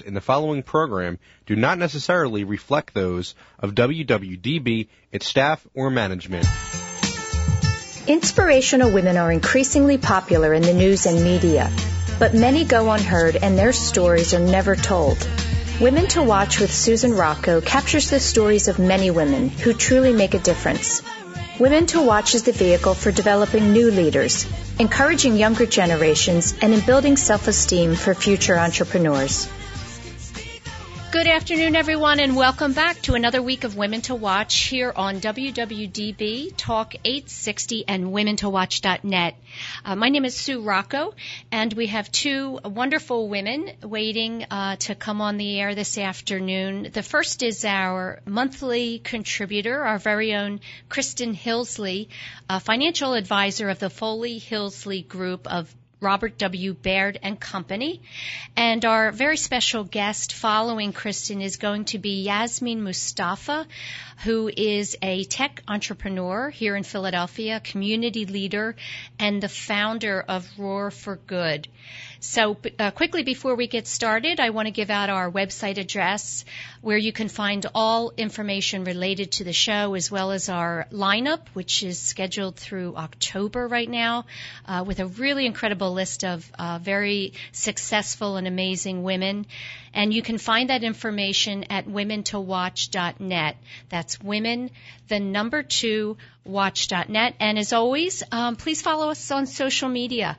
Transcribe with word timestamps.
in 0.00 0.14
the 0.14 0.20
following 0.20 0.62
program 0.62 1.18
do 1.46 1.56
not 1.56 1.78
necessarily 1.78 2.44
reflect 2.44 2.94
those 2.94 3.34
of 3.58 3.74
WWDB, 3.74 4.88
its 5.12 5.26
staff, 5.26 5.66
or 5.74 5.90
management. 5.90 6.46
Inspirational 8.06 8.90
women 8.90 9.16
are 9.16 9.30
increasingly 9.30 9.98
popular 9.98 10.52
in 10.54 10.62
the 10.62 10.72
news 10.72 11.06
and 11.06 11.22
media, 11.22 11.70
but 12.18 12.34
many 12.34 12.64
go 12.64 12.90
unheard 12.90 13.36
and 13.36 13.58
their 13.58 13.72
stories 13.72 14.34
are 14.34 14.40
never 14.40 14.74
told. 14.74 15.18
Women 15.80 16.08
to 16.08 16.22
Watch 16.22 16.60
with 16.60 16.74
Susan 16.74 17.14
Rocco 17.14 17.60
captures 17.60 18.10
the 18.10 18.20
stories 18.20 18.68
of 18.68 18.78
many 18.78 19.10
women 19.10 19.48
who 19.48 19.72
truly 19.72 20.12
make 20.12 20.34
a 20.34 20.38
difference. 20.38 21.02
Women 21.58 21.86
to 21.86 22.02
Watch 22.02 22.34
is 22.34 22.42
the 22.42 22.52
vehicle 22.52 22.94
for 22.94 23.12
developing 23.12 23.72
new 23.72 23.90
leaders, 23.90 24.46
encouraging 24.78 25.36
younger 25.36 25.66
generations, 25.66 26.54
and 26.60 26.74
in 26.74 26.80
building 26.80 27.16
self-esteem 27.16 27.94
for 27.94 28.14
future 28.14 28.58
entrepreneurs. 28.58 29.46
Good 31.12 31.26
afternoon, 31.26 31.74
everyone, 31.74 32.20
and 32.20 32.36
welcome 32.36 32.72
back 32.72 33.02
to 33.02 33.14
another 33.14 33.42
week 33.42 33.64
of 33.64 33.76
Women 33.76 34.00
to 34.02 34.14
Watch 34.14 34.68
here 34.68 34.92
on 34.94 35.20
WWDB 35.20 36.52
Talk 36.56 36.94
860 37.04 37.84
and 37.88 38.04
WomenToWatch.net. 38.12 39.34
Uh, 39.84 39.96
my 39.96 40.08
name 40.08 40.24
is 40.24 40.36
Sue 40.36 40.62
Rocco, 40.62 41.12
and 41.50 41.72
we 41.72 41.88
have 41.88 42.12
two 42.12 42.60
wonderful 42.64 43.28
women 43.28 43.72
waiting 43.82 44.46
uh, 44.52 44.76
to 44.76 44.94
come 44.94 45.20
on 45.20 45.36
the 45.36 45.58
air 45.58 45.74
this 45.74 45.98
afternoon. 45.98 46.90
The 46.92 47.02
first 47.02 47.42
is 47.42 47.64
our 47.64 48.20
monthly 48.24 49.00
contributor, 49.00 49.82
our 49.82 49.98
very 49.98 50.36
own 50.36 50.60
Kristen 50.88 51.34
Hillsley, 51.34 52.06
financial 52.60 53.14
advisor 53.14 53.68
of 53.68 53.80
the 53.80 53.90
Foley 53.90 54.38
Hillsley 54.38 55.08
Group 55.08 55.48
of 55.48 55.74
Robert 56.00 56.38
W. 56.38 56.74
Baird 56.74 57.18
and 57.22 57.38
Company. 57.38 58.02
And 58.56 58.84
our 58.84 59.12
very 59.12 59.36
special 59.36 59.84
guest 59.84 60.32
following 60.32 60.92
Kristen 60.92 61.42
is 61.42 61.56
going 61.56 61.84
to 61.86 61.98
be 61.98 62.22
Yasmin 62.22 62.82
Mustafa, 62.82 63.66
who 64.24 64.50
is 64.54 64.96
a 65.02 65.24
tech 65.24 65.62
entrepreneur 65.68 66.50
here 66.50 66.76
in 66.76 66.82
Philadelphia, 66.82 67.60
community 67.60 68.26
leader, 68.26 68.76
and 69.18 69.42
the 69.42 69.48
founder 69.48 70.20
of 70.20 70.48
Roar 70.58 70.90
for 70.90 71.16
Good. 71.16 71.68
So, 72.20 72.56
uh, 72.78 72.90
quickly 72.90 73.22
before 73.22 73.54
we 73.54 73.66
get 73.66 73.86
started, 73.86 74.40
I 74.40 74.50
want 74.50 74.66
to 74.66 74.72
give 74.72 74.90
out 74.90 75.08
our 75.08 75.30
website 75.30 75.78
address 75.78 76.44
where 76.82 76.98
you 76.98 77.12
can 77.12 77.28
find 77.28 77.64
all 77.74 78.12
information 78.16 78.84
related 78.84 79.32
to 79.32 79.44
the 79.44 79.52
show 79.52 79.94
as 79.94 80.10
well 80.10 80.30
as 80.30 80.48
our 80.48 80.86
lineup, 80.92 81.48
which 81.54 81.82
is 81.82 81.98
scheduled 81.98 82.56
through 82.56 82.96
October 82.96 83.66
right 83.68 83.88
now, 83.88 84.26
uh, 84.66 84.84
with 84.86 85.00
a 85.00 85.06
really 85.06 85.46
incredible 85.46 85.92
list 85.92 86.24
of 86.24 86.50
uh, 86.58 86.78
very 86.82 87.32
successful 87.52 88.36
and 88.36 88.46
amazing 88.46 89.02
women. 89.02 89.46
And 89.92 90.14
you 90.14 90.22
can 90.22 90.38
find 90.38 90.70
that 90.70 90.84
information 90.84 91.64
at 91.64 91.86
womentowatch.net. 91.86 93.56
That's 93.88 94.20
women, 94.20 94.70
the 95.08 95.18
number 95.18 95.62
two, 95.62 96.16
watch.net. 96.44 97.34
And 97.40 97.58
as 97.58 97.72
always, 97.72 98.22
um, 98.30 98.56
please 98.56 98.82
follow 98.82 99.10
us 99.10 99.30
on 99.30 99.46
social 99.46 99.88
media. 99.88 100.38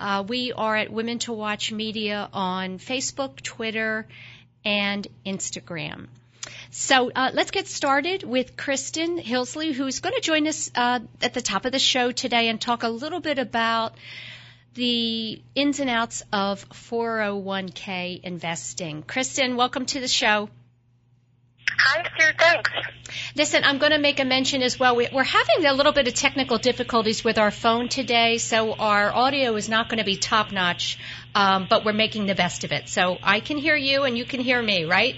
Uh, 0.00 0.24
we 0.26 0.52
are 0.52 0.76
at 0.76 0.92
Women 0.92 1.18
to 1.20 1.32
Watch 1.32 1.72
Media 1.72 2.28
on 2.32 2.78
Facebook, 2.78 3.42
Twitter, 3.42 4.06
and 4.64 5.06
Instagram. 5.26 6.06
So 6.70 7.10
uh, 7.10 7.30
let's 7.32 7.50
get 7.50 7.66
started 7.66 8.22
with 8.22 8.56
Kristen 8.56 9.18
Hillsley, 9.18 9.72
who's 9.72 10.00
going 10.00 10.14
to 10.14 10.20
join 10.20 10.46
us 10.46 10.70
uh, 10.74 11.00
at 11.20 11.34
the 11.34 11.42
top 11.42 11.64
of 11.64 11.72
the 11.72 11.78
show 11.78 12.12
today 12.12 12.48
and 12.48 12.60
talk 12.60 12.84
a 12.84 12.88
little 12.88 13.20
bit 13.20 13.38
about 13.38 13.94
the 14.74 15.42
ins 15.56 15.80
and 15.80 15.90
outs 15.90 16.22
of 16.32 16.68
401k 16.68 18.22
investing. 18.22 19.02
Kristen, 19.02 19.56
welcome 19.56 19.86
to 19.86 20.00
the 20.00 20.08
show. 20.08 20.48
Hi, 21.76 22.02
Sue. 22.18 22.32
Thanks. 22.38 22.70
Listen, 23.34 23.64
I'm 23.64 23.78
going 23.78 23.92
to 23.92 23.98
make 23.98 24.20
a 24.20 24.24
mention 24.24 24.62
as 24.62 24.78
well. 24.78 24.96
We're 24.96 25.22
having 25.22 25.64
a 25.64 25.72
little 25.72 25.92
bit 25.92 26.08
of 26.08 26.14
technical 26.14 26.58
difficulties 26.58 27.24
with 27.24 27.38
our 27.38 27.50
phone 27.50 27.88
today, 27.88 28.38
so 28.38 28.74
our 28.74 29.12
audio 29.14 29.54
is 29.56 29.68
not 29.68 29.88
going 29.88 29.98
to 29.98 30.04
be 30.04 30.16
top 30.16 30.52
notch, 30.52 30.98
um, 31.34 31.66
but 31.68 31.84
we're 31.84 31.92
making 31.92 32.26
the 32.26 32.34
best 32.34 32.64
of 32.64 32.72
it. 32.72 32.88
So 32.88 33.18
I 33.22 33.40
can 33.40 33.56
hear 33.56 33.76
you 33.76 34.04
and 34.04 34.16
you 34.16 34.24
can 34.24 34.40
hear 34.40 34.60
me, 34.60 34.84
right? 34.84 35.16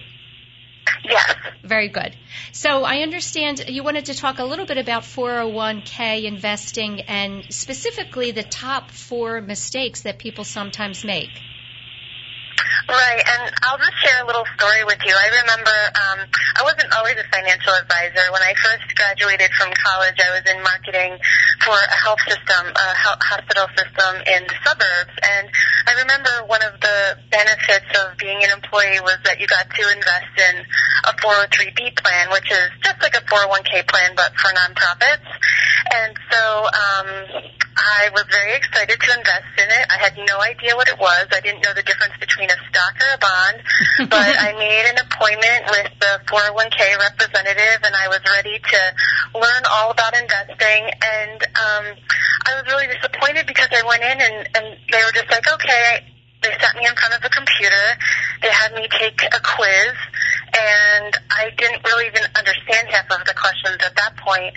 Yes. 1.04 1.34
Very 1.62 1.88
good. 1.88 2.14
So 2.52 2.84
I 2.84 2.98
understand 3.02 3.64
you 3.68 3.82
wanted 3.82 4.06
to 4.06 4.14
talk 4.14 4.38
a 4.38 4.44
little 4.44 4.66
bit 4.66 4.78
about 4.78 5.02
401k 5.02 6.24
investing 6.24 7.02
and 7.02 7.44
specifically 7.52 8.32
the 8.32 8.42
top 8.42 8.90
four 8.90 9.40
mistakes 9.40 10.02
that 10.02 10.18
people 10.18 10.44
sometimes 10.44 11.04
make. 11.04 11.30
Right, 12.90 13.22
and 13.22 13.54
I'll 13.62 13.78
just 13.78 13.94
share 14.02 14.18
a 14.18 14.26
little 14.26 14.42
story 14.58 14.82
with 14.82 14.98
you. 15.06 15.14
I 15.14 15.30
remember 15.30 15.76
um, 15.94 16.18
I 16.58 16.66
wasn't 16.66 16.90
always 16.90 17.14
a 17.22 17.26
financial 17.30 17.70
advisor. 17.70 18.26
When 18.34 18.42
I 18.42 18.50
first 18.58 18.82
graduated 18.98 19.46
from 19.54 19.70
college, 19.78 20.18
I 20.18 20.34
was 20.34 20.42
in 20.50 20.58
marketing 20.58 21.14
for 21.62 21.78
a 21.78 21.98
health 22.02 22.18
system, 22.26 22.66
a 22.66 22.88
health 22.98 23.22
hospital 23.22 23.70
system 23.78 24.12
in 24.26 24.42
the 24.42 24.58
suburbs. 24.66 25.14
And 25.22 25.46
I 25.86 26.02
remember 26.02 26.50
one 26.50 26.66
of 26.66 26.82
the 26.82 27.14
benefits 27.30 27.94
of 27.94 28.18
being 28.18 28.42
an 28.42 28.50
employee 28.58 28.98
was 29.06 29.22
that 29.22 29.38
you 29.38 29.46
got 29.46 29.70
to 29.70 29.82
invest 29.94 30.34
in 30.50 30.66
a 31.06 31.14
403b 31.22 31.94
plan, 31.94 32.34
which 32.34 32.50
is 32.50 32.74
just 32.82 32.98
like 33.06 33.14
a 33.14 33.22
401k 33.30 33.86
plan 33.86 34.18
but 34.18 34.34
for 34.34 34.50
nonprofits. 34.50 35.30
And 35.94 36.18
so 36.26 36.42
um, 36.66 37.08
I 37.78 38.10
was 38.18 38.26
very 38.34 38.58
excited 38.58 38.98
to 38.98 39.08
invest 39.14 39.54
in 39.62 39.70
it. 39.70 39.84
I 39.94 39.98
had 40.02 40.18
no 40.26 40.42
idea 40.42 40.74
what 40.74 40.88
it 40.90 40.98
was. 40.98 41.30
I 41.30 41.38
didn't 41.38 41.62
know 41.62 41.72
the 41.72 41.86
difference 41.86 42.18
between 42.18 42.50
a 42.50 42.58
stock 42.68 42.79
or 43.00 43.10
a 43.14 43.20
bond, 43.20 43.58
but 44.10 44.30
I 44.36 44.52
made 44.56 44.86
an 44.88 44.98
appointment 45.04 45.70
with 45.70 45.90
the 46.00 46.12
401k 46.28 46.98
representative 46.98 47.80
and 47.84 47.94
I 47.94 48.08
was 48.08 48.20
ready 48.32 48.58
to 48.58 48.80
learn 49.34 49.62
all 49.70 49.90
about 49.90 50.16
investing 50.16 50.90
and 51.02 51.38
um 51.42 51.84
I 52.46 52.56
was 52.56 52.64
really 52.72 52.88
disappointed 52.88 53.46
because 53.46 53.68
I 53.70 53.84
went 53.86 54.02
in 54.02 54.18
and, 54.20 54.48
and 54.56 54.66
they 54.90 55.00
were 55.04 55.12
just 55.12 55.30
like, 55.30 55.46
okay, 55.46 56.00
they 56.42 56.50
sat 56.56 56.74
me 56.76 56.88
in 56.88 56.96
front 56.96 57.14
of 57.14 57.22
a 57.24 57.28
computer. 57.28 57.86
They 58.40 58.48
had 58.48 58.72
me 58.72 58.88
take 58.96 59.20
a 59.22 59.40
quiz, 59.44 59.96
and 60.56 61.12
I 61.28 61.52
didn't 61.56 61.84
really 61.84 62.06
even 62.08 62.24
understand 62.32 62.88
half 62.88 63.12
of 63.12 63.26
the 63.26 63.36
questions 63.36 63.76
at 63.84 63.94
that 63.96 64.16
point. 64.16 64.54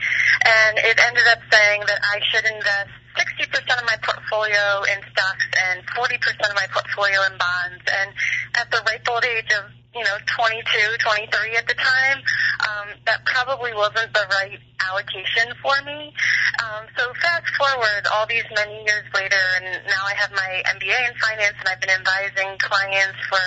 And 0.47 0.79
it 0.79 0.95
ended 0.95 1.27
up 1.27 1.39
saying 1.51 1.83
that 1.87 1.99
I 1.99 2.19
should 2.31 2.45
invest 2.47 3.02
60% 3.15 3.79
of 3.79 3.85
my 3.85 3.97
portfolio 4.01 4.83
in 4.89 4.99
stocks 5.11 5.47
and 5.69 5.85
40% 5.93 6.49
of 6.49 6.55
my 6.55 6.67
portfolio 6.71 7.21
in 7.29 7.37
bonds. 7.37 7.83
And 7.87 8.09
at 8.55 8.71
the 8.71 8.81
ripe 8.85 9.07
old 9.09 9.25
age 9.25 9.49
of, 9.53 9.69
you 9.93 10.03
know, 10.03 10.17
22, 10.25 10.97
23 10.99 11.57
at 11.57 11.67
the 11.67 11.77
time, 11.77 12.19
um, 12.65 12.87
that 13.05 13.25
probably 13.25 13.73
wasn't 13.73 14.13
the 14.13 14.25
right 14.31 14.59
allocation 14.89 15.53
for 15.61 15.77
me. 15.85 16.13
Um, 16.61 16.85
so 16.97 17.13
fast 17.21 17.47
forward 17.57 18.03
all 18.13 18.25
these 18.27 18.45
many 18.55 18.83
years 18.83 19.05
later, 19.13 19.43
and 19.61 19.85
now 19.85 20.03
I 20.05 20.13
have 20.17 20.31
my 20.31 20.63
MBA 20.77 20.97
in 21.09 21.15
finance, 21.21 21.57
and 21.59 21.69
I've 21.69 21.81
been 21.81 21.93
advising 21.93 22.57
clients 22.59 23.19
for, 23.29 23.45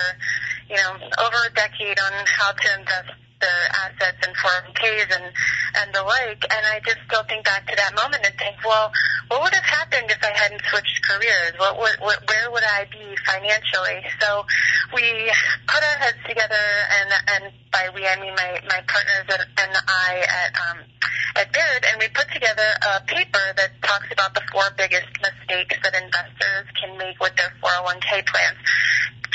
you 0.70 0.76
know, 0.76 0.92
over 1.26 1.38
a 1.46 1.52
decade 1.54 1.98
on 1.98 2.12
how 2.26 2.52
to 2.52 2.66
invest 2.78 3.25
their 3.40 3.62
assets 3.84 4.18
and 4.26 4.34
401ks 4.36 5.10
and 5.14 5.26
and 5.76 5.94
the 5.94 6.02
like. 6.02 6.42
And 6.48 6.62
I 6.66 6.80
just 6.84 6.98
still 7.06 7.24
think 7.24 7.44
back 7.44 7.66
to 7.68 7.76
that 7.76 7.94
moment 7.94 8.24
and 8.24 8.34
think, 8.38 8.56
well, 8.64 8.90
what 9.28 9.42
would 9.42 9.54
have 9.54 9.64
happened 9.64 10.10
if 10.10 10.22
I 10.22 10.32
hadn't 10.32 10.62
switched 10.70 11.02
careers? 11.02 11.52
What 11.58 11.78
would 11.78 11.96
what, 12.00 12.18
where 12.28 12.50
would 12.50 12.64
I 12.64 12.86
be 12.90 13.16
financially? 13.26 14.04
So 14.20 14.44
we 14.94 15.32
put 15.66 15.82
our 15.82 15.98
heads 15.98 16.18
together, 16.26 16.64
and 17.00 17.08
and 17.28 17.42
by 17.72 17.90
we 17.94 18.06
I 18.06 18.16
mean 18.20 18.34
my 18.34 18.60
my 18.68 18.80
partners 18.86 19.26
and, 19.28 19.44
and 19.58 19.72
I 19.88 20.10
at 20.24 20.52
um, 20.70 20.78
at 21.36 21.52
Baird, 21.52 21.84
and 21.90 22.00
we 22.00 22.08
put 22.08 22.30
together 22.32 22.68
a 22.82 23.00
paper 23.04 23.52
that 23.56 23.70
talks 23.82 24.08
about 24.12 24.34
the 24.34 24.42
four 24.52 24.64
biggest 24.76 25.10
mistakes 25.20 25.76
that 25.82 25.94
investors 25.94 26.66
can 26.80 26.96
make 26.96 27.20
with 27.20 27.36
their 27.36 27.52
401k 27.62 28.26
plans 28.26 28.58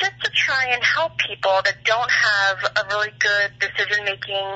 just 0.01 0.17
to 0.23 0.29
try 0.33 0.73
and 0.73 0.83
help 0.83 1.13
people 1.21 1.61
that 1.63 1.77
don't 1.85 2.09
have 2.09 2.57
a 2.75 2.83
really 2.89 3.13
good 3.21 3.53
decision 3.61 4.03
making 4.03 4.47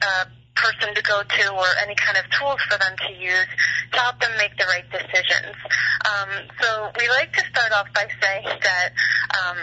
uh, 0.00 0.24
person 0.54 0.94
to 0.94 1.02
go 1.02 1.22
to 1.22 1.44
or 1.50 1.66
any 1.82 1.96
kind 1.96 2.16
of 2.16 2.24
tools 2.30 2.62
for 2.70 2.78
them 2.78 2.94
to 2.96 3.12
use 3.12 3.50
to 3.90 3.98
help 3.98 4.20
them 4.20 4.30
make 4.38 4.56
the 4.56 4.64
right 4.70 4.86
decisions. 4.90 5.58
Um, 6.06 6.30
so 6.62 6.90
we 6.98 7.08
like 7.08 7.32
to 7.34 7.42
start 7.50 7.72
off 7.72 7.88
by 7.92 8.06
saying 8.22 8.46
that 8.62 8.88
um, 9.34 9.58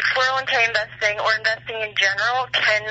401k 0.00 0.68
investing 0.68 1.16
or 1.20 1.30
investing 1.36 1.78
in 1.80 1.92
general 1.96 2.46
can 2.52 2.82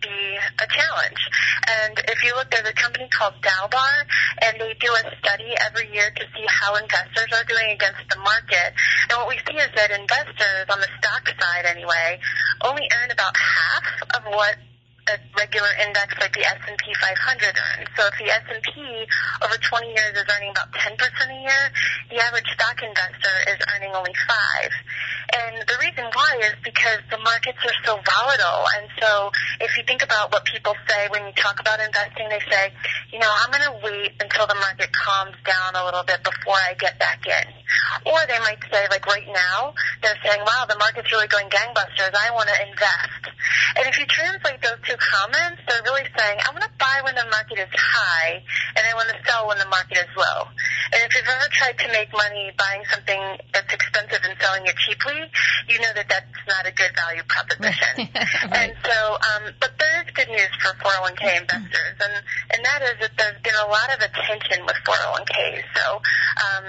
be 0.00 0.38
a 0.38 0.66
challenge. 0.68 1.22
And 1.68 1.98
if 2.08 2.22
you 2.24 2.34
look, 2.34 2.50
there's 2.50 2.68
a 2.68 2.72
company 2.72 3.08
called 3.10 3.34
Dalbar, 3.42 4.06
and 4.42 4.60
they 4.60 4.74
do 4.80 4.90
a 4.92 5.02
study 5.18 5.54
every 5.66 5.92
year 5.92 6.10
to 6.10 6.24
see 6.36 6.46
how 6.48 6.76
investors 6.76 7.30
are 7.32 7.44
doing 7.44 7.70
against 7.72 8.04
the 8.10 8.18
market. 8.20 8.72
And 9.10 9.18
what 9.18 9.28
we 9.28 9.38
see 9.48 9.58
is 9.58 9.70
that 9.74 9.90
investors, 9.90 10.66
on 10.70 10.80
the 10.80 10.90
stock 10.98 11.26
side 11.40 11.64
anyway, 11.66 12.20
only 12.64 12.88
earn 13.02 13.10
about 13.10 13.34
half 13.36 13.86
of 14.16 14.32
what 14.32 14.56
a 15.08 15.16
regular 15.36 15.72
index 15.80 16.14
like 16.20 16.32
the 16.32 16.44
S&P 16.44 16.84
500 17.00 17.56
earns. 17.56 17.88
So 17.96 18.06
if 18.06 18.14
the 18.20 18.28
S&P 18.28 19.06
over 19.42 19.56
20 19.56 19.88
years 19.88 20.12
is 20.16 20.28
earning 20.28 20.50
about 20.52 20.72
10% 20.72 20.96
a 20.96 21.40
year, 21.40 21.62
the 22.10 22.20
average 22.20 22.48
stock 22.52 22.76
investor 22.82 23.36
is 23.48 23.58
earning 23.72 23.92
only 23.96 24.12
5. 24.12 24.70
And 25.28 25.60
the 25.68 25.76
reason 25.80 26.04
why 26.12 26.40
is 26.44 26.56
because 26.64 27.00
the 27.10 27.20
markets 27.20 27.60
are 27.64 27.78
so 27.84 28.00
volatile. 28.00 28.64
And 28.80 28.88
so 29.00 29.30
if 29.60 29.76
you 29.76 29.84
think 29.84 30.04
about 30.04 30.32
what 30.32 30.44
people 30.44 30.72
say 30.88 31.08
when 31.08 31.24
you 31.26 31.32
talk 31.36 31.60
about 31.60 31.80
investing, 31.80 32.28
they 32.28 32.40
say, 32.48 32.72
you 33.12 33.18
know, 33.18 33.28
I'm 33.28 33.50
going 33.52 33.64
to 33.68 33.76
wait 33.84 34.12
until 34.20 34.46
the 34.46 34.56
market 34.56 34.92
calms 34.92 35.36
down 35.44 35.76
a 35.76 35.84
little 35.84 36.04
bit 36.04 36.24
before 36.24 36.56
I 36.56 36.74
get 36.76 36.98
back 36.98 37.24
in. 37.24 37.46
Or 38.08 38.18
they 38.28 38.38
might 38.40 38.60
say, 38.72 38.88
like 38.88 39.04
right 39.06 39.28
now, 39.28 39.74
they're 40.02 40.18
saying, 40.24 40.40
wow, 40.44 40.64
the 40.68 40.76
market's 40.78 41.12
really 41.12 41.28
going 41.28 41.48
gangbusters. 41.48 42.14
I 42.16 42.32
want 42.32 42.48
to 42.48 42.56
invest. 42.68 43.22
And 43.76 43.86
if 43.86 43.98
you 43.98 44.06
translate 44.06 44.60
those 44.62 44.80
two 44.84 44.96
comments, 44.98 45.62
they're 45.66 45.82
really 45.86 46.04
saying, 46.18 46.38
I 46.42 46.50
want 46.50 46.66
to 46.66 46.74
buy 46.78 47.00
when 47.06 47.14
the 47.14 47.24
market 47.30 47.58
is 47.58 47.72
high 47.72 48.42
and 48.76 48.82
I 48.84 48.92
want 48.94 49.08
to 49.08 49.18
sell 49.24 49.48
when 49.48 49.58
the 49.58 49.70
market 49.70 49.98
is 49.98 50.10
low. 50.16 50.50
And 50.92 51.00
if 51.06 51.14
you've 51.14 51.28
ever 51.28 51.48
tried 51.50 51.78
to 51.78 51.88
make 51.92 52.10
money 52.12 52.52
buying 52.58 52.82
something 52.90 53.20
that's 53.52 53.72
expensive 53.72 54.20
and 54.24 54.34
selling 54.40 54.66
it 54.66 54.76
cheaply, 54.76 55.20
you 55.68 55.78
know 55.80 55.92
that 55.94 56.08
that's 56.08 56.40
not 56.48 56.66
a 56.66 56.72
good 56.72 56.92
value 56.96 57.22
proposition. 57.28 58.08
right. 58.50 58.72
And 58.72 58.72
so, 58.84 58.96
um, 59.16 59.54
but 59.60 59.76
there 59.78 60.04
is 60.04 60.10
good 60.14 60.28
news 60.28 60.52
for 60.60 60.72
401k 60.80 61.44
investors, 61.44 61.96
and 62.00 62.14
and 62.56 62.60
that 62.64 62.80
is 62.82 62.96
that 63.00 63.12
there's 63.16 63.40
been 63.42 63.58
a 63.58 63.68
lot 63.68 63.88
of 63.94 64.00
attention 64.00 64.64
with 64.64 64.76
401ks. 64.86 65.64
So. 65.76 65.86
Um, 66.40 66.64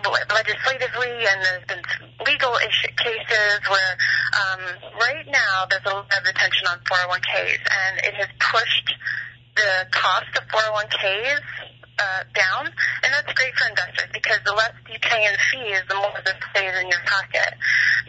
legislatively 0.00 1.26
and 1.26 1.42
there's 1.42 1.66
been 1.66 1.82
legal 2.26 2.54
issue 2.56 2.92
cases 2.96 3.60
where 3.68 3.96
um, 4.32 4.60
right 5.00 5.26
now 5.28 5.66
there's 5.70 5.84
a 5.86 5.94
lot 5.94 6.06
of 6.06 6.24
attention 6.24 6.66
on 6.68 6.78
401ks 6.80 7.60
and 7.60 7.98
it 8.04 8.14
has 8.14 8.28
pushed 8.40 8.94
the 9.56 9.86
cost 9.90 10.32
of 10.36 10.48
401ks 10.48 11.40
uh, 12.02 12.24
down, 12.34 12.66
and 13.02 13.08
that's 13.14 13.30
great 13.38 13.54
for 13.54 13.70
investors 13.70 14.10
because 14.10 14.42
the 14.44 14.52
less 14.52 14.74
you 14.90 14.98
pay 14.98 15.22
in 15.22 15.34
fees, 15.50 15.82
the 15.86 15.94
more 15.94 16.18
that 16.18 16.38
stays 16.50 16.74
in 16.82 16.90
your 16.90 17.02
pocket. 17.06 17.54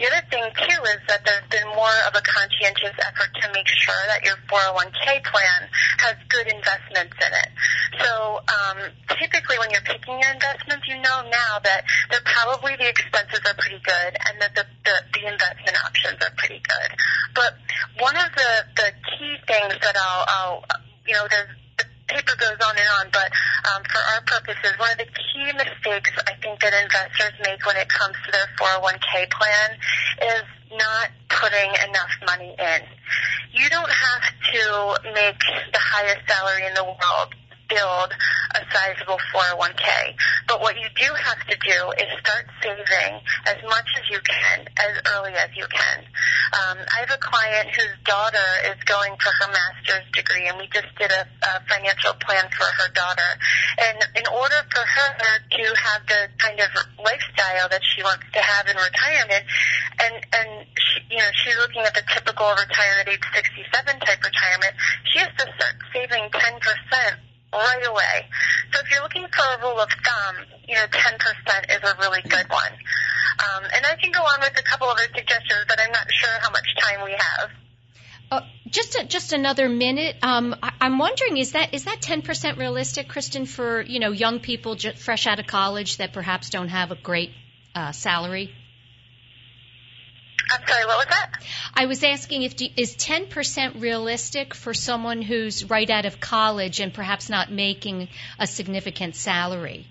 The 0.02 0.10
other 0.10 0.24
thing 0.34 0.46
too 0.58 0.82
is 0.98 1.02
that 1.08 1.22
there's 1.22 1.46
been 1.54 1.70
more 1.78 1.98
of 2.10 2.18
a 2.18 2.24
conscientious 2.26 2.98
effort 2.98 3.32
to 3.42 3.46
make 3.54 3.70
sure 3.70 4.02
that 4.10 4.26
your 4.26 4.38
401k 4.50 5.22
plan 5.30 5.62
has 6.02 6.18
good 6.30 6.50
investments 6.50 7.14
in 7.22 7.32
it. 7.38 7.52
So 8.02 8.42
um, 8.50 8.78
typically, 9.14 9.62
when 9.62 9.70
you're 9.70 9.86
picking 9.86 10.18
your 10.18 10.34
investments, 10.34 10.90
you 10.90 10.98
know 10.98 11.22
now 11.30 11.62
that 11.62 11.86
they're 12.10 12.26
probably 12.26 12.74
the 12.82 12.90
expenses 12.90 13.46
are 13.46 13.58
pretty 13.62 13.82
good, 13.86 14.12
and 14.26 14.42
that 14.42 14.58
the 14.58 14.66
the, 14.90 14.96
the 15.14 15.24
investment 15.30 15.78
options 15.86 16.18
are 16.26 16.34
pretty 16.42 16.62
good. 16.66 16.90
But 17.38 17.54
one 18.02 18.18
of 18.18 18.34
the 18.34 18.52
the 18.82 18.90
key 19.14 19.38
things 19.46 19.78
that 19.78 19.94
I'll, 19.94 20.26
I'll 20.26 20.66
you 21.06 21.14
know, 21.14 21.28
there's 21.30 21.52
paper 22.14 22.38
goes 22.38 22.62
on 22.62 22.78
and 22.78 22.90
on, 23.02 23.06
but 23.10 23.30
um, 23.74 23.82
for 23.90 24.02
our 24.14 24.22
purposes, 24.30 24.78
one 24.78 24.92
of 24.94 25.02
the 25.02 25.10
key 25.10 25.50
mistakes 25.58 26.14
I 26.30 26.38
think 26.38 26.62
that 26.62 26.74
investors 26.78 27.34
make 27.42 27.66
when 27.66 27.76
it 27.78 27.90
comes 27.90 28.14
to 28.26 28.30
their 28.32 28.46
401k 28.62 29.34
plan 29.34 29.70
is 30.22 30.46
not 30.78 31.10
putting 31.30 31.74
enough 31.90 32.14
money 32.26 32.54
in. 32.54 32.82
You 33.54 33.70
don't 33.70 33.90
have 33.90 34.26
to 34.54 34.64
make 35.14 35.42
the 35.74 35.82
highest 35.82 36.22
salary 36.30 36.66
in 36.70 36.74
the 36.74 36.86
world 36.86 37.34
build 37.70 38.14
a 38.56 38.62
sizable 38.72 39.20
401k. 39.34 40.16
But 40.48 40.62
what 40.62 40.76
you 40.78 40.88
do 40.96 41.10
have 41.14 41.42
to 41.48 41.56
do 41.58 41.80
is 41.98 42.08
start 42.20 42.46
saving 42.62 43.14
as 43.48 43.58
much 43.64 43.88
as 43.98 44.06
you 44.12 44.20
can, 44.22 44.68
as 44.78 44.94
early 45.16 45.34
as 45.34 45.50
you 45.56 45.66
can. 45.68 46.00
Um, 46.54 46.78
I 46.78 47.06
have 47.08 47.12
a 47.12 47.22
client 47.22 47.70
whose 47.74 47.98
daughter 48.06 48.50
is 48.70 48.78
going 48.86 49.16
for 49.18 49.32
her 49.42 49.50
master's 49.52 50.06
degree, 50.14 50.48
and 50.48 50.58
we 50.58 50.68
just 50.74 50.92
did 50.98 51.12
a, 51.12 51.26
a 51.26 51.52
financial 51.70 52.14
plan 52.22 52.46
for 52.54 52.66
her 52.66 52.90
daughter. 52.94 53.32
And 53.80 53.98
in 54.16 54.28
order 54.28 54.60
for 54.70 54.84
her 54.84 55.04
to 55.54 55.64
have 55.76 56.02
the 56.08 56.28
kind 56.38 56.60
of 56.60 56.70
lifestyle 57.00 57.70
that 57.70 57.82
she 57.84 58.04
wants 58.04 58.26
to 58.34 58.42
have 58.42 58.68
in 58.68 58.76
retirement, 58.78 59.44
and 60.00 60.16
and 60.34 60.50
she, 60.76 61.16
you 61.16 61.18
know 61.18 61.32
she's 61.34 61.58
looking 61.58 61.82
at 61.82 61.94
the 61.94 62.04
typical 62.14 62.50
retirement 62.54 63.10
age 63.10 63.26
67 63.34 64.00
type 64.00 64.22
retirement, 64.24 64.74
she 65.12 65.20
has 65.20 65.30
to 65.38 65.46
start 65.46 65.76
saving 65.94 66.30
10 66.30 66.60
percent 66.60 67.16
right 67.54 67.86
away. 67.88 68.28
So 68.74 68.82
if 68.82 68.92
you're 68.92 69.04
looking 69.04 69.26
for 69.32 69.46
a 69.56 69.62
rule 69.62 69.80
of 69.80 69.90
thumb, 69.90 70.36
you 70.68 70.76
know, 70.76 70.86
10% 70.90 71.70
is 71.70 71.84
a 71.84 71.96
really 72.02 72.22
good 72.24 72.50
one. 72.50 72.74
Um, 73.40 73.64
and 73.64 73.86
I 73.86 73.96
can 74.02 74.12
go 74.12 74.22
on 74.22 74.40
with 74.42 74.58
a 74.58 74.64
couple 74.64 74.88
other 74.88 75.08
suggestions, 75.16 75.66
but 75.68 75.80
I'm 75.80 75.92
not 75.92 76.08
sure 76.12 76.34
how 76.42 76.52
much 76.52 76.68
time 76.80 77.04
we 77.04 77.12
have. 77.12 77.50
Uh, 78.32 78.42
just 78.68 78.96
a, 78.96 79.06
just 79.06 79.34
another 79.34 79.70
minute. 79.70 80.16
Um, 80.24 80.56
I, 80.62 80.72
I'm 80.82 80.98
wondering 80.98 81.38
is 81.38 81.52
that 81.52 81.74
is 81.74 81.86
that 81.86 82.02
10% 82.02 82.58
realistic, 82.58 83.08
Kristen, 83.08 83.46
for 83.46 83.82
you 83.82 84.00
know 84.00 84.12
young 84.12 84.40
people 84.40 84.76
just 84.76 84.98
fresh 84.98 85.28
out 85.28 85.40
of 85.40 85.46
college 85.46 85.98
that 85.98 86.14
perhaps 86.14 86.50
don't 86.50 86.70
have 86.70 86.92
a 86.92 86.96
great 86.96 87.32
uh, 87.76 87.92
salary? 87.92 88.54
I'm 90.54 90.68
sorry, 90.68 90.86
what 90.86 90.98
was 90.98 91.08
that? 91.10 91.30
I 91.74 91.86
was 91.88 92.04
asking 92.04 92.44
if 92.44 92.62
is 92.78 92.96
10% 92.96 93.82
realistic 93.82 94.54
for 94.54 94.74
someone 94.74 95.22
who's 95.22 95.70
right 95.70 95.90
out 95.90 96.06
of 96.06 96.20
college 96.20 96.80
and 96.80 96.94
perhaps 96.94 97.30
not 97.30 97.52
making 97.52 98.10
a 98.38 98.46
significant 98.46 99.16
salary? 99.16 99.88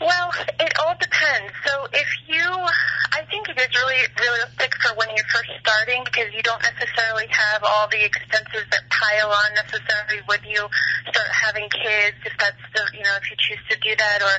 Well, 0.00 0.30
it 0.60 0.72
all 0.78 0.94
depends. 1.00 1.52
So 1.66 1.88
if 1.92 2.08
you, 2.28 2.44
I 2.44 3.24
think 3.30 3.48
it 3.48 3.58
is 3.58 3.68
really 3.74 4.04
realistic 4.20 4.74
for 4.82 4.94
when 4.94 5.08
you're 5.16 5.32
first 5.32 5.50
starting 5.60 6.04
because 6.04 6.28
you 6.34 6.42
don't 6.42 6.62
necessarily 6.62 7.26
have 7.30 7.64
all 7.64 7.88
the 7.88 8.04
expenses 8.04 8.68
that 8.70 8.84
pile 8.90 9.32
on 9.32 9.54
necessarily 9.54 10.22
when 10.26 10.44
you 10.44 10.68
start 11.08 11.30
having 11.32 11.68
kids, 11.70 12.16
if 12.24 12.36
that's 12.38 12.62
the, 12.76 12.84
you 12.94 13.02
know, 13.02 13.16
if 13.16 13.30
you 13.30 13.36
choose 13.40 13.64
to 13.70 13.76
do 13.80 13.96
that 13.96 14.22
or 14.22 14.34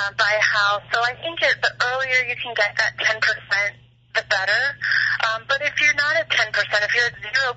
uh, 0.00 0.10
buy 0.16 0.32
a 0.38 0.44
house. 0.44 0.82
So 0.92 1.02
I 1.02 1.12
think 1.20 1.42
it, 1.42 1.60
the 1.60 1.72
earlier 1.92 2.22
you 2.30 2.36
can 2.40 2.54
get 2.54 2.78
that 2.78 2.96
10%, 2.96 3.20
the 4.16 4.24
better. 4.32 4.62
Um, 5.28 5.44
but 5.48 5.60
if 5.60 5.76
you're 5.80 5.94
not 5.94 6.16
at 6.16 6.28
10%, 6.28 6.48
if 6.48 6.92
you're 6.96 7.06
at 7.06 7.20
0% 7.20 7.52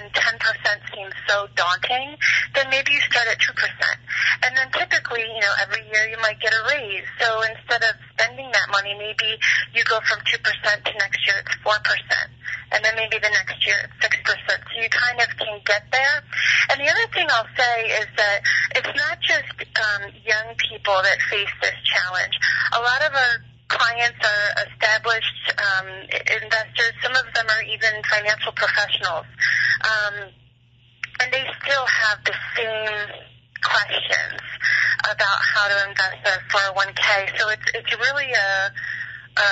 and 0.00 0.04
10% 0.12 0.96
seems 0.96 1.14
so 1.28 1.46
daunting, 1.54 2.16
then 2.56 2.68
maybe 2.72 2.92
you 2.92 3.00
start 3.04 3.28
at 3.28 3.38
2%. 3.38 3.52
And 4.42 4.56
then 4.56 4.68
typically, 4.72 5.22
you 5.22 5.40
know, 5.40 5.54
every 5.60 5.84
year 5.92 6.08
you 6.08 6.18
might 6.24 6.40
get 6.40 6.52
a 6.52 6.62
raise. 6.72 7.04
So 7.20 7.44
instead 7.44 7.84
of 7.84 7.94
spending 8.16 8.48
that 8.52 8.68
money, 8.72 8.96
maybe 8.96 9.36
you 9.76 9.84
go 9.84 10.00
from 10.08 10.20
2% 10.24 10.40
to 10.40 10.92
next 10.98 11.20
year 11.28 11.36
it's 11.44 11.54
4%. 11.60 11.76
And 12.72 12.84
then 12.84 12.94
maybe 12.96 13.18
the 13.18 13.30
next 13.30 13.60
year 13.66 13.76
it's 13.84 13.96
6%. 14.00 14.16
So 14.16 14.74
you 14.80 14.88
kind 14.88 15.20
of 15.20 15.28
can 15.36 15.60
get 15.66 15.84
there. 15.92 16.16
And 16.70 16.80
the 16.80 16.88
other 16.88 17.06
thing 17.12 17.28
I'll 17.28 17.52
say 17.56 17.76
is 18.00 18.08
that 18.16 18.40
it's 18.76 18.94
not 18.96 19.20
just 19.20 19.52
um, 19.76 20.08
young 20.24 20.56
people 20.56 20.96
that 21.02 21.18
face 21.28 21.52
this 21.60 21.76
challenge. 21.84 22.34
A 22.72 22.80
lot 22.80 23.02
of 23.02 23.12
our 23.12 23.49
clients 23.70 24.18
are 24.18 24.46
established 24.66 25.42
um, 25.56 25.88
investors. 26.42 26.92
Some 27.02 27.14
of 27.14 27.26
them 27.34 27.46
are 27.46 27.62
even 27.62 28.02
financial 28.10 28.52
professionals. 28.52 29.26
Um, 29.86 30.14
and 31.22 31.32
they 31.32 31.44
still 31.62 31.86
have 31.86 32.18
the 32.24 32.34
same 32.56 32.98
questions 33.62 34.40
about 35.04 35.38
how 35.54 35.68
to 35.68 35.88
invest 35.88 36.18
their 36.24 36.40
401k. 36.50 37.38
So 37.38 37.48
it's 37.50 37.68
it's 37.74 37.92
really 37.96 38.32
a, 38.32 38.72
a 39.40 39.48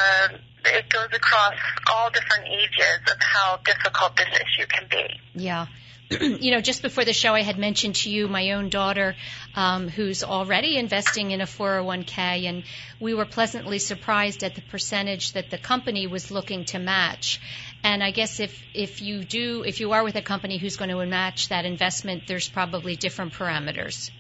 it 0.65 0.89
goes 0.91 1.09
across 1.13 1.55
all 1.93 2.11
different 2.11 2.49
ages 2.49 3.01
of 3.07 3.19
how 3.21 3.59
difficult 3.65 4.17
this 4.17 4.29
issue 4.35 4.67
can 4.67 4.89
be. 4.91 5.07
Yeah. 5.35 5.67
you 6.21 6.51
know, 6.53 6.61
just 6.61 6.81
before 6.81 7.05
the 7.05 7.13
show, 7.13 7.35
I 7.35 7.43
had 7.43 7.59
mentioned 7.59 7.97
to 7.97 8.11
you 8.11 8.29
my 8.29 8.53
own 8.53 8.71
daughter, 8.71 9.15
um, 9.55 9.89
who's 9.89 10.25
already 10.25 10.79
investing 10.79 11.33
in 11.33 11.43
a 11.43 11.45
401k, 11.45 12.45
and 12.45 12.65
we 12.99 13.13
were 13.13 13.27
pleasantly 13.27 13.79
surprised 13.79 14.43
at 14.43 14.55
the 14.55 14.63
percentage 14.63 15.33
that 15.33 15.51
the 15.51 15.59
company 15.59 16.07
was 16.07 16.31
looking 16.31 16.65
to 16.67 16.79
match. 16.79 17.41
And 17.85 18.03
I 18.03 18.11
guess 18.11 18.41
if 18.41 18.63
if 18.75 19.03
you 19.03 19.23
do, 19.23 19.65
if 19.67 19.81
you 19.81 19.93
are 19.93 20.03
with 20.03 20.17
a 20.17 20.23
company 20.23 20.57
who's 20.57 20.77
going 20.77 20.91
to 20.91 21.05
match 21.05 21.51
that 21.51 21.67
investment, 21.67 22.27
there's 22.27 22.49
probably 22.49 22.97
different 22.97 23.35
parameters 23.35 24.11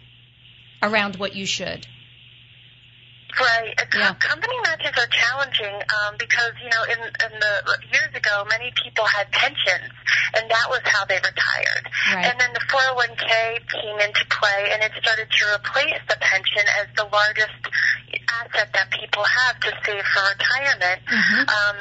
around 0.83 1.17
what 1.17 1.35
you 1.35 1.47
should. 1.47 1.87
Right. 3.37 3.77
Yeah. 3.95 4.15
Company 4.15 4.57
matches 4.65 4.97
are 4.97 5.11
challenging 5.13 5.75
um, 5.75 6.17
because 6.19 6.53
you 6.65 6.71
know 6.71 6.83
in, 6.89 6.99
in 6.99 7.33
the 7.39 7.55
years 7.93 8.13
ago 8.17 8.45
many 8.49 8.73
people 8.83 9.05
had 9.05 9.31
pensions 9.31 9.93
and 10.35 10.51
that 10.51 10.67
was 10.71 10.81
how 10.85 11.05
they 11.05 11.21
retired. 11.21 11.85
Right. 12.15 12.25
And 12.25 12.41
then 12.41 12.51
the 12.55 12.65
401k 12.73 13.69
came 13.69 13.99
into 14.01 14.25
play 14.33 14.73
and 14.73 14.83
it 14.83 14.93
started 14.99 15.29
to 15.31 15.43
replace 15.55 16.01
the 16.09 16.17
pension 16.21 16.65
as 16.81 16.89
the 16.97 17.05
largest 17.13 17.63
asset 18.41 18.73
that 18.73 18.91
people 18.91 19.23
have 19.25 19.61
to 19.61 19.71
save 19.85 20.05
for 20.05 20.23
retirement. 20.25 21.01
Mhm. 21.07 21.49
Um, 21.49 21.77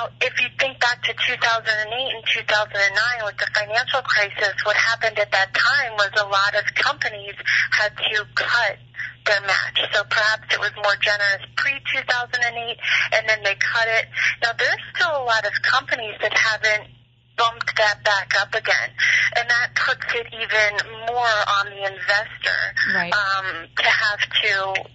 now, 0.00 0.08
if 0.20 0.40
you 0.40 0.48
think 0.58 0.80
back 0.80 1.02
to 1.02 1.12
2008 1.12 1.28
and 1.28 2.24
2009 2.24 3.24
with 3.24 3.36
the 3.36 3.48
financial 3.52 4.00
crisis, 4.00 4.54
what 4.64 4.76
happened 4.76 5.18
at 5.18 5.30
that 5.32 5.52
time 5.52 5.92
was 6.00 6.10
a 6.16 6.24
lot 6.24 6.54
of 6.56 6.64
companies 6.74 7.34
had 7.70 7.92
to 7.96 8.24
cut 8.34 8.78
their 9.26 9.40
match. 9.42 9.78
So 9.92 10.02
perhaps 10.08 10.54
it 10.54 10.60
was 10.60 10.72
more 10.76 10.96
generous 11.00 11.44
pre-2008 11.56 12.76
and 13.12 13.28
then 13.28 13.42
they 13.44 13.54
cut 13.60 13.88
it. 13.88 14.08
Now, 14.42 14.52
there's 14.56 14.80
still 14.96 15.12
a 15.12 15.24
lot 15.24 15.44
of 15.44 15.52
companies 15.62 16.16
that 16.22 16.32
haven't 16.32 16.88
bumped 17.36 17.76
that 17.76 18.04
back 18.04 18.32
up 18.40 18.54
again. 18.54 18.90
And 19.36 19.48
that 19.48 19.74
puts 19.74 20.06
it 20.14 20.26
even 20.32 21.04
more 21.08 21.36
on 21.60 21.66
the 21.66 21.84
investor 21.84 22.60
Right. 22.94 23.12
um, 23.12 23.68
to 23.76 23.88
have 23.88 24.20
to 24.20 24.90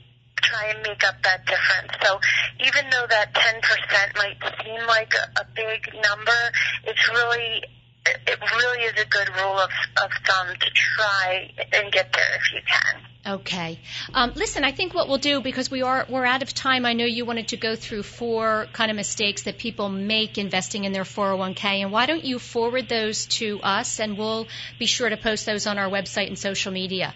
try 0.45 0.69
and 0.69 0.81
make 0.83 1.03
up 1.03 1.15
that 1.23 1.45
difference. 1.45 1.91
So 2.01 2.19
even 2.59 2.89
though 2.91 3.05
that 3.09 3.33
10% 3.33 4.15
might 4.15 4.37
seem 4.63 4.87
like 4.87 5.13
a, 5.13 5.45
big 5.55 5.87
number, 5.93 6.41
it's 6.83 7.09
really 7.09 7.63
it 8.05 8.17
it 8.27 8.39
really 8.57 8.83
is 8.83 9.01
a 9.01 9.05
good 9.05 9.29
rule 9.29 9.57
of, 9.57 9.69
of 10.03 10.11
thumb 10.27 10.47
to 10.47 10.69
try 10.73 11.49
and 11.71 11.91
get 11.91 12.11
there 12.11 12.35
if 12.35 12.53
you 12.53 12.59
can. 12.67 13.01
Okay. 13.39 13.79
Um, 14.13 14.33
listen, 14.35 14.63
I 14.63 14.71
think 14.71 14.93
what 14.93 15.07
we'll 15.07 15.17
do 15.17 15.41
because 15.41 15.71
we 15.71 15.81
are 15.81 16.05
we're 16.07 16.25
out 16.25 16.43
of 16.43 16.53
time. 16.53 16.85
I 16.85 16.93
know 16.93 17.05
you 17.05 17.25
wanted 17.25 17.47
to 17.49 17.57
go 17.57 17.75
through 17.75 18.03
four 18.03 18.67
kind 18.73 18.91
of 18.91 18.97
mistakes 18.97 19.43
that 19.43 19.57
people 19.57 19.89
make 19.89 20.37
investing 20.37 20.83
in 20.83 20.91
their 20.91 21.03
401k, 21.03 21.81
and 21.81 21.91
why 21.91 22.05
don't 22.05 22.23
you 22.23 22.37
forward 22.37 22.87
those 22.87 23.25
to 23.37 23.59
us, 23.61 23.99
and 23.99 24.17
we'll 24.17 24.47
be 24.77 24.85
sure 24.85 25.09
to 25.09 25.17
post 25.17 25.45
those 25.45 25.65
on 25.65 25.79
our 25.79 25.89
website 25.89 26.27
and 26.27 26.37
social 26.37 26.71
media. 26.71 27.13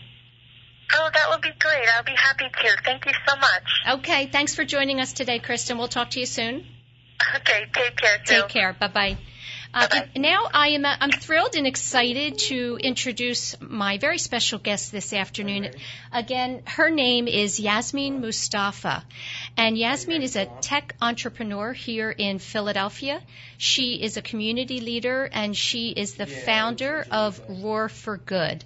Oh, 0.94 1.10
that 1.14 1.30
would 1.30 1.42
be 1.42 1.52
great. 1.60 1.88
I'll 1.96 2.04
be 2.04 2.16
happy 2.16 2.46
to. 2.46 2.78
Thank 2.84 3.06
you 3.06 3.14
so 3.28 3.36
much. 3.36 4.00
Okay. 4.00 4.28
Thanks 4.28 4.56
for 4.56 4.66
joining 4.66 5.00
us 5.00 5.14
today, 5.14 5.40
Kristen. 5.40 5.78
We'll 5.78 5.88
talk 5.88 6.12
to 6.12 6.20
you 6.20 6.26
soon. 6.26 6.66
Okay, 7.36 7.66
take 7.74 7.96
care, 7.98 8.18
too. 8.18 8.42
Take 8.42 8.48
care. 8.48 8.74
Bye 8.74 8.88
bye. 8.88 9.18
Uh, 9.72 9.88
Bye-bye. 9.88 10.10
now 10.16 10.48
I 10.52 10.70
am 10.70 10.84
uh, 10.84 10.96
I'm 11.00 11.12
thrilled 11.12 11.56
and 11.56 11.68
excited 11.68 12.40
to 12.40 12.80
introduce 12.82 13.56
my 13.62 14.00
very 14.00 14.18
special 14.18 14.58
guest 14.58 14.92
this 14.92 15.14
afternoon. 15.14 15.70
Again, 16.12 16.64
her 16.66 16.90
name 16.90 17.28
is 17.28 17.60
Yasmin 17.60 18.20
Mustafa, 18.20 19.06
and 19.58 19.78
Yasmin 19.78 20.24
is 20.24 20.36
a 20.36 20.48
tech 20.62 20.96
entrepreneur 21.00 21.72
here 21.72 22.10
in 22.10 22.40
Philadelphia. 22.40 23.22
She 23.60 24.02
is 24.02 24.18
a 24.18 24.24
community 24.24 24.80
leader 24.80 25.30
and 25.32 25.56
she 25.56 25.90
is 25.90 26.16
the 26.16 26.26
founder 26.26 27.06
of 27.12 27.40
Roar 27.48 27.90
for 27.90 28.18
Good. 28.18 28.66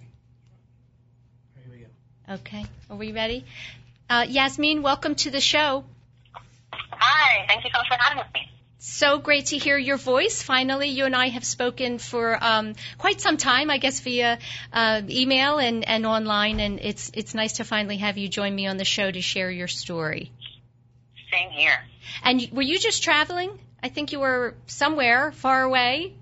Okay, 2.30 2.66
are 2.90 2.96
we 2.96 3.12
ready? 3.12 3.44
Uh, 4.10 4.26
Yasmin, 4.28 4.82
welcome 4.82 5.16
to 5.16 5.30
the 5.30 5.42
show. 5.42 5.84
Hi, 6.72 7.46
thank 7.48 7.66
you 7.66 7.70
so 7.74 7.80
much 7.80 7.88
for 7.90 7.98
having 8.00 8.24
me. 8.34 8.50
So 8.80 9.18
great 9.18 9.48
to 9.48 9.58
hear 9.58 9.78
your 9.78 9.98
voice. 9.98 10.42
Finally, 10.42 10.90
you 10.90 11.04
and 11.06 11.16
I 11.16 11.28
have 11.28 11.44
spoken 11.44 12.00
for 12.00 12.42
um, 12.42 12.76
quite 12.98 13.20
some 13.20 13.36
time, 13.36 13.70
I 13.70 13.78
guess, 13.78 14.00
via 14.00 14.40
uh, 14.72 15.02
email 15.10 15.58
and, 15.58 15.88
and 15.88 16.06
online, 16.06 16.62
and 16.62 16.80
it's 16.82 17.12
it's 17.14 17.34
nice 17.34 17.54
to 17.54 17.66
finally 17.66 17.98
have 17.98 18.18
you 18.18 18.30
join 18.30 18.56
me 18.56 18.68
on 18.68 18.78
the 18.78 18.86
show 18.86 19.12
to 19.12 19.22
share 19.22 19.52
your 19.52 19.68
story. 19.68 20.32
Same 21.32 21.50
here. 21.50 21.78
And 22.24 22.48
were 22.54 22.62
you 22.62 22.80
just 22.80 23.04
traveling? 23.04 23.60
I 23.82 23.90
think 23.90 24.14
you 24.14 24.22
were 24.22 24.56
somewhere 24.68 25.34
far 25.34 25.64
away. 25.64 26.14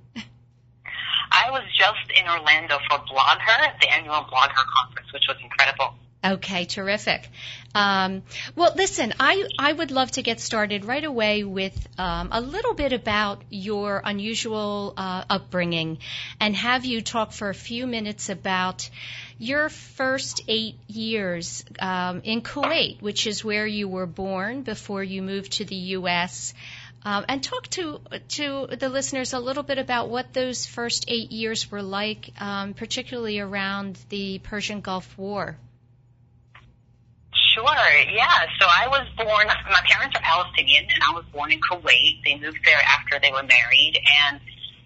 I 1.31 1.49
was 1.51 1.63
just 1.77 2.11
in 2.19 2.27
Orlando 2.27 2.77
for 2.89 2.99
BlogHer, 2.99 3.79
the 3.79 3.89
annual 3.89 4.25
BlogHer 4.25 4.65
conference, 4.77 5.13
which 5.13 5.23
was 5.27 5.37
incredible. 5.41 5.95
Okay, 6.23 6.65
terrific. 6.65 7.27
Um, 7.73 8.21
well, 8.55 8.73
listen, 8.75 9.13
I, 9.19 9.43
I 9.57 9.73
would 9.73 9.89
love 9.89 10.11
to 10.11 10.21
get 10.21 10.39
started 10.39 10.85
right 10.85 11.03
away 11.03 11.43
with 11.43 11.75
um, 11.97 12.29
a 12.31 12.39
little 12.39 12.75
bit 12.75 12.93
about 12.93 13.41
your 13.49 14.01
unusual 14.05 14.93
uh, 14.97 15.23
upbringing 15.27 15.97
and 16.39 16.55
have 16.55 16.85
you 16.85 17.01
talk 17.01 17.31
for 17.31 17.49
a 17.49 17.55
few 17.55 17.87
minutes 17.87 18.29
about 18.29 18.87
your 19.39 19.69
first 19.69 20.41
eight 20.47 20.75
years 20.85 21.65
um, 21.79 22.21
in 22.23 22.41
Kuwait, 22.41 23.01
which 23.01 23.25
is 23.25 23.43
where 23.43 23.65
you 23.65 23.87
were 23.87 24.05
born 24.05 24.61
before 24.61 25.03
you 25.03 25.23
moved 25.23 25.53
to 25.53 25.65
the 25.65 25.75
U.S. 25.97 26.53
Um, 27.03 27.25
and 27.27 27.43
talk 27.43 27.67
to 27.69 27.99
to 28.29 28.67
the 28.67 28.87
listeners 28.89 29.33
a 29.33 29.39
little 29.39 29.63
bit 29.63 29.79
about 29.79 30.09
what 30.09 30.33
those 30.33 30.67
first 30.67 31.05
eight 31.07 31.31
years 31.31 31.71
were 31.71 31.81
like, 31.81 32.29
um, 32.39 32.75
particularly 32.75 33.39
around 33.39 33.97
the 34.09 34.39
Persian 34.39 34.81
Gulf 34.81 35.17
War. 35.17 35.57
Sure, 37.33 37.65
yeah. 38.13 38.45
So 38.59 38.67
I 38.67 38.87
was 38.87 39.07
born, 39.17 39.47
my 39.47 39.81
parents 39.89 40.15
are 40.15 40.21
Palestinian, 40.21 40.83
and 40.83 41.03
I 41.03 41.13
was 41.13 41.25
born 41.33 41.51
in 41.51 41.59
Kuwait. 41.59 42.23
They 42.23 42.37
moved 42.37 42.59
there 42.63 42.79
after 42.79 43.19
they 43.19 43.31
were 43.31 43.43
married. 43.43 43.99
And 44.29 44.39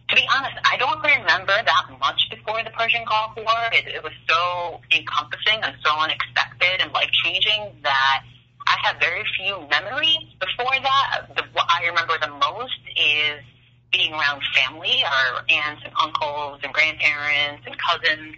to 0.10 0.16
be 0.16 0.26
honest, 0.34 0.56
I 0.64 0.78
don't 0.78 1.02
remember 1.04 1.54
that 1.54 1.86
much 2.00 2.22
before 2.30 2.64
the 2.64 2.72
Persian 2.72 3.04
Gulf 3.06 3.36
War. 3.36 3.70
It, 3.74 3.88
it 3.88 4.04
was 4.04 4.14
so 4.30 4.82
encompassing 4.92 5.62
and 5.62 5.76
so 5.84 5.92
unexpected 6.00 6.82
and 6.82 6.92
life 6.94 7.10
changing 7.24 7.76
that 7.84 8.24
I 8.68 8.78
have 8.84 9.00
very 9.00 9.24
few 9.38 9.68
memories 9.70 10.26
before 10.40 10.74
that. 10.82 11.28
The, 11.36 11.44
what 11.54 11.66
I 11.70 11.86
remember 11.88 12.18
the 12.20 12.30
most 12.30 12.80
is 12.98 13.44
being 13.92 14.14
around 14.14 14.42
family, 14.56 15.04
our 15.06 15.46
aunts 15.50 15.84
and 15.86 15.94
uncles 16.02 16.60
and 16.64 16.74
grandparents 16.74 17.64
and 17.66 17.76
cousins, 17.78 18.36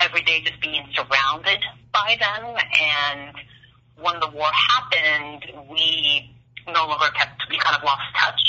every 0.00 0.22
day 0.22 0.40
just 0.42 0.60
being 0.60 0.86
surrounded 0.94 1.60
by 1.92 2.16
them. 2.18 2.56
And 2.56 3.36
when 4.00 4.20
the 4.20 4.30
war 4.30 4.50
happened, 4.52 5.44
we 5.70 6.30
no 6.66 6.86
longer 6.86 7.10
kept, 7.14 7.42
we 7.50 7.58
kind 7.58 7.76
of 7.76 7.82
lost 7.82 8.02
touch. 8.16 8.40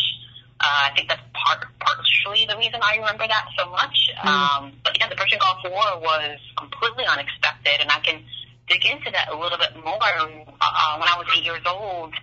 Uh, 0.60 0.90
I 0.90 0.92
think 0.96 1.10
that's 1.10 1.22
part, 1.34 1.66
partially 1.80 2.46
the 2.48 2.58
reason 2.58 2.80
I 2.82 2.96
remember 2.96 3.28
that 3.28 3.46
so 3.58 3.70
much. 3.70 3.98
Um, 4.24 4.74
but 4.84 4.98
yeah, 4.98 5.10
the 5.10 5.16
Persian 5.16 5.40
Gulf 5.40 5.58
War 5.66 6.00
was 6.00 6.40
completely 6.58 7.06
unexpected, 7.06 7.82
and 7.82 7.92
I 7.92 8.00
can 8.00 8.24
dig 8.68 8.86
into 8.86 9.12
that 9.12 9.30
a 9.30 9.38
little 9.38 9.58
bit 9.58 9.76
more. 9.84 10.02
Uh, 10.02 10.98
when 10.98 11.10
I 11.10 11.16
was 11.18 11.28
eight 11.36 11.44
years 11.44 11.64
old, 11.66 12.14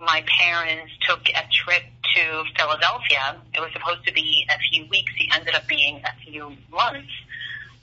my 0.00 0.24
parents 0.26 0.92
took 1.08 1.28
a 1.28 1.44
trip 1.52 1.82
to 2.14 2.44
Philadelphia. 2.56 3.36
It 3.54 3.60
was 3.60 3.70
supposed 3.72 4.04
to 4.06 4.12
be 4.12 4.46
a 4.50 4.58
few 4.70 4.86
weeks. 4.88 5.12
It 5.18 5.34
ended 5.34 5.54
up 5.54 5.66
being 5.68 6.02
a 6.04 6.12
few 6.24 6.56
months. 6.70 7.12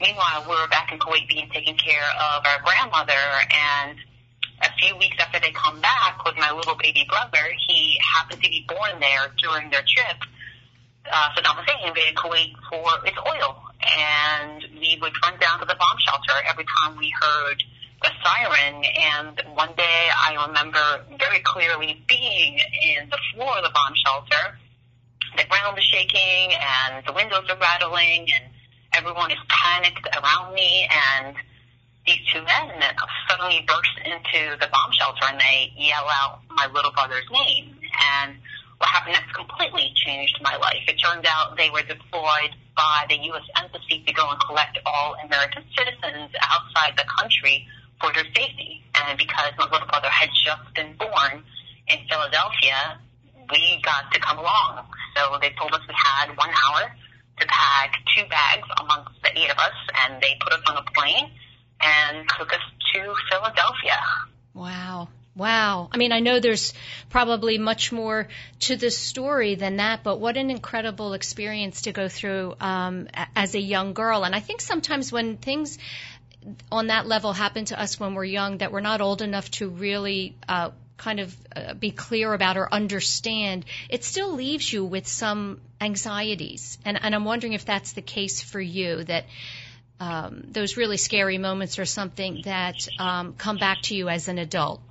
Meanwhile, 0.01 0.45
we 0.47 0.55
were 0.55 0.67
back 0.67 0.91
in 0.91 0.99
Kuwait 0.99 1.27
being 1.27 1.49
taken 1.49 1.75
care 1.75 2.07
of 2.33 2.45
our 2.45 2.61
grandmother, 2.63 3.19
and 3.51 3.97
a 4.61 4.71
few 4.79 4.95
weeks 4.97 5.17
after 5.19 5.39
they 5.39 5.51
come 5.51 5.81
back 5.81 6.23
with 6.25 6.37
my 6.37 6.51
little 6.51 6.75
baby 6.75 7.05
brother, 7.07 7.51
he 7.67 7.99
happened 8.15 8.41
to 8.43 8.49
be 8.49 8.65
born 8.67 8.99
there 8.99 9.31
during 9.41 9.69
their 9.69 9.83
trip. 9.83 10.17
Uh, 11.11 11.29
Saddam 11.35 11.55
Hussein 11.55 11.87
invaded 11.87 12.15
Kuwait 12.15 12.53
for 12.69 13.05
its 13.05 13.17
oil, 13.27 13.59
and 13.81 14.63
we 14.79 14.97
would 15.01 15.13
run 15.23 15.39
down 15.39 15.59
to 15.59 15.65
the 15.65 15.75
bomb 15.75 15.97
shelter 15.99 16.37
every 16.47 16.65
time 16.65 16.97
we 16.97 17.11
heard 17.19 17.63
the 18.01 18.11
siren. 18.23 18.83
And 18.83 19.41
one 19.55 19.73
day, 19.75 20.09
I 20.09 20.45
remember 20.47 21.05
very 21.17 21.39
clearly 21.43 22.03
being 22.07 22.57
in 22.57 23.09
the 23.09 23.19
floor 23.33 23.57
of 23.57 23.63
the 23.63 23.71
bomb 23.73 23.93
shelter. 23.95 24.57
The 25.37 25.45
ground 25.45 25.77
is 25.77 25.83
shaking, 25.85 26.53
and 26.53 27.05
the 27.05 27.13
windows 27.13 27.45
are 27.49 27.57
rattling, 27.57 28.27
and 28.33 28.45
everyone 28.93 29.31
is 29.31 29.37
panicked 29.47 30.07
around 30.15 30.53
me, 30.53 30.87
and 30.89 31.35
these 32.05 32.25
two 32.33 32.41
men 32.41 32.81
suddenly 33.29 33.63
burst 33.67 33.97
into 34.03 34.57
the 34.57 34.67
bomb 34.71 34.91
shelter 34.97 35.25
and 35.29 35.39
they 35.39 35.71
yell 35.77 36.07
out 36.09 36.41
my 36.49 36.67
little 36.73 36.91
brother's 36.91 37.27
name. 37.29 37.75
And 38.17 38.35
what 38.79 38.89
happened 38.89 39.13
next 39.13 39.35
completely 39.35 39.91
changed 39.93 40.39
my 40.41 40.55
life. 40.57 40.81
It 40.87 40.95
turned 40.97 41.27
out 41.27 41.55
they 41.57 41.69
were 41.69 41.83
deployed 41.83 42.55
by 42.75 43.05
the 43.09 43.15
U.S. 43.15 43.43
Embassy 43.61 44.03
to 44.07 44.13
go 44.13 44.29
and 44.29 44.39
collect 44.39 44.79
all 44.85 45.15
American 45.23 45.63
citizens 45.77 46.31
outside 46.41 46.97
the 46.97 47.05
country 47.05 47.67
for 47.99 48.13
their 48.13 48.25
safety. 48.25 48.83
And 48.95 49.17
because 49.17 49.53
my 49.57 49.65
little 49.65 49.87
brother 49.87 50.09
had 50.09 50.29
just 50.33 50.73
been 50.75 50.95
born 50.97 51.43
in 51.87 51.97
Philadelphia, 52.09 52.99
we 53.51 53.81
got 53.83 54.11
to 54.13 54.19
come 54.19 54.39
along. 54.39 54.85
So 55.15 55.37
they 55.41 55.51
told 55.59 55.73
us 55.73 55.81
we 55.87 55.95
had 55.95 56.35
one 56.37 56.49
hour 56.49 56.95
to 57.39 57.47
pack 57.47 57.93
two 58.15 58.27
bags 58.29 58.67
amongst 58.79 59.21
the 59.23 59.37
eight 59.37 59.49
of 59.49 59.57
us, 59.57 59.73
and 60.05 60.21
they 60.21 60.37
put 60.41 60.53
us 60.53 60.61
on 60.67 60.77
a 60.77 60.83
plane 60.91 61.31
and 61.81 62.27
took 62.37 62.51
us 62.53 62.61
to 62.93 63.15
Philadelphia. 63.31 64.01
Wow. 64.53 65.09
Wow. 65.35 65.87
I 65.91 65.97
mean, 65.97 66.11
I 66.11 66.19
know 66.19 66.41
there's 66.41 66.73
probably 67.09 67.57
much 67.57 67.93
more 67.93 68.27
to 68.61 68.75
this 68.75 68.97
story 68.97 69.55
than 69.55 69.77
that, 69.77 70.03
but 70.03 70.19
what 70.19 70.35
an 70.35 70.49
incredible 70.49 71.13
experience 71.13 71.83
to 71.83 71.93
go 71.93 72.09
through 72.09 72.55
um, 72.59 73.07
as 73.35 73.55
a 73.55 73.61
young 73.61 73.93
girl. 73.93 74.25
And 74.25 74.35
I 74.35 74.41
think 74.41 74.59
sometimes 74.59 75.13
when 75.13 75.37
things 75.37 75.77
on 76.71 76.87
that 76.87 77.07
level 77.07 77.33
happen 77.33 77.65
to 77.65 77.79
us 77.79 77.99
when 77.99 78.15
we're 78.15 78.25
young, 78.25 78.59
that 78.59 78.71
we're 78.71 78.79
not 78.79 79.01
old 79.01 79.21
enough 79.21 79.49
to 79.51 79.69
really 79.69 80.35
uh, 80.47 80.71
kind 80.97 81.19
of 81.19 81.35
uh, 81.55 81.73
be 81.73 81.91
clear 81.91 82.33
about 82.33 82.57
or 82.57 82.71
understand, 82.71 83.65
it 83.89 84.03
still 84.03 84.33
leaves 84.33 84.71
you 84.71 84.85
with 84.85 85.07
some 85.07 85.61
anxieties. 85.81 86.77
And, 86.85 86.99
and 87.01 87.15
I'm 87.15 87.25
wondering 87.25 87.53
if 87.53 87.65
that's 87.65 87.93
the 87.93 88.01
case 88.01 88.41
for 88.41 88.61
you, 88.61 89.03
that 89.05 89.25
um, 89.99 90.43
those 90.51 90.77
really 90.77 90.97
scary 90.97 91.37
moments 91.37 91.79
are 91.79 91.85
something 91.85 92.41
that 92.45 92.87
um, 92.99 93.33
come 93.33 93.57
back 93.57 93.81
to 93.83 93.95
you 93.95 94.09
as 94.09 94.27
an 94.27 94.37
adult. 94.37 94.81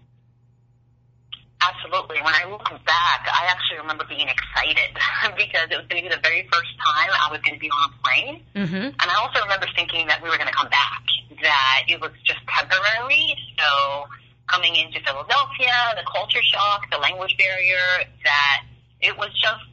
Absolutely. 1.61 2.23
When 2.23 2.35
I 2.35 2.49
look 2.49 2.64
back, 2.87 3.26
I 3.26 3.47
actually 3.50 3.78
remember 3.78 4.05
being 4.09 4.28
excited 4.28 4.95
because 5.37 5.69
it 5.71 5.76
was 5.76 5.87
going 5.88 6.02
to 6.05 6.09
be 6.09 6.14
the 6.14 6.23
very 6.23 6.49
first 6.52 6.71
time 6.78 7.11
I 7.11 7.28
was 7.31 7.40
going 7.40 7.55
to 7.55 7.61
be 7.61 7.71
on 7.71 7.90
a 7.90 8.02
plane. 8.02 8.43
Mm-hmm. 8.55 8.85
And 8.95 9.07
I 9.11 9.14
also 9.21 9.43
remember 9.43 9.67
thinking 9.75 10.07
that 10.07 10.23
we 10.23 10.28
were 10.28 10.37
going 10.37 10.49
to 10.49 10.55
come 10.55 10.69
back, 10.69 11.02
that 11.42 11.85
it 11.88 12.00
was 12.00 12.11
just 12.25 12.40
temporary. 12.47 13.35
So 13.59 14.07
coming 14.49 14.76
into 14.76 15.00
Philadelphia, 15.00 15.95
the 15.97 16.04
culture 16.11 16.42
shock, 16.42 16.90
the 16.90 16.99
language 16.99 17.37
barrier, 17.38 18.09
that 18.25 18.64
it 19.00 19.16
was 19.16 19.30
just 19.38 19.64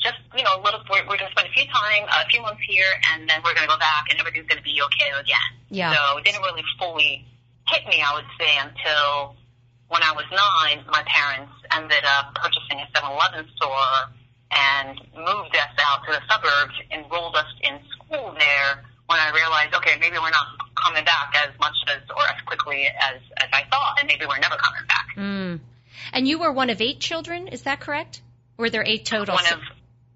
just 0.00 0.16
you 0.34 0.42
know, 0.42 0.56
a 0.56 0.60
little. 0.64 0.80
We're, 0.88 1.04
we're 1.04 1.20
going 1.20 1.28
to 1.28 1.36
spend 1.36 1.48
a 1.48 1.52
few 1.52 1.68
time, 1.68 2.08
a 2.08 2.24
few 2.28 2.40
months 2.40 2.62
here, 2.66 2.88
and 3.12 3.28
then 3.28 3.40
we're 3.44 3.52
going 3.52 3.68
to 3.68 3.72
go 3.72 3.78
back, 3.78 4.08
and 4.08 4.18
everything's 4.18 4.48
going 4.48 4.58
to 4.58 4.64
be 4.64 4.80
okay 4.80 5.12
again. 5.12 5.50
Yeah. 5.68 5.92
So 5.92 6.18
it 6.18 6.24
didn't 6.24 6.40
really 6.40 6.64
fully 6.78 7.28
hit 7.68 7.86
me, 7.86 8.02
I 8.02 8.14
would 8.16 8.30
say, 8.40 8.56
until 8.56 9.36
when 9.88 10.02
I 10.02 10.12
was 10.16 10.24
nine, 10.32 10.84
my 10.88 11.04
parents 11.04 11.52
ended 11.70 12.04
up 12.04 12.34
purchasing 12.34 12.80
a 12.80 12.88
7-Eleven 12.96 13.46
store 13.56 14.08
and 14.50 14.98
moved 15.14 15.54
us 15.54 15.74
out 15.78 16.02
to 16.06 16.12
the 16.12 16.22
suburbs, 16.30 16.74
enrolled 16.90 17.36
us 17.36 17.50
in 17.62 17.78
school 17.92 18.34
there. 18.38 18.82
When 19.10 19.18
I 19.18 19.32
realized, 19.34 19.74
okay, 19.74 19.98
maybe 19.98 20.18
we're 20.18 20.30
not 20.30 20.46
coming 20.80 21.04
back 21.04 21.34
as 21.34 21.58
much 21.58 21.74
as 21.88 21.98
or 22.10 22.22
as 22.22 22.40
quickly 22.46 22.86
as 22.86 23.20
as 23.38 23.48
I 23.52 23.64
thought, 23.68 23.98
and 23.98 24.06
maybe 24.06 24.24
we're 24.24 24.38
never 24.38 24.54
coming 24.54 24.86
back. 24.86 25.06
Mm. 25.16 25.60
And 26.12 26.28
you 26.28 26.38
were 26.38 26.52
one 26.52 26.70
of 26.70 26.80
eight 26.80 27.00
children, 27.00 27.48
is 27.48 27.62
that 27.62 27.80
correct? 27.80 28.22
Were 28.56 28.70
there 28.70 28.84
eight 28.86 29.04
total? 29.04 29.34
One 29.34 29.52
of 29.52 29.60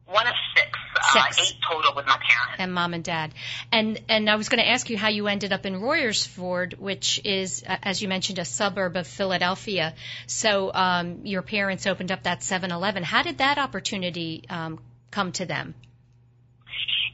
one 0.07 0.27
of 0.29 0.35
six. 0.55 0.79
Uh, 1.17 1.25
eight 1.41 1.57
total 1.69 1.93
with 1.97 2.07
my 2.07 2.13
parents. 2.13 2.57
and 2.59 2.73
mom 2.73 2.95
and 2.95 3.03
dad. 3.03 3.35
And 3.73 4.01
and 4.09 4.31
I 4.31 4.37
was 4.37 4.49
going 4.49 4.63
to 4.63 4.69
ask 4.69 4.89
you 4.91 4.97
how 4.97 5.09
you 5.09 5.27
ended 5.27 5.53
up 5.53 5.67
in 5.67 5.75
Royersford, 5.75 6.79
which 6.79 7.21
is, 7.25 7.65
uh, 7.67 7.77
as 7.83 8.01
you 8.01 8.09
mentioned, 8.09 8.39
a 8.39 8.45
suburb 8.45 8.97
of 8.97 9.07
Philadelphia. 9.07 9.95
So 10.27 10.73
um, 10.73 11.21
your 11.25 11.43
parents 11.43 11.87
opened 11.87 12.13
up 12.13 12.23
that 12.25 12.41
7-Eleven. 12.41 13.03
How 13.03 13.23
did 13.23 13.39
that 13.39 13.59
opportunity 13.59 14.45
um, 14.49 14.79
come 15.11 15.33
to 15.33 15.47
them? 15.47 15.75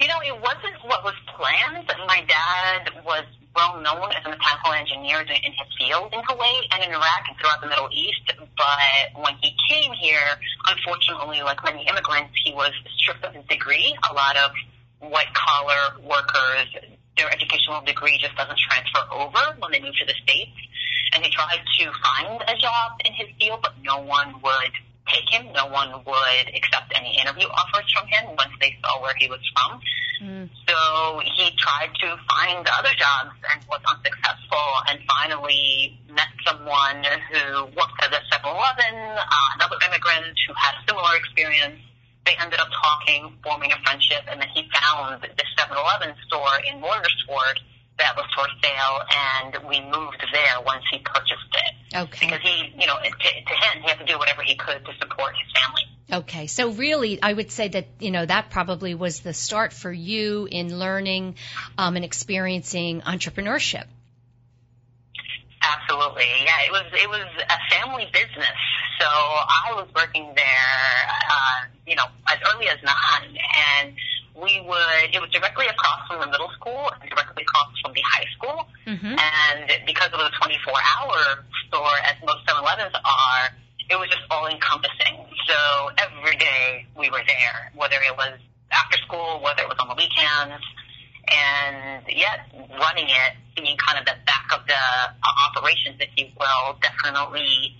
You 0.00 0.09
know, 0.09 0.21
it 0.25 0.33
wasn't 0.40 0.80
what 0.88 1.04
was 1.04 1.12
planned. 1.28 1.85
My 2.09 2.25
dad 2.25 3.04
was 3.04 3.25
well 3.55 3.77
known 3.83 4.09
as 4.16 4.25
a 4.25 4.31
mechanical 4.31 4.72
engineer 4.72 5.20
in 5.20 5.53
his 5.53 5.68
field 5.77 6.09
in 6.14 6.20
Kuwait 6.22 6.64
and 6.72 6.83
in 6.83 6.88
Iraq 6.88 7.29
and 7.29 7.37
throughout 7.37 7.61
the 7.61 7.68
Middle 7.68 7.88
East. 7.92 8.33
But 8.38 9.12
when 9.20 9.35
he 9.42 9.53
came 9.68 9.92
here, 9.92 10.40
unfortunately, 10.68 11.42
like 11.42 11.62
many 11.64 11.87
immigrants, 11.87 12.33
he 12.42 12.55
was 12.55 12.72
stripped 12.96 13.25
of 13.25 13.35
his 13.35 13.44
degree. 13.44 13.94
A 14.11 14.14
lot 14.14 14.38
of 14.38 14.53
white 15.01 15.35
collar 15.35 16.01
workers, 16.01 16.72
their 17.18 17.29
educational 17.31 17.83
degree 17.83 18.16
just 18.22 18.35
doesn't 18.37 18.59
transfer 18.59 19.05
over 19.12 19.55
when 19.59 19.70
they 19.70 19.81
move 19.81 19.96
to 20.01 20.07
the 20.07 20.16
States. 20.22 20.57
And 21.12 21.22
he 21.22 21.31
tried 21.31 21.61
to 21.61 21.92
find 22.01 22.40
a 22.48 22.57
job 22.57 22.92
in 23.05 23.12
his 23.12 23.29
field, 23.38 23.61
but 23.61 23.75
no 23.85 24.01
one 24.01 24.40
would 24.40 24.72
take 25.12 25.29
him. 25.29 25.53
No 25.53 25.66
one 25.66 25.90
would 26.07 26.46
accept 26.55 26.92
any 26.94 27.18
interview 27.18 27.46
offers 27.46 27.90
from 27.92 28.07
him 28.09 28.37
once 28.37 28.55
they 28.61 28.77
saw 28.83 29.03
where 29.03 29.14
he 29.18 29.29
was 29.29 29.40
from. 29.55 29.81
Mm. 30.23 30.49
So 30.68 31.20
he 31.25 31.51
tried 31.57 31.92
to 32.01 32.16
find 32.29 32.66
other 32.66 32.94
jobs 32.96 33.35
and 33.51 33.64
was 33.68 33.81
unsuccessful 33.88 34.68
and 34.88 35.01
finally 35.09 35.99
met 36.12 36.29
someone 36.46 37.05
who 37.33 37.64
worked 37.73 37.99
at 38.03 38.12
a 38.12 38.20
7-Eleven, 38.29 38.94
uh, 39.16 39.49
another 39.57 39.77
immigrant 39.88 40.37
who 40.46 40.55
had 40.57 40.77
a 40.77 40.83
similar 40.87 41.16
experience. 41.16 41.81
They 42.27 42.37
ended 42.37 42.61
up 42.61 42.68
talking, 42.68 43.33
forming 43.42 43.73
a 43.73 43.81
friendship, 43.83 44.29
and 44.29 44.40
then 44.40 44.49
he 44.55 44.68
found 44.68 45.23
this 45.23 45.49
7-Eleven 45.57 46.14
store 46.29 46.53
in 46.68 46.81
Royersford 46.81 47.59
that 48.01 48.17
was 48.17 48.27
for 48.35 48.47
sale, 48.63 49.01
and 49.13 49.69
we 49.69 49.81
moved 49.81 50.25
there 50.33 50.61
once 50.65 50.83
he 50.91 50.99
purchased 50.99 51.53
it. 51.53 51.97
Okay. 51.97 52.27
Because 52.27 52.43
he, 52.43 52.73
you 52.81 52.87
know, 52.87 52.97
to, 52.97 53.11
to 53.11 53.55
him, 53.55 53.83
he 53.83 53.89
had 53.89 53.99
to 53.99 54.05
do 54.05 54.19
whatever 54.19 54.43
he 54.43 54.57
could 54.57 54.85
to 54.85 54.93
support 55.01 55.35
his 55.37 55.63
family. 55.63 55.83
Okay, 56.13 56.47
so 56.49 56.73
really, 56.73 57.23
I 57.23 57.33
would 57.33 57.53
say 57.53 57.69
that 57.69 57.87
you 58.01 58.11
know 58.11 58.27
that 58.27 58.51
probably 58.51 58.95
was 58.95 59.21
the 59.21 59.33
start 59.33 59.73
for 59.73 59.93
you 59.93 60.49
in 60.51 60.77
learning 60.77 61.37
um, 61.79 61.95
and 61.95 62.05
experiencing 62.05 63.01
entrepreneurship. 63.03 63.85
Absolutely, 65.63 66.27
yeah. 66.45 66.67
It 66.67 66.73
was 66.73 66.85
it 66.93 67.09
was 67.09 67.27
a 67.49 67.75
family 67.75 68.09
business, 68.13 68.59
so 68.99 69.07
I 69.07 69.73
was 69.73 69.87
working 69.95 70.33
there, 70.35 71.07
uh, 71.31 71.69
you 71.87 71.95
know, 71.95 72.07
as 72.27 72.39
early 72.55 72.67
as 72.67 72.79
nine, 72.83 73.39
and 73.85 73.95
we 74.42 74.61
would. 74.66 75.07
It 75.12 75.20
was 75.20 75.31
directly 75.31 75.66
across 75.66 76.07
from 76.09 76.20
the 76.20 76.26
middle 76.26 76.50
school 76.59 76.90
and 76.90 77.09
directly 77.11 77.42
across 77.44 77.68
from 77.83 77.92
the 77.92 78.03
high 78.12 78.26
school, 78.37 78.66
Mm-hmm. 78.87 79.14
and 79.14 79.87
because 79.87 80.09
it 80.11 80.18
was 80.18 80.33
a 80.33 80.37
24-hour 80.42 81.44
store, 81.68 81.94
as 82.03 82.16
most 82.26 82.42
7-Elevens 82.48 82.90
are, 83.05 83.44
it 83.88 83.94
was 83.94 84.09
just 84.09 84.22
all 84.31 84.48
encompassing. 84.48 85.14
So 85.46 85.90
every 85.98 86.37
day 86.37 86.87
we 86.98 87.11
were 87.11 87.22
there, 87.26 87.70
whether 87.76 87.94
it 88.03 88.16
was 88.16 88.35
after 88.72 88.98
school, 89.07 89.40
whether 89.44 89.62
it 89.62 89.68
was 89.68 89.79
on 89.79 89.88
the 89.88 89.94
weekends, 89.94 90.64
and 91.29 92.03
yet 92.09 92.50
running 92.83 93.07
it, 93.07 93.33
being 93.55 93.76
kind 93.76 93.98
of 93.98 94.05
the 94.07 94.16
back 94.26 94.48
of 94.59 94.66
the 94.66 94.74
uh, 94.74 95.46
operations, 95.50 95.96
if 96.00 96.11
you 96.16 96.26
will, 96.35 96.74
definitely 96.83 97.76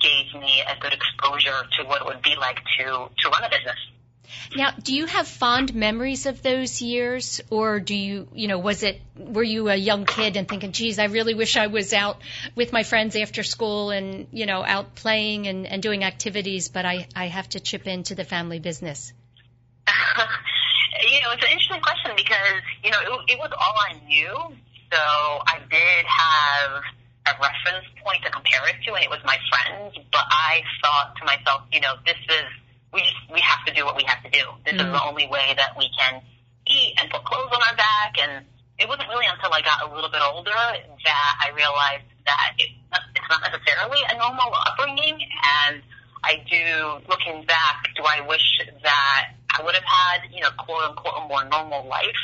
gave 0.00 0.34
me 0.40 0.60
a 0.68 0.78
good 0.80 0.92
exposure 0.92 1.64
to 1.78 1.84
what 1.86 2.02
it 2.02 2.06
would 2.06 2.22
be 2.22 2.34
like 2.36 2.58
to 2.78 3.08
to 3.08 3.28
run 3.30 3.44
a 3.44 3.48
business. 3.48 3.78
Now, 4.54 4.70
do 4.70 4.94
you 4.94 5.06
have 5.06 5.26
fond 5.26 5.74
memories 5.74 6.26
of 6.26 6.42
those 6.42 6.82
years, 6.82 7.40
or 7.50 7.80
do 7.80 7.94
you, 7.94 8.28
you 8.34 8.48
know, 8.48 8.58
was 8.58 8.82
it, 8.82 9.00
were 9.16 9.42
you 9.42 9.68
a 9.68 9.76
young 9.76 10.04
kid 10.04 10.36
and 10.36 10.48
thinking, 10.48 10.72
geez, 10.72 10.98
I 10.98 11.04
really 11.04 11.34
wish 11.34 11.56
I 11.56 11.68
was 11.68 11.92
out 11.92 12.18
with 12.54 12.72
my 12.72 12.82
friends 12.82 13.16
after 13.16 13.42
school 13.42 13.90
and, 13.90 14.26
you 14.32 14.46
know, 14.46 14.62
out 14.64 14.94
playing 14.94 15.46
and, 15.46 15.66
and 15.66 15.82
doing 15.82 16.04
activities, 16.04 16.68
but 16.68 16.84
I, 16.84 17.06
I 17.14 17.26
have 17.26 17.48
to 17.50 17.60
chip 17.60 17.86
into 17.86 18.14
the 18.14 18.24
family 18.24 18.58
business? 18.58 19.12
you 21.00 21.20
know, 21.20 21.32
it's 21.32 21.42
an 21.42 21.50
interesting 21.50 21.80
question 21.80 22.12
because 22.16 22.62
you 22.84 22.90
know 22.90 23.00
it, 23.00 23.32
it 23.34 23.38
was 23.38 23.50
all 23.52 23.74
I 23.76 23.98
knew, 24.06 24.34
so 24.92 24.98
I 24.98 25.58
did 25.70 26.06
have 26.06 26.82
a 27.26 27.32
reference 27.40 27.86
point 28.04 28.22
to 28.24 28.30
compare 28.30 28.66
it 28.68 28.76
to, 28.86 28.94
and 28.94 29.04
it 29.04 29.10
was 29.10 29.20
my 29.24 29.38
friends. 29.50 29.96
But 30.12 30.26
I 30.30 30.62
thought 30.82 31.16
to 31.18 31.24
myself, 31.24 31.62
you 31.72 31.80
know, 31.80 31.94
this 32.04 32.18
is 32.28 32.46
we 32.92 33.00
just 33.00 33.16
we 33.32 33.40
have 33.40 33.64
to 33.66 33.72
do 33.72 33.84
what 33.84 33.96
we 33.96 34.04
have 34.04 34.22
to 34.22 34.30
do. 34.30 34.44
This 34.64 34.74
is 34.74 34.82
Mm. 34.82 34.92
the 34.92 35.02
only 35.02 35.26
way 35.28 35.54
that 35.56 35.76
we 35.76 35.88
can 35.98 36.20
eat 36.66 36.94
and 37.00 37.10
put 37.10 37.24
clothes 37.24 37.50
on 37.52 37.62
our 37.62 37.76
back. 37.76 38.18
And 38.20 38.44
it 38.78 38.88
wasn't 38.88 39.08
really 39.08 39.26
until 39.26 39.52
I 39.52 39.62
got 39.62 39.82
a 39.82 39.94
little 39.94 40.10
bit 40.10 40.20
older 40.22 40.52
that 40.52 41.34
I 41.40 41.50
realized 41.56 42.04
that 42.26 42.52
it, 42.58 42.70
it's 43.16 43.28
not 43.28 43.40
necessarily 43.42 44.00
a 44.10 44.18
normal 44.18 44.52
upbringing. 44.66 45.18
And 45.66 45.82
I 46.24 46.44
do, 46.48 47.02
looking 47.08 47.44
back, 47.46 47.88
do 47.96 48.04
I 48.04 48.20
wish 48.20 48.60
that 48.82 49.24
I 49.58 49.62
would 49.62 49.74
have 49.74 49.84
had, 49.84 50.30
you 50.30 50.40
know, 50.40 50.50
quote 50.58 50.84
unquote, 50.84 51.14
a 51.16 51.28
more 51.28 51.44
normal 51.44 51.86
life? 51.88 52.22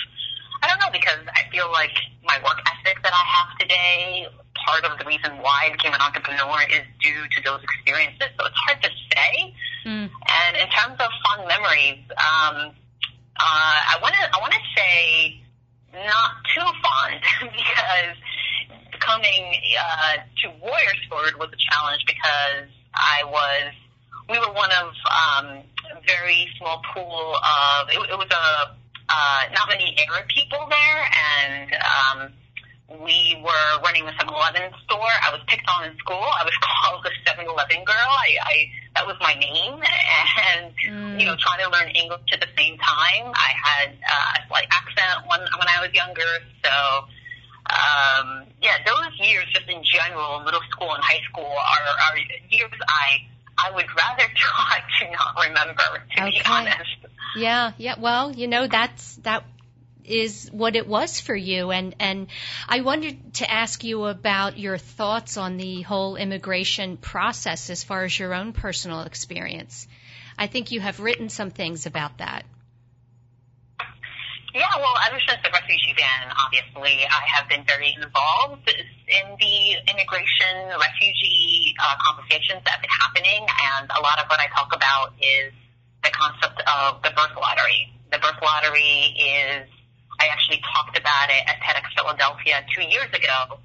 I 0.62 0.68
don't 0.68 0.80
know 0.80 0.90
because 0.92 1.18
I 1.34 1.48
feel 1.50 1.70
like 1.72 1.94
my 2.24 2.38
work 2.44 2.60
ethic 2.66 3.02
that 3.02 3.12
I 3.12 3.24
have 3.24 3.58
today, 3.58 4.26
part 4.66 4.84
of 4.84 4.98
the 4.98 5.04
reason 5.04 5.38
why 5.38 5.66
I 5.66 5.72
became 5.72 5.94
an 5.94 6.00
entrepreneur 6.00 6.62
is 6.68 6.82
due 7.00 7.22
to 7.36 7.42
those 7.42 7.62
experiences. 7.62 8.28
So 8.38 8.44
it's 8.46 8.56
hard 8.66 8.82
to 8.82 8.90
say. 9.14 9.54
Mm. 9.84 10.10
And 10.10 10.56
in 10.56 10.68
terms 10.68 10.96
of 11.00 11.10
fond 11.24 11.48
memories, 11.48 12.02
um, 12.10 12.72
uh, 13.38 13.78
I 13.90 13.98
want 14.02 14.14
to 14.14 14.24
I 14.34 14.40
want 14.40 14.52
to 14.52 14.64
say 14.76 15.40
not 15.94 16.30
too 16.54 16.66
fond 16.82 17.20
because 17.52 18.16
coming 19.00 19.54
uh, 19.78 20.16
to 20.42 20.48
Royersford 20.60 21.38
was 21.38 21.50
a 21.52 21.60
challenge 21.70 22.04
because 22.06 22.68
I 22.94 23.22
was 23.24 23.72
we 24.28 24.38
were 24.38 24.52
one 24.52 24.70
of 24.72 24.92
um, 25.08 25.62
very 26.06 26.48
small 26.58 26.82
pool 26.94 27.36
of. 27.36 27.88
It, 27.88 27.98
it 28.10 28.18
was 28.18 28.28
a 28.30 28.76
uh, 29.08 29.42
not 29.54 29.68
many 29.68 29.96
Arab 30.06 30.28
people 30.28 30.68
there, 30.68 31.00
and 31.08 31.72
um, 31.80 32.18
we 33.00 33.40
were 33.44 33.80
running 33.84 34.04
a 34.04 34.12
7-Eleven 34.12 34.72
store. 34.84 35.12
I 35.24 35.32
was 35.32 35.40
picked 35.46 35.68
on 35.68 35.84
in 35.84 35.96
school. 35.98 36.20
I 36.20 36.44
was 36.44 36.52
called 36.60 37.04
the 37.04 37.12
7-Eleven 37.24 37.84
girl. 37.84 37.96
I, 37.96 38.36
I 38.42 38.56
that 38.98 39.06
was 39.06 39.16
my 39.20 39.34
name, 39.34 39.74
and 40.50 40.74
mm. 40.74 41.20
you 41.20 41.26
know, 41.26 41.36
trying 41.38 41.62
to 41.62 41.70
learn 41.70 41.88
English 41.94 42.26
at 42.32 42.40
the 42.40 42.50
same 42.58 42.76
time. 42.78 43.30
I 43.34 43.52
had 43.54 43.88
uh, 43.94 44.42
a 44.42 44.48
slight 44.48 44.66
accent 44.70 45.22
when 45.30 45.40
when 45.40 45.68
I 45.68 45.80
was 45.80 45.92
younger, 45.94 46.32
so. 46.64 47.04
Um, 47.68 48.44
yeah, 48.62 48.78
those 48.86 49.12
years, 49.20 49.44
just 49.52 49.68
in 49.68 49.84
general, 49.84 50.40
middle 50.40 50.62
school 50.70 50.94
and 50.94 51.04
high 51.04 51.20
school, 51.30 51.44
are, 51.44 52.14
are 52.14 52.16
years 52.48 52.72
I 52.88 53.28
I 53.58 53.70
would 53.74 53.84
rather 53.94 54.24
try 54.36 54.80
to 55.00 55.10
not 55.10 55.36
remember, 55.36 56.02
to 56.16 56.22
okay. 56.22 56.30
be 56.30 56.42
honest. 56.48 56.96
Yeah, 57.36 57.72
yeah. 57.76 57.96
Well, 58.00 58.32
you 58.32 58.48
know, 58.48 58.68
that's 58.68 59.16
that 59.16 59.44
is 60.08 60.48
what 60.52 60.76
it 60.76 60.86
was 60.86 61.20
for 61.20 61.34
you. 61.34 61.70
And, 61.70 61.94
and 62.00 62.28
I 62.68 62.80
wanted 62.80 63.34
to 63.34 63.50
ask 63.50 63.84
you 63.84 64.04
about 64.04 64.58
your 64.58 64.78
thoughts 64.78 65.36
on 65.36 65.56
the 65.56 65.82
whole 65.82 66.16
immigration 66.16 66.96
process 66.96 67.70
as 67.70 67.84
far 67.84 68.04
as 68.04 68.18
your 68.18 68.34
own 68.34 68.52
personal 68.52 69.02
experience. 69.02 69.86
I 70.38 70.46
think 70.46 70.72
you 70.72 70.80
have 70.80 71.00
written 71.00 71.28
some 71.28 71.50
things 71.50 71.86
about 71.86 72.18
that. 72.18 72.44
Yeah, 74.54 74.64
well, 74.78 74.96
ever 75.06 75.20
since 75.28 75.38
the 75.44 75.50
refugee 75.50 75.94
ban, 75.94 76.32
obviously, 76.32 77.04
I 77.04 77.22
have 77.36 77.48
been 77.48 77.64
very 77.64 77.94
involved 77.94 78.66
in 78.66 79.36
the 79.38 79.76
immigration 79.92 80.72
refugee 80.72 81.74
uh, 81.78 81.94
conversations 82.00 82.62
that 82.64 82.72
have 82.72 82.80
been 82.80 82.96
happening, 82.98 83.44
and 83.44 83.90
a 83.90 84.00
lot 84.00 84.18
of 84.18 84.26
what 84.26 84.40
I 84.40 84.48
talk 84.56 84.74
about 84.74 85.12
is 85.20 85.52
the 86.02 86.10
concept 86.10 86.62
of 86.66 87.02
the 87.02 87.10
birth 87.10 87.36
lottery. 87.36 87.92
The 88.10 88.18
birth 88.18 88.40
lottery 88.40 89.14
is 89.20 89.68
I 90.20 90.26
actually 90.28 90.60
talked 90.74 90.98
about 90.98 91.30
it 91.30 91.42
at 91.46 91.60
TEDx 91.62 91.94
Philadelphia 91.94 92.64
two 92.74 92.82
years 92.82 93.10
ago. 93.14 93.58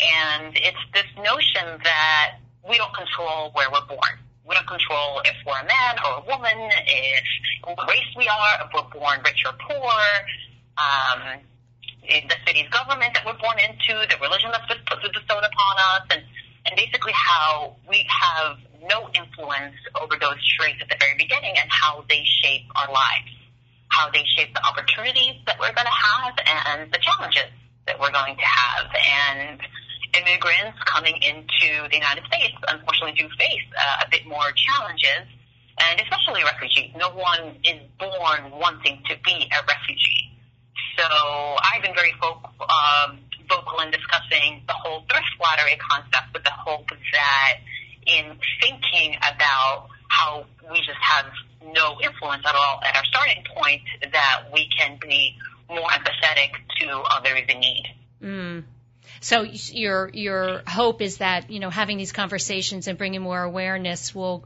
And 0.00 0.56
it's 0.56 0.82
this 0.92 1.06
notion 1.16 1.78
that 1.84 2.38
we 2.68 2.76
don't 2.76 2.94
control 2.94 3.50
where 3.54 3.70
we're 3.70 3.86
born. 3.86 4.18
We 4.44 4.54
don't 4.54 4.66
control 4.66 5.22
if 5.24 5.36
we're 5.46 5.60
a 5.60 5.66
man 5.66 5.94
or 6.02 6.18
a 6.18 6.24
woman, 6.26 6.58
if 6.86 7.24
what 7.64 7.88
race 7.88 8.10
we 8.16 8.26
are, 8.26 8.66
if 8.66 8.74
we're 8.74 8.90
born 8.90 9.20
rich 9.24 9.46
or 9.46 9.54
poor, 9.62 9.94
um, 10.76 11.38
the 12.02 12.34
city's 12.46 12.68
government 12.70 13.14
that 13.14 13.22
we're 13.24 13.38
born 13.38 13.58
into, 13.62 13.94
the 14.10 14.18
religion 14.20 14.50
that's 14.50 14.66
bestowed 14.66 15.46
upon 15.46 15.74
us, 15.94 16.02
and, 16.10 16.22
and 16.66 16.74
basically 16.74 17.12
how 17.14 17.76
we 17.88 18.04
have 18.10 18.58
no 18.90 19.06
influence 19.14 19.78
over 20.02 20.18
those 20.18 20.42
traits 20.58 20.82
at 20.82 20.88
the 20.88 20.96
very 20.98 21.14
beginning 21.16 21.54
and 21.54 21.70
how 21.70 22.04
they 22.08 22.24
shape 22.42 22.66
our 22.74 22.90
lives 22.90 23.30
how 23.92 24.10
they 24.10 24.24
shape 24.34 24.54
the 24.54 24.64
opportunities 24.64 25.36
that 25.44 25.60
we're 25.60 25.72
going 25.76 25.86
to 25.86 26.00
have 26.08 26.32
and 26.48 26.90
the 26.90 26.98
challenges 26.98 27.52
that 27.86 28.00
we're 28.00 28.10
going 28.10 28.36
to 28.36 28.48
have. 28.48 28.88
And 28.88 29.60
immigrants 30.16 30.80
coming 30.88 31.16
into 31.20 31.88
the 31.92 31.96
United 31.96 32.24
States, 32.24 32.56
unfortunately, 32.68 33.20
do 33.20 33.28
face 33.36 33.68
uh, 33.76 34.04
a 34.04 34.10
bit 34.10 34.26
more 34.26 34.48
challenges, 34.56 35.28
and 35.78 36.00
especially 36.00 36.42
refugees. 36.44 36.90
No 36.96 37.12
one 37.12 37.60
is 37.64 37.80
born 38.00 38.50
wanting 38.56 39.02
to 39.08 39.14
be 39.24 39.48
a 39.52 39.60
refugee. 39.68 40.32
So 40.96 41.04
I've 41.04 41.82
been 41.82 41.94
very 41.94 42.12
vocal, 42.20 42.48
um, 42.64 43.20
vocal 43.48 43.80
in 43.80 43.90
discussing 43.90 44.64
the 44.66 44.74
whole 44.74 45.04
thrift 45.08 45.36
lottery 45.40 45.76
concept 45.76 46.32
with 46.32 46.44
the 46.44 46.52
hope 46.52 46.88
that 46.88 47.54
in 48.06 48.36
thinking 48.60 49.16
about 49.20 49.88
how 50.12 50.44
we 50.70 50.78
just 50.78 50.98
have 51.00 51.26
no 51.74 51.98
influence 52.02 52.42
at 52.46 52.54
all 52.54 52.80
at 52.84 52.96
our 52.96 53.04
starting 53.04 53.42
point, 53.56 53.82
that 54.12 54.44
we 54.52 54.68
can 54.76 54.98
be 55.00 55.36
more 55.68 55.88
empathetic 55.88 56.50
to 56.78 56.90
others 57.16 57.42
in 57.48 57.60
need. 57.60 57.84
Mm. 58.22 58.64
So 59.20 59.42
your 59.42 60.10
your 60.12 60.62
hope 60.66 61.00
is 61.00 61.18
that 61.18 61.50
you 61.50 61.60
know 61.60 61.70
having 61.70 61.96
these 61.96 62.12
conversations 62.12 62.88
and 62.88 62.98
bringing 62.98 63.22
more 63.22 63.42
awareness 63.42 64.14
will 64.14 64.44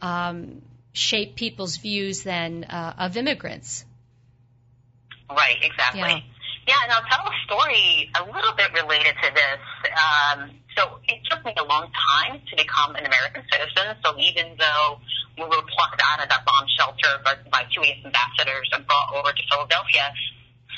um, 0.00 0.62
shape 0.92 1.36
people's 1.36 1.76
views 1.76 2.22
then 2.22 2.64
uh, 2.64 2.94
of 2.98 3.16
immigrants. 3.16 3.84
Right. 5.30 5.56
Exactly. 5.62 6.00
Yeah. 6.00 6.20
yeah. 6.68 6.74
and 6.84 6.92
I'll 6.92 7.04
tell 7.10 7.26
a 7.26 7.36
story 7.46 8.10
a 8.14 8.24
little 8.24 8.54
bit 8.56 8.72
related 8.72 9.14
to 9.22 9.34
this. 9.34 9.90
Um, 9.92 10.50
so 10.76 10.98
it 11.08 11.20
took 11.30 11.44
me 11.44 11.52
a 11.56 11.64
long 11.64 11.90
time 11.94 12.40
to 12.40 12.54
become 12.56 12.94
an 12.96 13.06
American 13.06 13.42
citizen. 13.50 13.96
So 14.04 14.18
even 14.18 14.56
though 14.58 14.98
we 15.38 15.44
were 15.44 15.62
plucked 15.70 16.02
out 16.02 16.22
of 16.22 16.28
that 16.28 16.44
bomb 16.44 16.66
shelter 16.76 17.22
by, 17.24 17.34
by 17.50 17.66
two 17.70 17.82
U.S. 17.86 18.02
ambassadors 18.04 18.68
and 18.72 18.86
brought 18.86 19.14
over 19.14 19.30
to 19.30 19.42
Philadelphia, 19.50 20.12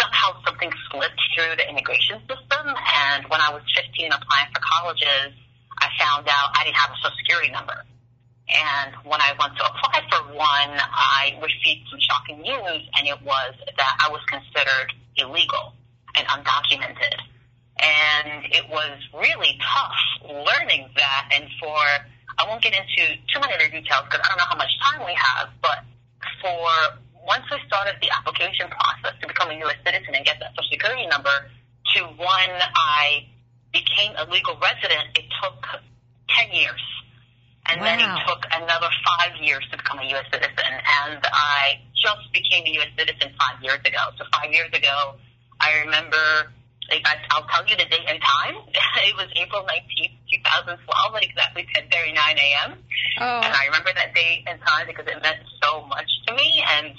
somehow 0.00 0.36
something 0.44 0.70
slipped 0.90 1.20
through 1.34 1.56
the 1.56 1.68
immigration 1.68 2.20
system. 2.28 2.64
And 2.68 3.24
when 3.28 3.40
I 3.40 3.52
was 3.52 3.62
15 3.76 4.12
applying 4.12 4.48
for 4.52 4.60
colleges, 4.60 5.32
I 5.80 5.88
found 6.00 6.28
out 6.28 6.56
I 6.56 6.64
didn't 6.64 6.76
have 6.76 6.90
a 6.92 6.96
social 7.00 7.16
security 7.20 7.52
number. 7.52 7.76
And 8.48 8.94
when 9.02 9.20
I 9.20 9.34
went 9.40 9.56
to 9.58 9.64
apply 9.66 10.06
for 10.08 10.22
one, 10.32 10.72
I 10.78 11.34
received 11.42 11.88
some 11.90 11.98
shocking 11.98 12.40
news, 12.40 12.82
and 12.94 13.08
it 13.08 13.20
was 13.22 13.54
that 13.76 13.94
I 13.98 14.08
was 14.10 14.22
considered 14.30 14.92
illegal 15.16 15.74
and 16.14 16.26
undocumented. 16.28 17.18
And 17.78 18.44
it 18.52 18.68
was 18.70 18.98
really 19.12 19.58
tough 19.60 20.00
learning 20.24 20.88
that. 20.96 21.28
And 21.34 21.44
for, 21.60 21.76
I 22.38 22.48
won't 22.48 22.62
get 22.62 22.72
into 22.72 23.20
too 23.28 23.40
many 23.40 23.54
other 23.54 23.68
details 23.68 24.04
because 24.08 24.20
I 24.24 24.28
don't 24.28 24.38
know 24.38 24.48
how 24.48 24.56
much 24.56 24.72
time 24.80 25.04
we 25.04 25.12
have, 25.12 25.48
but 25.60 25.84
for 26.40 27.00
once 27.26 27.44
we 27.50 27.58
started 27.66 27.96
the 28.00 28.08
application 28.14 28.70
process 28.70 29.18
to 29.20 29.26
become 29.26 29.50
a 29.50 29.58
U.S. 29.66 29.76
citizen 29.84 30.14
and 30.14 30.24
get 30.24 30.38
that 30.40 30.54
social 30.54 30.70
security 30.70 31.06
number 31.06 31.50
to 31.94 32.00
when 32.16 32.50
I 32.76 33.26
became 33.72 34.14
a 34.16 34.24
legal 34.30 34.56
resident, 34.56 35.10
it 35.18 35.26
took 35.42 35.60
10 36.30 36.52
years. 36.52 36.80
And 37.68 37.80
wow. 37.80 37.86
then 37.86 37.98
it 37.98 38.12
took 38.26 38.46
another 38.52 38.88
five 39.18 39.34
years 39.42 39.66
to 39.72 39.76
become 39.76 39.98
a 39.98 40.06
U.S. 40.16 40.24
citizen. 40.32 40.70
And 40.70 41.20
I 41.26 41.82
just 41.94 42.32
became 42.32 42.64
a 42.64 42.70
U.S. 42.78 42.94
citizen 42.96 43.34
five 43.34 43.60
years 43.60 43.80
ago. 43.84 43.98
So 44.16 44.24
five 44.32 44.52
years 44.52 44.70
ago, 44.72 45.16
I 45.60 45.82
remember 45.84 46.52
like 46.88 47.02
I, 47.04 47.18
I'll 47.30 47.46
tell 47.50 47.66
you 47.66 47.76
the 47.76 47.84
date 47.90 48.06
and 48.06 48.20
time. 48.22 48.54
it 49.06 49.16
was 49.16 49.26
April 49.34 49.62
19th, 49.66 50.14
2012 50.46 51.14
at 51.16 51.24
exactly 51.24 51.66
10:39 51.74 52.14
a.m. 52.14 52.78
Oh. 53.18 53.40
And 53.42 53.52
I 53.54 53.66
remember 53.66 53.90
that 53.94 54.14
date 54.14 54.44
and 54.46 54.60
time 54.62 54.86
because 54.86 55.06
it 55.06 55.20
meant 55.22 55.42
so 55.62 55.84
much 55.86 56.06
to 56.26 56.34
me. 56.34 56.62
And, 56.62 56.94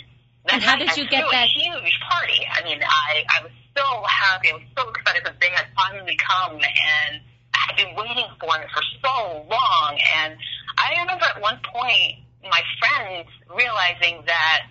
and 0.51 0.63
how 0.63 0.75
did 0.75 0.95
you 0.97 1.07
get 1.07 1.23
that? 1.31 1.47
Huge 1.47 1.99
party. 2.03 2.41
I 2.51 2.63
mean, 2.63 2.79
I 2.83 3.23
I 3.29 3.43
was 3.43 3.51
so 3.75 3.85
happy. 4.03 4.51
I 4.51 4.59
was 4.59 4.67
so 4.75 4.89
excited 4.89 5.23
because 5.23 5.39
they 5.39 5.51
had 5.51 5.67
finally 5.75 6.17
come, 6.19 6.59
and 6.59 7.21
I 7.55 7.59
had 7.71 7.75
been 7.77 7.95
waiting 7.95 8.27
for 8.39 8.51
it 8.59 8.67
for 8.73 8.83
so 9.03 9.47
long. 9.47 9.91
And 10.23 10.35
I 10.77 10.99
remember 11.01 11.25
at 11.25 11.41
one 11.41 11.59
point 11.63 12.27
my 12.43 12.61
friends 12.79 13.27
realizing 13.55 14.23
that 14.27 14.67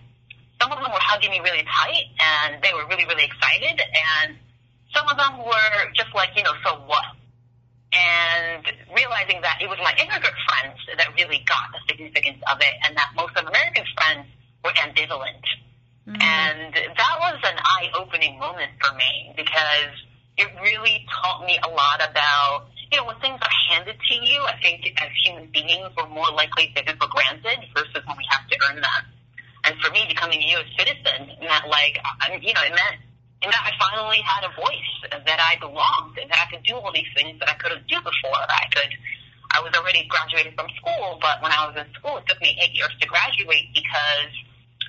some 0.60 0.72
of 0.72 0.80
them 0.80 0.88
were 0.88 1.04
hugging 1.04 1.30
me 1.30 1.40
really 1.40 1.64
tight, 1.64 2.04
and 2.20 2.60
they 2.62 2.72
were 2.76 2.84
really 2.88 3.06
really 3.08 3.24
excited 3.24 3.80
and 3.80 4.36
some 4.96 5.06
of 5.12 5.16
them 5.20 5.44
were 5.44 5.92
just 5.92 6.08
like, 6.14 6.30
you 6.36 6.42
know, 6.42 6.56
so 6.64 6.80
what? 6.88 7.04
And 7.92 8.64
realizing 8.96 9.44
that 9.44 9.60
it 9.60 9.68
was 9.68 9.78
my 9.84 9.92
immigrant 10.00 10.36
friends 10.48 10.80
that 10.96 11.12
really 11.16 11.44
got 11.44 11.68
the 11.72 11.80
significance 11.88 12.40
of 12.48 12.56
it 12.60 12.74
and 12.88 12.96
that 12.96 13.12
most 13.14 13.36
of 13.36 13.44
American 13.44 13.84
friends 13.92 14.26
were 14.64 14.72
ambivalent. 14.72 15.44
Mm-hmm. 16.08 16.20
And 16.20 16.72
that 16.74 17.14
was 17.20 17.38
an 17.44 17.58
eye-opening 17.60 18.38
moment 18.38 18.72
for 18.80 18.94
me 18.96 19.32
because 19.36 19.92
it 20.36 20.48
really 20.62 21.04
taught 21.20 21.44
me 21.44 21.58
a 21.62 21.68
lot 21.68 22.00
about, 22.00 22.68
you 22.90 22.98
know, 22.98 23.06
when 23.06 23.18
things 23.20 23.40
are 23.40 23.56
handed 23.72 23.96
to 23.96 24.14
you, 24.14 24.40
I 24.44 24.56
think 24.62 24.86
as 24.96 25.08
human 25.24 25.50
beings, 25.52 25.88
we're 25.96 26.08
more 26.08 26.30
likely 26.32 26.68
to 26.68 26.74
take 26.74 26.86
them 26.86 26.96
for 27.00 27.08
granted 27.08 27.64
versus 27.74 28.00
when 28.06 28.16
we 28.16 28.26
have 28.30 28.48
to 28.48 28.56
earn 28.68 28.80
them. 28.80 29.02
And 29.64 29.74
for 29.82 29.90
me, 29.90 30.06
becoming 30.08 30.40
a 30.40 30.46
U.S. 30.60 30.70
citizen 30.78 31.26
meant 31.40 31.66
like, 31.68 31.98
you 32.40 32.54
know, 32.54 32.62
it 32.62 32.70
meant 32.70 33.02
and 33.42 33.52
that 33.52 33.62
I 33.68 33.72
finally 33.76 34.20
had 34.24 34.48
a 34.48 34.52
voice, 34.56 34.92
that 35.12 35.40
I 35.40 35.60
belonged, 35.60 36.16
and 36.16 36.30
that 36.30 36.40
I 36.40 36.46
could 36.48 36.64
do 36.64 36.76
all 36.76 36.92
these 36.92 37.08
things 37.14 37.38
that 37.40 37.48
I 37.50 37.54
couldn't 37.54 37.86
do 37.86 37.96
before. 38.00 38.40
I 38.48 38.66
could, 38.72 38.90
I 39.52 39.60
was 39.60 39.72
already 39.76 40.08
graduated 40.08 40.54
from 40.56 40.68
school, 40.80 41.18
but 41.20 41.42
when 41.42 41.52
I 41.52 41.68
was 41.68 41.76
in 41.76 41.86
school, 41.94 42.16
it 42.16 42.24
took 42.26 42.40
me 42.40 42.56
eight 42.56 42.72
years 42.72 42.92
to 43.00 43.06
graduate 43.06 43.68
because 43.76 44.32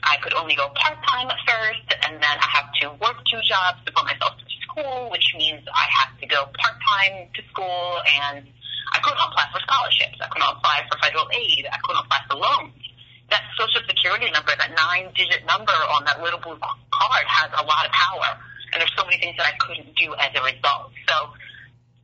I 0.03 0.15
could 0.23 0.33
only 0.33 0.55
go 0.55 0.71
part 0.79 0.95
time 1.03 1.27
at 1.27 1.39
first, 1.43 1.87
and 2.07 2.15
then 2.23 2.35
I 2.39 2.47
had 2.47 2.67
to 2.81 2.95
work 3.03 3.19
two 3.27 3.41
jobs 3.43 3.83
to 3.83 3.91
put 3.91 4.05
myself 4.07 4.39
through 4.39 4.55
school, 4.63 5.11
which 5.11 5.27
means 5.35 5.67
I 5.67 5.87
had 5.91 6.15
to 6.21 6.25
go 6.27 6.47
part 6.55 6.79
time 6.79 7.27
to 7.35 7.41
school, 7.51 7.99
and 8.07 8.47
I 8.95 8.99
couldn't 9.03 9.19
apply 9.19 9.51
for 9.51 9.59
scholarships. 9.59 10.15
I 10.23 10.31
couldn't 10.31 10.47
apply 10.47 10.87
for 10.87 10.95
federal 11.03 11.27
aid. 11.35 11.67
I 11.67 11.77
couldn't 11.83 11.99
apply 12.07 12.23
for 12.31 12.39
loans 12.39 12.86
that 13.29 13.43
social 13.57 13.81
security 13.87 14.31
number, 14.31 14.51
that 14.57 14.71
nine 14.75 15.11
digit 15.15 15.45
number 15.45 15.71
on 15.71 16.05
that 16.05 16.21
little 16.21 16.39
blue 16.39 16.57
card 16.57 17.25
has 17.27 17.51
a 17.59 17.65
lot 17.65 17.85
of 17.85 17.91
power. 17.91 18.39
And 18.71 18.81
there's 18.81 18.93
so 18.97 19.03
many 19.05 19.17
things 19.17 19.35
that 19.37 19.47
I 19.47 19.55
couldn't 19.59 19.95
do 19.95 20.13
as 20.15 20.31
a 20.35 20.43
result. 20.43 20.91
So 21.07 21.15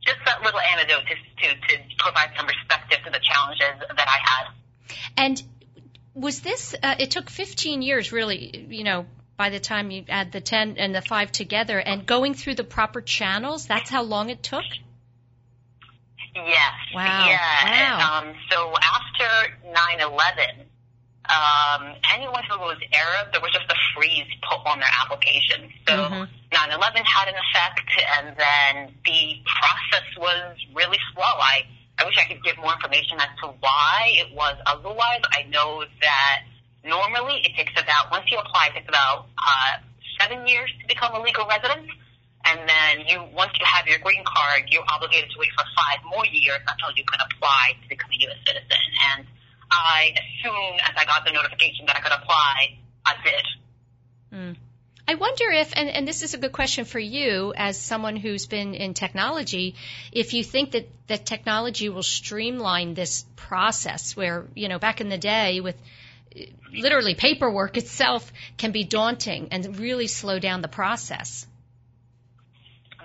just 0.04 0.18
that 0.26 0.42
little 0.42 0.60
anecdote 0.60 1.04
to, 1.08 1.14
to, 1.14 1.76
to 1.76 1.96
provide 1.98 2.30
some 2.36 2.46
perspective 2.46 2.98
to 3.04 3.10
the 3.10 3.20
challenges 3.20 3.80
that 3.96 4.08
I 4.08 4.18
had. 4.22 4.44
And 5.16 5.42
was 6.14 6.40
this? 6.40 6.74
Uh, 6.80 6.94
it 6.98 7.10
took 7.10 7.30
15 7.30 7.82
years, 7.82 8.12
really. 8.12 8.66
You 8.68 8.84
know, 8.84 9.06
by 9.36 9.50
the 9.50 9.60
time 9.60 9.90
you 9.90 10.04
add 10.08 10.32
the 10.32 10.40
10 10.40 10.76
and 10.78 10.94
the 10.94 11.02
five 11.02 11.32
together, 11.32 11.78
and 11.78 12.06
going 12.06 12.34
through 12.34 12.54
the 12.54 12.64
proper 12.64 13.00
channels. 13.00 13.66
That's 13.66 13.90
how 13.90 14.02
long 14.02 14.30
it 14.30 14.42
took. 14.42 14.64
Yes. 16.34 16.72
Wow. 16.94 17.26
Yeah. 17.28 17.98
Wow. 17.98 18.18
Um, 18.18 18.34
so 18.50 18.74
after 18.76 19.54
9/11, 19.64 20.66
um, 21.28 21.94
anyone 22.14 22.44
who 22.44 22.58
was 22.58 22.78
Arab, 22.92 23.32
there 23.32 23.40
was 23.40 23.52
just 23.52 23.70
a 23.70 23.76
freeze 23.94 24.28
put 24.48 24.60
on 24.66 24.78
their 24.80 24.90
application. 25.02 25.72
So 25.88 25.94
Mhm. 25.94 26.28
9/11 26.52 27.04
had 27.04 27.28
an 27.28 27.34
effect, 27.36 27.88
and 28.18 28.36
then 28.36 28.94
the 29.04 29.42
process 29.46 30.04
was 30.16 30.56
really 30.72 30.98
slow. 31.12 31.22
I 31.40 31.66
I 31.96 32.04
wish 32.04 32.18
I 32.18 32.24
could 32.24 32.42
give 32.42 32.58
more 32.58 32.72
information 32.72 33.20
as 33.20 33.28
to 33.40 33.48
why 33.60 34.10
it 34.18 34.32
was 34.32 34.56
otherwise. 34.66 35.22
I 35.32 35.42
know 35.44 35.84
that 36.00 36.42
normally 36.82 37.40
it 37.46 37.54
takes 37.54 37.80
about 37.80 38.10
once 38.10 38.30
you 38.32 38.38
apply, 38.38 38.66
it 38.66 38.74
takes 38.74 38.88
about 38.88 39.28
uh, 39.38 39.78
seven 40.18 40.46
years 40.46 40.72
to 40.80 40.86
become 40.88 41.14
a 41.14 41.20
legal 41.20 41.46
resident. 41.46 41.88
And 42.46 42.68
then 42.68 43.06
you, 43.06 43.22
once 43.32 43.52
you 43.58 43.64
have 43.64 43.86
your 43.86 43.98
green 44.00 44.22
card, 44.24 44.64
you're 44.70 44.84
obligated 44.88 45.30
to 45.30 45.38
wait 45.38 45.48
for 45.56 45.64
five 45.76 46.04
more 46.04 46.26
years 46.26 46.60
until 46.68 46.90
you 46.94 47.04
can 47.04 47.20
apply 47.20 47.72
to 47.80 47.88
become 47.88 48.10
a 48.10 48.18
U.S. 48.28 48.38
citizen. 48.46 48.84
And 49.14 49.26
I, 49.70 50.14
as 50.16 50.42
soon 50.42 50.80
as 50.80 50.94
I 50.96 51.04
got 51.04 51.24
the 51.24 51.32
notification 51.32 51.86
that 51.86 51.96
I 51.96 52.00
could 52.00 52.12
apply, 52.12 52.78
I 53.04 53.14
did. 53.22 54.38
Mm. 54.38 54.56
I 55.06 55.16
wonder 55.16 55.50
if, 55.50 55.72
and, 55.76 55.88
and 55.88 56.08
this 56.08 56.22
is 56.22 56.32
a 56.32 56.38
good 56.38 56.52
question 56.52 56.86
for 56.86 56.98
you 56.98 57.52
as 57.54 57.78
someone 57.78 58.16
who's 58.16 58.46
been 58.46 58.74
in 58.74 58.94
technology, 58.94 59.74
if 60.12 60.32
you 60.32 60.42
think 60.42 60.70
that, 60.72 60.88
that 61.08 61.26
technology 61.26 61.90
will 61.90 62.02
streamline 62.02 62.94
this 62.94 63.26
process 63.36 64.16
where, 64.16 64.46
you 64.54 64.68
know, 64.68 64.78
back 64.78 65.02
in 65.02 65.10
the 65.10 65.18
day 65.18 65.60
with 65.60 65.76
literally 66.72 67.14
paperwork 67.14 67.76
itself 67.76 68.32
can 68.56 68.72
be 68.72 68.84
daunting 68.84 69.48
and 69.50 69.78
really 69.78 70.06
slow 70.06 70.38
down 70.38 70.62
the 70.62 70.68
process. 70.68 71.46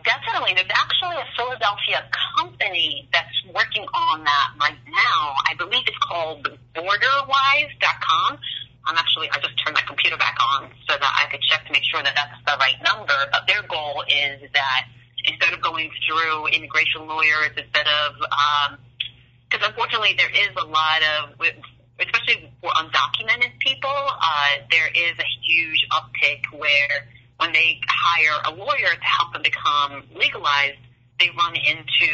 Definitely. 0.03 0.53
There's 0.55 0.71
actually 0.71 1.17
a 1.17 1.27
Philadelphia 1.35 2.07
company 2.37 3.09
that's 3.11 3.35
working 3.53 3.83
on 3.83 4.23
that 4.23 4.49
right 4.59 4.79
now. 4.87 5.33
I 5.47 5.55
believe 5.57 5.83
it's 5.87 5.97
called 5.97 6.47
borderwise.com. 6.75 8.39
I'm 8.85 8.97
actually, 8.97 9.29
I 9.31 9.37
just 9.39 9.57
turned 9.63 9.75
my 9.75 9.83
computer 9.85 10.17
back 10.17 10.37
on 10.39 10.69
so 10.87 10.95
that 10.95 11.13
I 11.13 11.29
could 11.29 11.41
check 11.41 11.65
to 11.65 11.71
make 11.71 11.83
sure 11.83 12.01
that 12.01 12.15
that's 12.15 12.39
the 12.45 12.57
right 12.59 12.77
number. 12.83 13.13
But 13.31 13.45
their 13.47 13.61
goal 13.63 14.03
is 14.07 14.41
that 14.53 14.81
instead 15.25 15.53
of 15.53 15.61
going 15.61 15.91
through 16.07 16.47
immigration 16.47 17.05
lawyers, 17.05 17.51
instead 17.57 17.85
of, 17.85 18.15
because 19.49 19.67
unfortunately 19.67 20.15
there 20.17 20.31
is 20.31 20.55
a 20.55 20.65
lot 20.65 21.01
of, 21.03 21.35
especially 21.99 22.49
for 22.61 22.71
undocumented 22.71 23.59
people, 23.59 23.89
uh, 23.91 24.63
there 24.71 24.87
is 24.87 25.13
a 25.19 25.29
huge 25.43 25.85
uptick 25.91 26.41
where 26.57 27.09
when 27.39 27.53
they 27.53 27.79
hire 27.87 28.37
a 28.45 28.51
lawyer 28.55 28.91
to 28.93 29.03
help 29.05 29.33
them 29.33 29.41
become 29.41 30.03
legalized, 30.15 30.77
they 31.19 31.29
run 31.37 31.55
into 31.55 32.11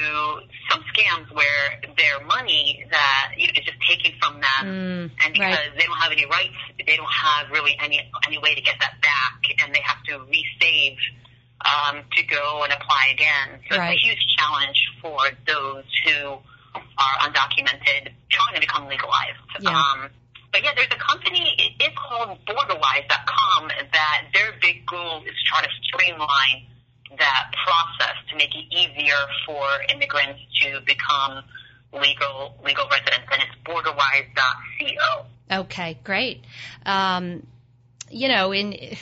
some 0.69 0.81
scams 0.93 1.29
where 1.33 1.81
their 1.97 2.25
money 2.25 2.85
that 2.89 3.33
you 3.37 3.47
know, 3.47 3.53
is 3.57 3.65
just 3.65 3.77
taken 3.89 4.13
from 4.21 4.41
them, 4.41 4.63
Mm, 4.65 5.11
and 5.23 5.33
because 5.33 5.57
right. 5.57 5.77
they 5.77 5.85
don't 5.85 5.97
have 5.97 6.11
any 6.11 6.25
rights, 6.25 6.55
they 6.85 6.95
don't 6.97 7.11
have 7.11 7.49
really 7.51 7.75
any 7.81 8.01
any 8.27 8.37
way 8.39 8.55
to 8.55 8.61
get 8.61 8.75
that 8.79 9.01
back, 9.01 9.41
and 9.61 9.73
they 9.73 9.81
have 9.83 10.01
to 10.05 10.13
resave 10.25 10.97
um, 11.65 12.03
to 12.15 12.23
go 12.23 12.63
and 12.63 12.73
apply 12.73 13.09
again. 13.13 13.59
So 13.69 13.77
Right. 13.77 13.93
it's 13.93 14.03
a 14.03 14.07
huge 14.07 14.25
challenge 14.37 14.79
for 15.01 15.19
those 15.47 15.85
who 16.05 16.37
are 16.75 17.17
undocumented 17.21 18.11
trying 18.29 18.55
to 18.55 18.59
become 18.59 18.87
legalized. 18.87 19.37
Yeah. 19.59 19.69
Um, 19.69 20.09
but 20.55 20.63
yeah, 20.63 20.71
there's 20.73 20.87
a 20.87 21.03
company, 21.03 21.53
it's 21.81 21.97
called 21.97 22.39
Borderwise.com, 22.45 23.67
that 23.91 24.21
their 24.33 24.53
big 24.61 24.85
goal 24.85 25.21
is 25.23 25.33
try 25.45 25.61
to 25.61 25.69
streamline 25.83 26.65
that 27.17 27.51
process 27.65 28.15
to 28.29 28.37
make 28.37 28.55
it 28.55 28.63
easier 28.73 29.17
for 29.45 29.65
immigrants 29.93 30.39
to 30.61 30.79
become 30.85 31.43
legal 31.91 32.55
legal 32.63 32.87
residents, 32.89 33.27
and 33.33 33.41
it's 33.41 33.51
borderwise.co. 33.65 35.25
Okay, 35.51 35.99
great. 36.05 36.45
Um, 36.85 37.45
you 38.09 38.29
know, 38.29 38.53
in 38.53 38.95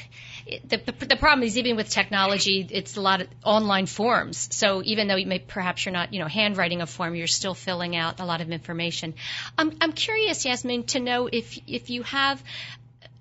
the, 0.46 0.78
the 0.78 1.06
the 1.06 1.16
problem 1.16 1.44
is 1.44 1.58
even 1.58 1.76
with 1.76 1.90
technology, 1.90 2.68
it's 2.70 2.98
a 2.98 3.02
lot 3.02 3.22
of 3.22 3.28
online 3.44 3.86
forms. 3.86 4.50
So 4.52 4.82
even 4.84 5.08
though 5.08 5.16
you 5.16 5.26
may 5.26 5.40
perhaps 5.40 5.86
you're 5.86 5.94
not, 5.94 6.14
you 6.14 6.20
know, 6.20 6.28
handwriting 6.28 6.82
a 6.82 6.86
form, 6.86 7.16
you're 7.16 7.28
still 7.28 7.54
filling 7.54 7.96
out 7.96 8.20
a 8.20 8.26
lot 8.26 8.42
of 8.42 8.52
information. 8.52 9.14
I'm 9.58 9.78
I'm 9.80 9.94
curious, 9.94 10.46
Yasmin, 10.46 10.84
to 10.88 11.00
know 11.00 11.30
if 11.32 11.58
if 11.68 11.90
you 11.90 12.04
have 12.04 12.44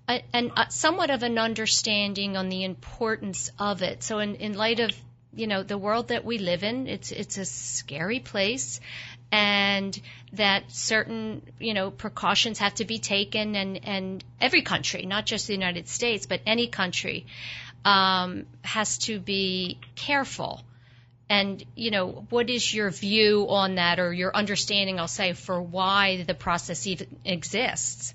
a, 0.09 0.23
an, 0.33 0.53
a, 0.57 0.71
somewhat 0.71 1.11
of 1.11 1.23
an 1.23 1.39
understanding 1.39 2.37
on 2.37 2.49
the 2.49 2.65
importance 2.65 3.51
of 3.59 3.83
it. 3.83 4.03
So 4.03 4.19
in 4.19 4.37
in 4.37 4.55
light 4.55 4.81
of 4.81 4.91
you 5.35 5.47
know 5.47 5.63
the 5.63 5.79
world 5.79 6.09
that 6.09 6.25
we 6.25 6.39
live 6.39 6.65
in, 6.65 6.89
it's 6.89 7.13
it's 7.13 7.39
a 7.39 7.45
scary 7.45 8.21
place 8.21 8.81
and 9.33 9.99
that 10.35 10.71
certain 10.71 11.43
you 11.59 11.73
know 11.75 11.91
precautions 11.91 12.59
have 12.59 12.75
to 12.75 12.85
be 12.85 12.99
taken 12.99 13.57
and 13.57 13.81
and 13.85 14.25
every 14.41 14.63
country 14.63 15.07
not 15.07 15.25
just 15.27 15.47
the 15.47 15.55
United 15.55 15.89
States 15.89 16.27
but 16.27 16.41
any 16.47 16.69
country 16.69 17.27
um, 17.85 18.47
has 18.63 18.99
to 18.99 19.19
be 19.19 19.79
careful. 19.97 20.63
And 21.29 21.65
you 21.75 21.91
know 21.91 22.27
what 22.29 22.51
is 22.51 22.73
your 22.73 22.91
view 22.91 23.47
on 23.49 23.77
that 23.77 23.99
or 23.99 24.13
your 24.13 24.37
understanding 24.37 25.01
I'll 25.01 25.09
say 25.09 25.33
for 25.33 25.61
why 25.61 26.25
the 26.25 26.35
process 26.35 26.87
even 26.87 27.17
exists 27.25 28.15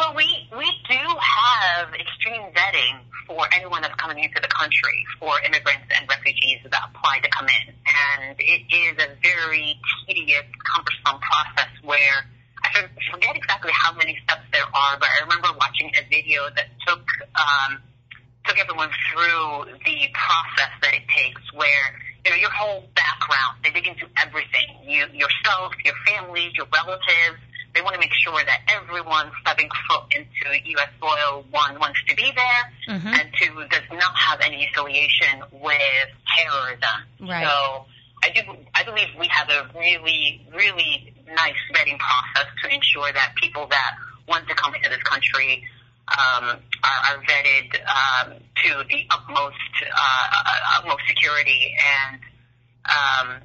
Well, 0.00 0.16
we 0.16 0.48
we 0.56 0.64
do 0.88 0.96
have 0.96 1.92
extreme 1.92 2.40
vetting 2.56 3.04
for 3.26 3.44
anyone 3.52 3.82
that's 3.82 3.94
coming 3.96 4.24
into 4.24 4.40
the 4.40 4.48
country 4.48 5.04
for 5.18 5.38
immigrants 5.44 5.92
and 5.92 6.08
refugees 6.08 6.64
that 6.64 6.88
apply 6.88 7.20
to 7.20 7.28
come 7.28 7.44
in, 7.44 7.74
and 7.84 8.34
it 8.40 8.64
is 8.72 8.96
a 8.96 9.12
very 9.20 9.76
tedious, 10.08 10.48
cumbersome 10.64 11.20
process 11.20 11.68
where 11.84 12.24
I 12.64 12.88
forget 13.12 13.36
exactly 13.36 13.72
how 13.76 13.92
many 13.92 14.16
steps 14.24 14.48
there 14.54 14.64
are, 14.64 14.96
but 14.96 15.10
I 15.20 15.20
remember 15.28 15.48
watching 15.60 15.92
a 15.92 16.08
video 16.08 16.48
that 16.56 16.72
took 16.88 17.04
um, 17.36 17.82
took 18.46 18.56
everyone 18.56 18.88
through 19.12 19.76
the 19.84 19.98
process 20.16 20.72
that 20.80 20.94
it 20.96 21.04
takes, 21.12 21.44
where 21.52 22.00
you 22.24 22.30
know 22.30 22.38
your 22.40 22.50
whole 22.56 22.88
background, 22.96 23.60
they 23.62 23.68
dig 23.68 23.86
into 23.86 24.08
everything, 24.16 24.80
you 24.80 25.04
yourself, 25.12 25.74
your 25.84 25.94
family, 26.08 26.48
your 26.56 26.68
relatives. 26.72 27.36
They 27.74 27.82
want 27.82 27.94
to 27.94 28.00
make 28.00 28.12
sure 28.14 28.40
that 28.44 28.60
everyone 28.68 29.30
stepping 29.42 29.68
foot 29.88 30.04
into 30.14 30.68
U.S. 30.70 30.88
soil, 31.00 31.44
one, 31.50 31.78
wants 31.78 32.00
to 32.08 32.16
be 32.16 32.32
there, 32.34 32.72
Mhm. 32.98 33.20
and 33.20 33.30
two, 33.38 33.64
does 33.70 33.88
not 33.92 34.16
have 34.16 34.40
any 34.40 34.66
affiliation 34.68 35.42
with 35.52 36.08
terrorism. 36.36 36.98
Right. 37.20 37.46
So 37.46 37.86
I 38.24 38.30
do, 38.30 38.42
I 38.74 38.82
believe 38.82 39.08
we 39.18 39.28
have 39.28 39.48
a 39.50 39.70
really, 39.78 40.46
really 40.52 41.14
nice 41.28 41.54
vetting 41.72 41.98
process 41.98 42.52
to 42.62 42.68
ensure 42.74 43.12
that 43.12 43.34
people 43.36 43.66
that 43.68 43.94
want 44.26 44.48
to 44.48 44.54
come 44.54 44.74
into 44.74 44.88
this 44.88 45.02
country 45.04 45.64
um, 46.08 46.44
are, 46.82 47.00
are 47.08 47.22
vetted 47.22 47.70
um, 47.86 48.32
to 48.64 48.84
the 48.88 49.06
utmost, 49.10 49.56
uh, 49.94 50.78
utmost 50.78 51.02
security 51.06 51.76
and 51.78 52.20
um, 52.90 53.40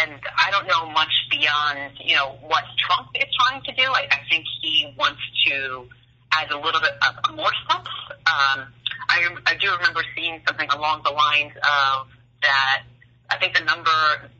and 0.00 0.12
I 0.36 0.50
don't 0.50 0.66
know 0.66 0.90
much 0.90 1.12
beyond, 1.30 1.92
you 2.00 2.16
know, 2.16 2.38
what 2.42 2.64
Trump 2.78 3.08
is 3.14 3.26
trying 3.34 3.62
to 3.62 3.72
do. 3.72 3.82
I, 3.82 4.06
I 4.10 4.20
think 4.30 4.44
he 4.62 4.94
wants 4.98 5.20
to 5.46 5.86
add 6.32 6.50
a 6.50 6.58
little 6.58 6.80
bit 6.80 6.92
of 7.02 7.34
more 7.34 7.52
steps. 7.64 7.90
Um, 8.26 8.68
I, 9.08 9.28
I 9.46 9.54
do 9.56 9.70
remember 9.72 10.02
seeing 10.14 10.40
something 10.46 10.68
along 10.70 11.02
the 11.04 11.10
lines 11.10 11.52
of 11.56 12.08
that. 12.42 12.82
I 13.30 13.36
think 13.38 13.54
the 13.54 13.64
number 13.64 13.90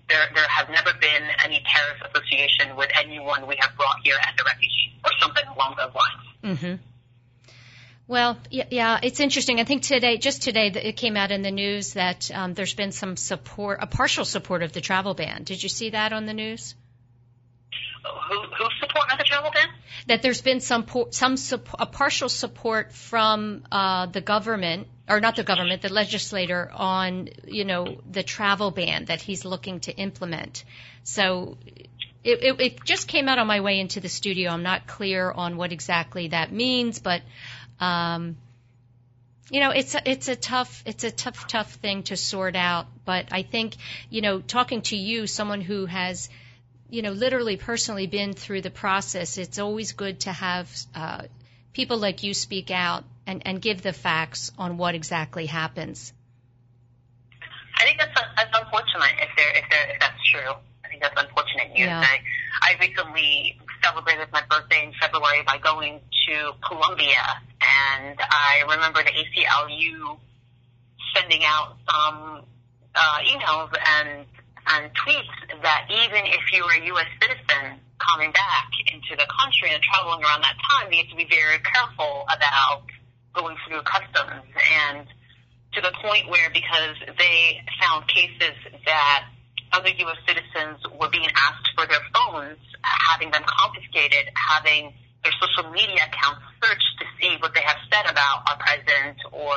there 0.09 0.29
there 0.35 0.49
have 0.49 0.69
never 0.71 0.93
been 0.99 1.25
any 1.45 1.63
terrorist 1.69 2.05
association 2.09 2.77
with 2.77 2.91
anyone 2.97 3.47
we 3.47 3.57
have 3.61 3.77
brought 3.77 4.01
here 4.03 4.17
as 4.21 4.35
a 4.41 4.45
refugee 4.45 4.97
or 5.05 5.11
something 5.21 5.45
along 5.55 5.77
those 5.77 5.95
lines. 5.95 6.59
Mm-hmm. 6.59 6.75
Well, 8.09 8.39
yeah, 8.51 8.65
yeah, 8.71 9.01
it's 9.03 9.21
interesting. 9.21 9.61
I 9.61 9.65
think 9.65 9.83
today, 9.83 10.17
just 10.17 10.41
today, 10.41 10.69
it 10.69 10.97
came 10.97 11.15
out 11.15 11.31
in 11.31 11.43
the 11.43 11.51
news 11.51 11.93
that 11.93 12.31
um, 12.33 12.55
there's 12.55 12.73
been 12.73 12.91
some 12.91 13.17
support, 13.17 13.81
a 13.83 13.87
partial 13.87 14.25
support 14.25 14.63
of 14.63 14.73
the 14.73 14.81
travel 14.81 15.13
ban. 15.13 15.43
Did 15.45 15.63
you 15.63 15.69
see 15.69 15.91
that 15.91 16.15
on 16.15 16.25
the 16.25 16.33
news? 16.33 16.75
Who 18.31 18.41
who 18.41 18.65
support 18.81 19.05
the 19.19 19.25
travel 19.25 19.51
ban? 19.53 19.69
That 20.07 20.23
there's 20.23 20.41
been 20.41 20.61
some 20.61 20.87
some 21.11 21.37
a 21.79 21.85
partial 21.85 22.31
support 22.31 22.95
from 22.95 23.65
uh, 23.71 24.07
the 24.07 24.23
government, 24.23 24.89
or 25.07 25.21
not 25.21 25.37
the 25.37 25.45
government, 25.45 25.83
the 25.83 25.93
legislator 25.93 26.71
on 26.73 27.29
you 27.47 27.67
know 27.67 28.01
the 28.11 28.23
travel 28.23 28.71
ban 28.71 29.05
that 29.07 29.21
he's 29.21 29.45
looking 29.45 29.81
to 29.81 29.93
implement. 29.95 30.65
So 31.03 31.59
it, 32.25 32.43
it, 32.43 32.61
it 32.61 32.85
just 32.85 33.07
came 33.07 33.29
out 33.29 33.39
on 33.39 33.47
my 33.47 33.61
way 33.61 33.81
into 33.81 34.01
the 34.01 34.09
studio. 34.09 34.51
I'm 34.51 34.63
not 34.63 34.87
clear 34.87 35.31
on 35.31 35.59
what 35.59 35.73
exactly 35.73 36.29
that 36.29 36.53
means, 36.53 37.01
but 37.01 37.23
um, 37.81 38.37
you 39.51 39.61
know, 39.61 39.71
it's 39.71 39.95
a, 39.95 40.11
it's 40.11 40.29
a 40.29 40.37
tough 40.37 40.83
it's 40.87 41.05
a 41.05 41.11
tough 41.11 41.47
tough 41.47 41.75
thing 41.75 42.03
to 42.05 42.17
sort 42.17 42.57
out. 42.57 42.87
But 43.05 43.29
I 43.33 43.43
think 43.43 43.77
you 44.11 44.21
know, 44.21 44.41
talking 44.41 44.83
to 44.83 44.97
you, 44.97 45.27
someone 45.27 45.61
who 45.61 45.87
has 45.87 46.29
you 46.91 47.03
know, 47.03 47.13
literally 47.13 47.57
personally 47.57 48.07
been 48.07 48.33
through 48.33 48.63
the 48.63 48.71
process, 48.71 49.37
it's 49.39 49.59
always 49.59 49.93
good 49.93 50.21
to 50.21 50.33
have 50.33 50.71
uh, 50.95 51.23
people 51.73 51.99
like 51.99 52.23
you 52.23 52.33
speak 52.33 52.71
out 52.71 53.05
and, 53.27 53.43
and 53.47 53.61
give 53.61 53.83
the 53.83 53.93
facts 53.93 54.51
on 54.59 54.79
what 54.79 54.95
exactly 54.95 55.47
happens. 55.47 56.13
I 57.77 57.85
think 57.85 57.99
that's, 57.99 58.21
that's 58.37 58.59
unfortunate 58.59 59.13
if, 59.21 59.29
there, 59.37 59.51
if, 59.51 59.71
there, 59.71 59.91
if 59.95 60.01
that's 60.01 60.31
true. 60.31 60.53
I 60.85 60.89
think 60.89 61.03
that's 61.03 61.21
unfortunate 61.21 61.69
news. 61.69 61.87
Yeah. 61.87 62.01
I, 62.01 62.21
I 62.63 62.79
recently 62.81 63.61
celebrated 63.85 64.29
my 64.33 64.43
birthday 64.49 64.85
in 64.85 64.93
February 64.99 65.43
by 65.47 65.59
going 65.59 66.01
to 66.29 66.53
Colombia, 66.67 67.43
and 67.61 68.19
I 68.21 68.63
remember 68.69 69.03
the 69.03 69.11
ACLU 69.11 70.19
sending 71.15 71.43
out 71.45 71.77
some 71.89 72.45
uh, 72.95 73.19
emails 73.27 73.71
and 73.99 74.27
and 74.69 74.91
tweets 74.95 75.63
that 75.63 75.89
even 75.89 76.27
if 76.27 76.53
you 76.53 76.63
were 76.63 76.73
a 76.73 76.85
U.S. 76.93 77.07
citizen 77.23 77.81
coming 77.99 78.31
back 78.33 78.69
into 78.93 79.17
the 79.17 79.27
country 79.41 79.73
and 79.73 79.83
traveling 79.83 80.23
around 80.23 80.43
that 80.43 80.57
time, 80.69 80.93
you 80.93 80.99
have 80.99 81.09
to 81.09 81.17
be 81.17 81.25
very 81.25 81.59
careful 81.65 82.27
about 82.29 82.85
going 83.33 83.57
through 83.67 83.81
customs 83.83 84.45
and 84.85 85.07
to 85.73 85.81
the 85.81 85.93
point 86.03 86.29
where 86.29 86.51
because 86.53 86.97
they 87.19 87.61
found 87.81 88.07
cases 88.09 88.57
that 88.85 89.25
other 89.73 89.89
U.S. 89.89 90.17
citizens 90.27 90.81
were 91.01 91.09
being 91.09 91.29
asked 91.37 91.69
for 91.75 91.87
their 91.87 92.01
phones, 92.13 92.59
having 92.83 93.31
them 93.31 93.45
confiscated, 93.47 94.29
having 94.35 94.93
their 95.23 95.33
social 95.41 95.71
media 95.71 96.03
accounts 96.07 96.43
searched 96.63 96.93
to 97.01 97.07
see 97.21 97.37
what 97.41 97.55
they 97.55 97.63
have 97.63 97.79
said 97.91 98.11
about 98.11 98.45
our 98.49 98.57
president 98.59 99.19
or 99.33 99.57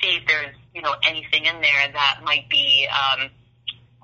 see 0.00 0.16
if 0.16 0.26
there's, 0.26 0.54
you 0.74 0.82
know, 0.82 0.94
anything 1.04 1.44
in 1.44 1.60
there 1.60 1.92
that 1.92 2.20
might 2.24 2.48
be, 2.48 2.88
um, 2.88 3.30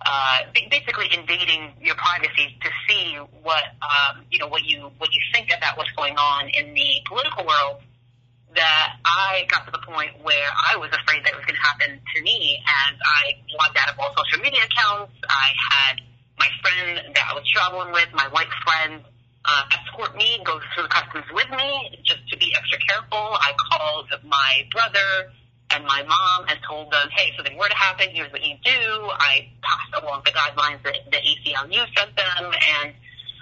uh, 0.05 0.38
basically 0.70 1.07
invading 1.14 1.72
your 1.81 1.94
privacy 1.94 2.59
to 2.61 2.68
see 2.88 3.16
what, 3.42 3.62
um, 3.81 4.24
you 4.31 4.38
know, 4.38 4.48
what 4.48 4.64
you, 4.64 4.90
what 4.98 5.11
you 5.12 5.20
think 5.33 5.48
about 5.57 5.76
what's 5.78 5.92
going 5.92 6.16
on 6.16 6.48
in 6.48 6.74
the 6.74 7.00
political 7.07 7.46
world 7.46 7.83
that 8.55 8.96
I 9.05 9.46
got 9.48 9.64
to 9.66 9.72
the 9.72 9.81
point 9.81 10.22
where 10.22 10.48
I 10.52 10.76
was 10.76 10.90
afraid 10.92 11.24
that 11.24 11.33
it 11.33 11.37
was 11.37 11.46
going 11.46 11.57
to 11.57 11.66
happen 11.66 12.00
to 12.00 12.22
me, 12.22 12.61
and 12.61 12.96
I 13.00 13.40
logged 13.57 13.78
out 13.78 13.88
of 13.88 13.98
all 13.98 14.12
social 14.12 14.42
media 14.42 14.61
accounts. 14.64 15.12
I 15.28 15.48
had 15.70 15.94
my 16.38 16.48
friend 16.61 17.14
that 17.14 17.24
I 17.31 17.35
was 17.35 17.48
traveling 17.48 17.92
with, 17.92 18.09
my 18.12 18.28
white 18.28 18.52
friend, 18.64 19.00
uh, 19.44 19.62
escort 19.72 20.16
me, 20.16 20.40
go 20.44 20.61
through 20.74 20.85
the 20.85 20.88
customs 20.88 21.26
with 21.33 21.50
me, 21.50 21.98
just 22.05 22.28
to 22.31 22.37
be 22.38 22.55
extra 22.57 22.78
careful. 22.87 23.37
I 23.38 23.52
called 23.70 24.09
my 24.24 24.66
brother 24.70 25.33
and 25.70 25.85
my 25.85 26.02
mom 26.02 26.46
and 26.48 26.59
told 26.68 26.92
them, 26.92 27.09
hey, 27.16 27.31
if 27.31 27.37
something 27.37 27.57
were 27.57 27.68
to 27.68 27.74
happen, 27.74 28.09
here's 28.11 28.31
what 28.31 28.42
you 28.42 28.57
do. 28.62 29.09
I 29.18 29.48
passed 29.62 30.02
along 30.02 30.22
the 30.24 30.31
guidelines 30.31 30.83
that 30.85 30.96
the 31.11 31.16
ACLU 31.16 31.81
sent 31.96 32.14
them, 32.14 32.44
and 32.52 32.94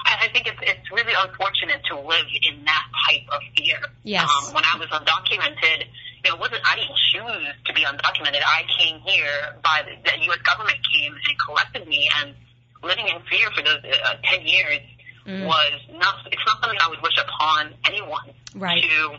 I, 0.06 0.26
I 0.26 0.28
think 0.32 0.46
it's, 0.46 0.60
it's 0.62 0.90
really 0.92 1.12
unfortunate 1.16 1.82
to 1.90 2.00
live 2.00 2.26
in 2.48 2.64
that 2.64 2.86
type 3.08 3.26
of 3.32 3.40
fear. 3.56 3.78
Yes. 4.04 4.30
Um, 4.30 4.54
when 4.54 4.64
I 4.64 4.78
was 4.78 4.88
undocumented, 4.88 5.86
you 6.24 6.30
know, 6.30 6.36
it 6.36 6.40
wasn't, 6.40 6.62
I 6.64 6.76
didn't 6.76 6.98
choose 7.12 7.54
to 7.66 7.72
be 7.74 7.82
undocumented. 7.82 8.40
I 8.46 8.64
came 8.78 9.00
here 9.00 9.56
by 9.62 9.82
the, 9.84 9.96
the 10.04 10.24
U.S. 10.26 10.38
government 10.42 10.78
came 10.94 11.12
and 11.12 11.36
collected 11.44 11.88
me 11.88 12.10
and 12.22 12.34
living 12.82 13.08
in 13.08 13.20
fear 13.28 13.50
for 13.50 13.62
those 13.62 13.80
uh, 13.84 14.14
10 14.24 14.46
years 14.46 14.80
Mm. 15.26 15.46
was 15.46 15.80
not, 15.92 16.14
it's 16.26 16.42
not 16.46 16.60
something 16.62 16.78
I 16.80 16.88
would 16.88 17.02
wish 17.02 17.18
upon 17.18 17.74
anyone 17.84 18.30
Right. 18.54 18.82
to 18.82 19.18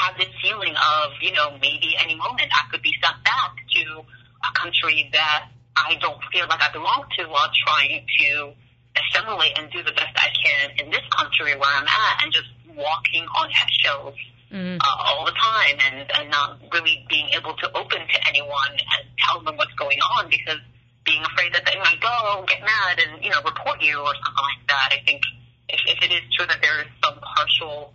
have 0.00 0.16
this 0.16 0.28
feeling 0.42 0.74
of, 0.74 1.12
you 1.20 1.32
know, 1.32 1.58
maybe 1.60 1.94
any 1.98 2.14
moment 2.14 2.50
I 2.52 2.68
could 2.70 2.82
be 2.82 2.94
sent 3.02 3.22
back 3.24 3.52
to 3.76 4.04
a 4.42 4.52
country 4.58 5.08
that 5.12 5.48
I 5.76 5.94
don't 6.00 6.18
feel 6.32 6.46
like 6.48 6.62
I 6.62 6.72
belong 6.72 7.04
to 7.18 7.24
while 7.28 7.50
trying 7.66 8.06
to 8.18 8.52
assimilate 8.96 9.58
and 9.58 9.70
do 9.70 9.82
the 9.82 9.92
best 9.92 10.16
I 10.16 10.28
can 10.44 10.70
in 10.84 10.90
this 10.90 11.04
country 11.10 11.54
where 11.56 11.70
I'm 11.70 11.86
at 11.86 12.24
and 12.24 12.32
just 12.32 12.48
walking 12.74 13.24
on 13.36 13.48
eggshells 13.50 14.14
Mm. 14.52 14.76
uh, 14.76 14.96
all 15.08 15.24
the 15.24 15.32
time 15.32 15.78
and, 15.80 16.10
and 16.12 16.30
not 16.30 16.58
really 16.74 17.06
being 17.08 17.26
able 17.30 17.54
to 17.56 17.72
open 17.74 18.00
to 18.06 18.28
anyone 18.28 18.72
and 18.72 19.08
tell 19.24 19.40
them 19.40 19.56
what's 19.56 19.72
going 19.80 19.98
on 20.00 20.28
because 20.28 20.58
being 21.04 21.22
afraid 21.24 21.52
that 21.54 21.64
they 21.66 21.78
might 21.78 22.00
go 22.00 22.44
get 22.46 22.60
mad 22.60 22.98
and, 22.98 23.22
you 23.24 23.30
know, 23.30 23.42
report 23.44 23.80
you 23.80 23.98
or 23.98 24.14
something 24.14 24.46
like 24.46 24.66
that. 24.68 24.88
I 24.92 25.02
think 25.04 25.22
if, 25.68 25.80
if 25.86 26.02
it 26.02 26.12
is 26.12 26.22
true 26.36 26.46
that 26.46 26.58
there 26.62 26.80
is 26.80 26.88
some 27.02 27.18
partial 27.20 27.92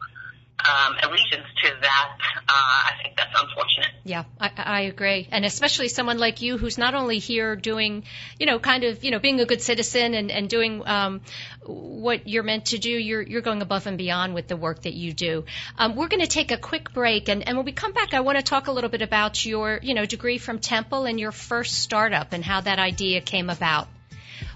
um, 0.66 0.96
allegiance 1.04 1.48
to 1.64 1.72
that, 1.82 2.18
uh, 2.36 2.44
I 2.50 2.92
think 3.02 3.16
that's 3.16 3.34
unfortunate. 3.40 3.92
Yeah, 4.04 4.24
I, 4.40 4.52
I 4.58 4.82
agree, 4.82 5.28
and 5.32 5.46
especially 5.46 5.88
someone 5.88 6.18
like 6.18 6.42
you 6.42 6.58
who's 6.58 6.78
not 6.78 6.96
only 6.96 7.20
here 7.20 7.56
doing, 7.56 8.04
you 8.40 8.48
know, 8.48 8.58
kind 8.58 8.84
of, 8.84 9.04
you 9.04 9.12
know, 9.12 9.20
being 9.20 9.40
a 9.40 9.46
good 9.46 9.62
citizen 9.62 10.14
and 10.14 10.32
and 10.32 10.50
doing 10.50 10.82
um, 10.88 11.22
what 11.64 12.28
you're 12.28 12.44
meant 12.44 12.66
to 12.68 12.80
do. 12.80 12.90
You're 12.90 13.22
you're 13.22 13.42
going 13.42 13.62
above 13.62 13.86
and 13.86 13.98
beyond 13.98 14.34
with 14.34 14.48
the 14.48 14.58
work 14.58 14.82
that 14.84 14.94
you 14.94 15.14
do. 15.14 15.46
Um, 15.78 15.96
we're 15.96 16.08
going 16.08 16.22
to 16.22 16.28
take 16.28 16.52
a 16.52 16.58
quick 16.58 16.92
break, 16.92 17.30
and 17.30 17.48
and 17.48 17.56
when 17.56 17.66
we 17.66 17.72
come 17.72 17.94
back, 17.94 18.14
I 18.14 18.22
want 18.22 18.38
to 18.38 18.44
talk 18.44 18.68
a 18.68 18.72
little 18.72 18.90
bit 18.90 19.04
about 19.04 19.46
your, 19.46 19.80
you 19.84 19.94
know, 19.94 20.06
degree 20.06 20.40
from 20.40 20.60
Temple 20.60 21.06
and 21.06 21.20
your 21.20 21.32
first 21.32 21.76
startup 21.80 22.34
and 22.34 22.44
how 22.44 22.62
that 22.62 22.80
idea 22.80 23.22
came 23.22 23.50
about. 23.50 23.88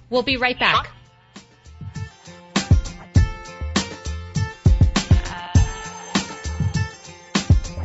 We'll 0.10 0.24
be 0.24 0.38
right 0.38 0.60
back. 0.60 0.92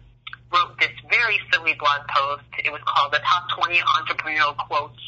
wrote 0.52 0.80
this 0.80 0.94
very 1.10 1.40
silly 1.52 1.76
blog 1.78 2.08
post. 2.08 2.46
It 2.64 2.72
was 2.72 2.82
called 2.86 3.12
the 3.14 3.20
top 3.20 3.50
20 3.60 3.80
entrepreneurial 3.80 4.56
quotes 4.56 5.02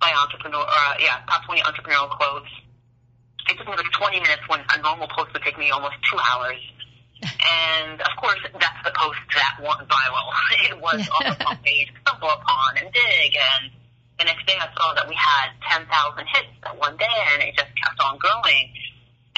by 0.00 0.12
entrepreneur, 0.12 0.64
uh, 0.68 0.94
yeah, 1.00 1.24
top 1.26 1.44
20 1.46 1.62
entrepreneurial 1.62 2.10
quotes. 2.10 2.50
It 3.50 3.58
took 3.58 3.68
me 3.68 3.76
like 3.76 3.92
20 3.92 4.20
minutes 4.20 4.42
when 4.48 4.60
a 4.60 4.80
normal 4.80 5.08
post 5.08 5.32
would 5.32 5.42
take 5.42 5.58
me 5.58 5.70
almost 5.70 5.96
two 6.10 6.18
hours. 6.18 6.60
And 7.24 8.00
of 8.00 8.12
course, 8.20 8.40
that's 8.52 8.80
the 8.84 8.92
post 8.92 9.20
that 9.36 9.56
went 9.60 9.88
viral. 9.88 10.28
It 10.68 10.76
was 10.80 11.08
on 11.08 11.30
the 11.30 11.36
front 11.40 11.62
page, 11.62 11.88
StumbleUpon 12.04 12.82
and 12.82 12.92
Digg. 12.92 13.32
And 13.36 13.72
the 14.18 14.24
next 14.24 14.46
day 14.46 14.56
I 14.60 14.68
saw 14.76 14.92
that 14.94 15.08
we 15.08 15.14
had 15.14 15.56
10,000 15.70 15.88
hits 16.26 16.52
that 16.64 16.76
one 16.76 16.96
day 16.96 17.16
and 17.32 17.42
it 17.42 17.56
just 17.56 17.72
kept 17.80 18.00
on 18.00 18.18
growing. 18.18 18.72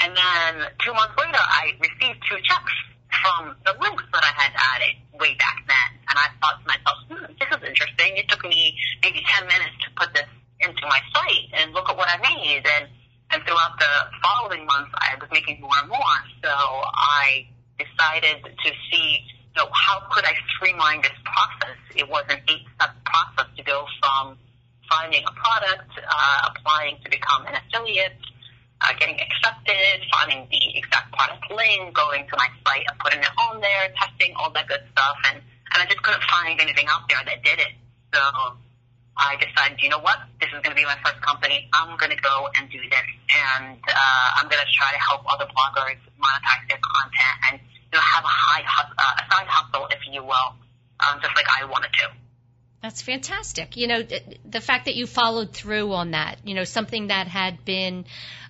And 0.03 0.17
then 0.17 0.69
two 0.85 0.93
months 0.93 1.15
later, 1.17 1.41
I 1.41 1.73
received 1.81 2.21
two 2.29 2.37
checks 2.45 2.75
from 3.23 3.57
the 3.65 3.73
links 3.81 4.05
that 4.13 4.25
I 4.25 4.33
had 4.37 4.53
added 4.55 4.97
way 5.19 5.35
back 5.35 5.65
then. 5.67 5.91
And 6.09 6.17
I 6.19 6.29
thought 6.41 6.61
to 6.61 6.67
myself, 6.69 6.99
hmm, 7.09 7.25
this 7.39 7.49
is 7.49 7.63
interesting. 7.69 8.17
It 8.17 8.29
took 8.29 8.45
me 8.45 8.77
maybe 9.03 9.25
10 9.25 9.47
minutes 9.49 9.77
to 9.85 9.89
put 9.97 10.13
this 10.15 10.29
into 10.61 10.83
my 10.87 11.01
site 11.15 11.49
and 11.55 11.73
look 11.73 11.89
at 11.89 11.97
what 11.97 12.09
I 12.13 12.19
made. 12.21 12.65
And, 12.65 12.89
and 13.33 13.43
throughout 13.45 13.79
the 13.81 13.93
following 14.23 14.67
months, 14.67 14.93
I 15.01 15.17
was 15.19 15.29
making 15.33 15.61
more 15.61 15.77
and 15.81 15.89
more. 15.89 16.17
So 16.45 16.53
I 16.53 17.49
decided 17.81 18.45
to 18.45 18.71
see, 18.93 19.25
you 19.25 19.57
know, 19.57 19.69
how 19.73 20.05
could 20.13 20.25
I 20.25 20.35
streamline 20.57 21.03
this 21.03 21.17
process? 21.25 21.77
It 21.95 22.09
was 22.09 22.25
an 22.29 22.41
eight-step 22.49 22.93
process 23.05 23.49
to 23.57 23.63
go 23.65 23.87
from 24.01 24.37
finding 24.89 25.25
a 25.27 25.33
product, 25.33 25.91
uh, 25.99 26.51
applying 26.53 26.97
to 27.03 27.11
become 27.11 27.47
an 27.47 27.55
affiliate, 27.57 28.17
uh, 28.81 28.93
getting 28.99 29.17
accepted, 29.21 30.05
finding 30.13 30.47
the 30.51 30.79
exact 30.79 31.13
product 31.13 31.51
link, 31.51 31.95
going 31.95 32.27
to 32.29 32.35
my 32.37 32.49
site 32.67 32.85
and 32.89 32.99
putting 32.99 33.21
it 33.21 33.35
on 33.49 33.61
there, 33.61 33.93
testing 33.97 34.35
all 34.37 34.51
that 34.53 34.69
good 34.69 34.85
stuff, 34.93 35.17
and, 35.33 35.41
and 35.41 35.79
I 35.83 35.87
just 35.87 36.03
couldn't 36.03 36.23
find 36.25 36.61
anything 36.61 36.87
out 36.89 37.09
there 37.09 37.23
that 37.25 37.43
did 37.43 37.59
it. 37.59 37.73
So 38.13 38.21
I 39.17 39.37
decided, 39.41 39.81
you 39.81 39.89
know 39.89 40.01
what, 40.01 40.19
this 40.41 40.49
is 40.53 40.61
going 40.61 40.77
to 40.77 40.79
be 40.79 40.85
my 40.85 40.97
first 41.05 41.21
company. 41.23 41.69
I'm 41.73 41.97
going 41.97 42.13
to 42.13 42.21
go 42.21 42.49
and 42.57 42.69
do 42.69 42.81
this, 42.81 43.09
and 43.33 43.81
uh, 43.81 44.29
I'm 44.37 44.49
going 44.49 44.61
to 44.61 44.71
try 44.77 44.93
to 44.93 45.01
help 45.01 45.25
other 45.25 45.49
bloggers 45.49 45.97
monetize 46.21 46.69
their 46.69 46.81
content 46.81 47.37
and 47.51 47.55
you 47.61 47.97
know 47.97 48.05
have 48.05 48.25
a 48.25 48.29
high 48.29 48.63
uh, 48.63 49.21
a 49.21 49.25
side 49.33 49.49
hustle, 49.49 49.89
if 49.91 50.01
you 50.11 50.23
will, 50.23 50.53
um, 51.01 51.21
just 51.23 51.35
like 51.35 51.47
I 51.49 51.65
wanted 51.65 51.93
to. 51.95 52.13
That's 52.83 53.03
fantastic. 53.03 53.77
You 53.77 53.89
know, 53.89 54.03
the 54.45 54.61
fact 54.61 54.85
that 54.85 54.95
you 54.95 55.07
followed 55.07 55.53
through 55.53 55.93
on 55.93 56.13
that, 56.13 56.39
you 56.45 56.55
know, 56.55 56.65
something 56.65 57.09
that 57.09 57.27
had 57.27 57.65
been 57.65 58.05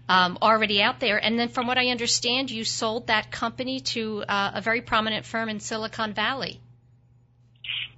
um, 0.08 0.38
already 0.40 0.82
out 0.82 1.00
there. 1.00 1.22
And 1.22 1.38
then, 1.38 1.48
from 1.48 1.66
what 1.66 1.78
I 1.78 1.88
understand, 1.88 2.50
you 2.50 2.64
sold 2.64 3.08
that 3.08 3.30
company 3.30 3.80
to 3.80 4.24
uh, 4.28 4.52
a 4.54 4.60
very 4.60 4.80
prominent 4.80 5.26
firm 5.26 5.48
in 5.48 5.60
Silicon 5.60 6.14
Valley. 6.14 6.60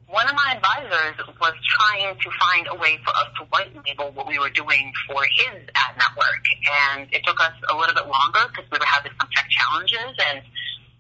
One 0.09 0.27
of 0.27 0.35
my 0.35 0.57
advisors 0.57 1.21
was 1.39 1.53
trying 1.69 2.17
to 2.17 2.31
find 2.41 2.67
a 2.71 2.75
way 2.77 2.99
for 3.05 3.11
us 3.11 3.29
to 3.37 3.45
white 3.53 3.77
label 3.85 4.11
what 4.13 4.27
we 4.27 4.39
were 4.39 4.49
doing 4.49 4.91
for 5.07 5.21
his 5.23 5.69
ad 5.75 6.01
network, 6.01 6.45
and 6.97 7.13
it 7.13 7.23
took 7.25 7.39
us 7.41 7.53
a 7.69 7.77
little 7.77 7.95
bit 7.95 8.09
longer 8.09 8.49
because 8.49 8.65
we 8.73 8.79
were 8.79 8.89
having 8.89 9.13
some 9.21 9.29
tech 9.37 9.45
challenges. 9.51 10.17
And 10.33 10.41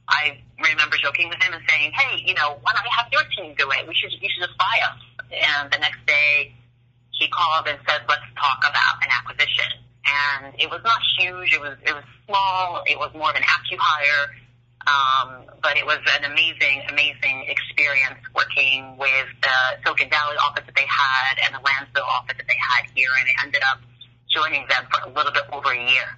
I 0.09 0.45
remember 0.61 0.97
joking 1.03 1.31
with 1.31 1.41
him 1.41 1.55
and 1.55 1.65
saying, 1.67 1.93
"Hey, 1.93 2.21
you 2.27 2.35
know, 2.35 2.59
why 2.61 2.73
don't 2.75 2.85
we 2.85 2.93
have 2.93 3.09
your 3.11 3.25
team 3.33 3.55
do 3.57 3.71
it? 3.73 3.89
We 3.89 3.95
should, 3.95 4.13
you 4.13 4.29
should 4.29 4.45
just 4.45 4.59
buy 4.59 4.77
us." 4.85 5.01
And 5.33 5.73
the 5.73 5.79
next 5.79 6.05
day, 6.05 6.53
he 7.13 7.29
called 7.29 7.67
and 7.67 7.79
said, 7.89 8.03
"Let's 8.07 8.29
talk 8.37 8.61
about 8.69 9.01
an 9.01 9.09
acquisition." 9.09 9.88
And 10.09 10.55
it 10.59 10.71
was 10.71 10.81
not 10.85 11.01
huge. 11.19 11.53
It 11.53 11.61
was 11.61 11.77
it 11.85 11.93
was 11.95 12.05
small. 12.27 12.83
It 12.87 12.99
was 12.99 13.13
more 13.15 13.31
of 13.31 13.37
an 13.37 13.43
acqui-hire, 13.43 14.25
um, 14.87 15.45
but 15.63 15.77
it 15.77 15.85
was 15.85 15.99
an 16.19 16.25
amazing, 16.25 16.83
amazing 16.89 17.47
experience 17.49 18.21
working 18.35 18.97
with 18.97 19.29
the 19.43 19.59
Silicon 19.85 20.11
Valley 20.11 20.37
office 20.37 20.65
that 20.67 20.75
they 20.75 20.87
had 20.89 21.39
and 21.45 21.55
the 21.55 21.61
Lansville 21.65 22.05
office 22.05 22.37
that 22.37 22.47
they 22.47 22.59
had 22.59 22.91
here, 22.95 23.11
and 23.19 23.29
I 23.29 23.45
ended 23.45 23.63
up 23.71 23.81
joining 24.31 24.67
them 24.69 24.85
for 24.91 25.09
a 25.09 25.13
little 25.13 25.33
bit 25.33 25.45
over 25.53 25.73
a 25.73 25.91
year. 25.91 26.09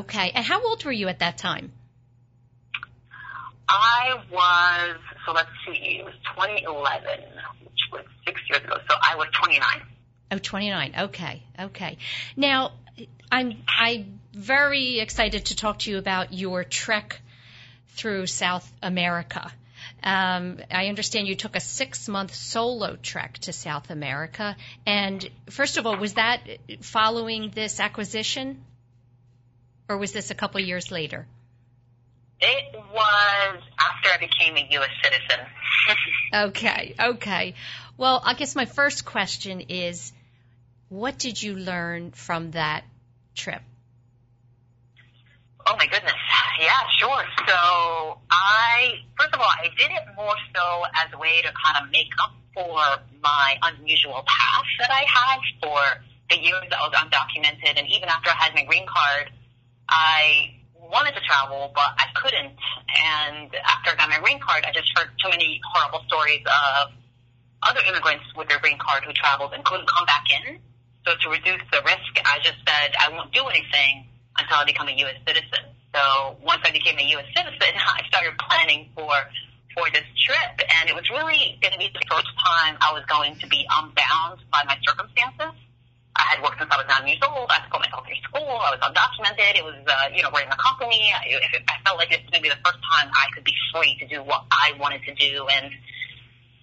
Okay, 0.00 0.32
and 0.34 0.44
how 0.44 0.64
old 0.64 0.84
were 0.84 0.92
you 0.92 1.08
at 1.08 1.18
that 1.18 1.38
time? 1.38 1.72
I 3.68 4.20
was 4.30 4.98
so 5.26 5.32
let's 5.32 5.48
see, 5.66 5.98
it 6.00 6.04
was 6.04 6.14
2011, 6.36 7.20
which 7.64 7.72
was 7.92 8.04
six 8.26 8.40
years 8.48 8.62
ago. 8.62 8.76
So 8.88 8.96
I 9.02 9.16
was 9.16 9.28
29. 9.42 9.82
Oh, 10.32 10.38
29. 10.38 10.94
Okay, 10.98 11.42
okay. 11.60 11.98
Now, 12.36 12.72
I'm 13.30 13.62
I'm 13.68 14.20
very 14.32 15.00
excited 15.00 15.46
to 15.46 15.56
talk 15.56 15.80
to 15.80 15.90
you 15.90 15.98
about 15.98 16.32
your 16.32 16.64
trek 16.64 17.20
through 17.88 18.26
South 18.26 18.70
America. 18.82 19.52
Um, 20.02 20.60
I 20.70 20.88
understand 20.88 21.28
you 21.28 21.34
took 21.34 21.56
a 21.56 21.60
six 21.60 22.08
month 22.08 22.34
solo 22.34 22.96
trek 22.96 23.38
to 23.38 23.52
South 23.52 23.90
America. 23.90 24.56
And 24.86 25.28
first 25.50 25.78
of 25.78 25.86
all, 25.86 25.96
was 25.96 26.14
that 26.14 26.40
following 26.82 27.50
this 27.54 27.80
acquisition? 27.80 28.62
Or 29.88 29.98
was 29.98 30.12
this 30.12 30.30
a 30.30 30.34
couple 30.34 30.60
years 30.60 30.90
later? 30.90 31.26
It 32.40 32.74
was 32.92 33.62
after 33.78 34.08
I 34.10 34.18
became 34.18 34.56
a 34.56 34.66
U.S. 34.72 34.90
citizen. 35.02 35.46
okay, 36.48 36.94
okay. 36.98 37.54
Well, 37.96 38.20
I 38.24 38.34
guess 38.34 38.54
my 38.54 38.64
first 38.64 39.04
question 39.04 39.60
is 39.68 40.12
what 40.88 41.18
did 41.18 41.42
you 41.42 41.54
learn 41.54 42.10
from 42.10 42.50
that 42.52 42.84
trip? 43.34 43.62
Oh 45.66 45.76
my 45.76 45.86
goodness. 45.86 46.12
Yeah, 46.60 46.76
sure. 46.98 47.24
So 47.48 48.18
I, 48.30 49.00
first 49.18 49.32
of 49.32 49.40
all, 49.40 49.48
I 49.48 49.68
did 49.78 49.90
it 49.90 50.04
more 50.14 50.36
so 50.54 50.84
as 50.94 51.12
a 51.12 51.18
way 51.18 51.40
to 51.42 51.50
kind 51.64 51.82
of 51.82 51.90
make 51.90 52.12
up 52.22 52.34
for 52.52 52.78
my 53.22 53.56
unusual 53.62 54.22
past 54.26 54.68
that 54.78 54.90
I 54.90 55.04
had 55.08 55.40
for 55.62 55.80
the 56.30 56.40
years 56.40 56.64
that 56.70 56.78
I 56.78 56.88
was 56.88 56.94
undocumented. 56.94 57.78
And 57.78 57.88
even 57.88 58.08
after 58.08 58.30
I 58.30 58.44
had 58.44 58.54
my 58.54 58.64
green 58.64 58.86
card, 58.86 59.30
I 59.88 60.54
wanted 60.76 61.14
to 61.14 61.20
travel, 61.20 61.72
but 61.74 61.96
I 61.96 62.06
couldn't. 62.14 62.54
And 62.54 63.54
after 63.56 63.90
I 63.90 63.96
got 63.96 64.10
my 64.10 64.20
green 64.20 64.40
card, 64.40 64.64
I 64.66 64.72
just 64.72 64.92
heard 64.96 65.08
too 65.22 65.30
many 65.30 65.60
horrible 65.72 66.04
stories 66.06 66.44
of 66.44 66.92
other 67.62 67.80
immigrants 67.88 68.24
with 68.36 68.48
their 68.48 68.60
green 68.60 68.78
card 68.78 69.04
who 69.04 69.12
traveled 69.12 69.54
and 69.54 69.64
couldn't 69.64 69.88
come 69.88 70.04
back 70.04 70.24
in. 70.44 70.60
So 71.06 71.12
to 71.12 71.28
reduce 71.28 71.60
the 71.70 71.82
risk, 71.84 72.12
I 72.24 72.40
just 72.40 72.58
said 72.64 72.96
I 72.98 73.10
won't 73.12 73.32
do 73.32 73.44
anything 73.44 74.08
until 74.38 74.56
I 74.56 74.64
become 74.64 74.88
a 74.88 74.96
U.S. 75.04 75.20
citizen. 75.26 75.68
So 75.94 76.36
once 76.42 76.62
I 76.64 76.72
became 76.72 76.98
a 76.98 77.06
U.S. 77.20 77.28
citizen, 77.36 77.72
I 77.76 78.02
started 78.08 78.32
planning 78.38 78.90
for 78.94 79.12
for 79.74 79.90
this 79.90 80.06
trip, 80.22 80.54
and 80.80 80.88
it 80.88 80.94
was 80.94 81.02
really 81.10 81.58
going 81.60 81.74
to 81.74 81.78
be 81.82 81.90
the 81.90 82.06
first 82.06 82.30
time 82.46 82.78
I 82.78 82.94
was 82.94 83.02
going 83.10 83.34
to 83.42 83.46
be 83.48 83.66
unbound 83.66 84.38
by 84.54 84.62
my 84.70 84.78
circumstances. 84.86 85.50
I 86.14 86.22
had 86.30 86.38
worked 86.46 86.62
since 86.62 86.70
I 86.70 86.78
was 86.78 86.86
nine 86.86 87.10
years 87.10 87.18
old. 87.26 87.50
I 87.50 87.58
put 87.66 87.82
myself 87.82 88.06
through 88.06 88.22
school. 88.22 88.54
I 88.54 88.70
was 88.70 88.78
undocumented. 88.86 89.58
It 89.58 89.66
was, 89.66 89.74
uh, 89.82 90.14
you 90.14 90.22
know, 90.22 90.30
running 90.30 90.54
a 90.54 90.60
company. 90.62 91.10
I, 91.10 91.42
I 91.66 91.82
felt 91.82 91.98
like 91.98 92.14
it 92.14 92.22
was 92.22 92.30
going 92.30 92.38
to 92.38 92.46
be 92.46 92.54
the 92.54 92.62
first 92.62 92.78
time 92.86 93.10
I 93.10 93.26
could 93.34 93.42
be 93.42 93.54
free 93.74 93.98
to 93.98 94.06
do 94.06 94.22
what 94.22 94.46
I 94.54 94.78
wanted 94.78 95.02
to 95.10 95.14
do, 95.18 95.46
and 95.50 95.74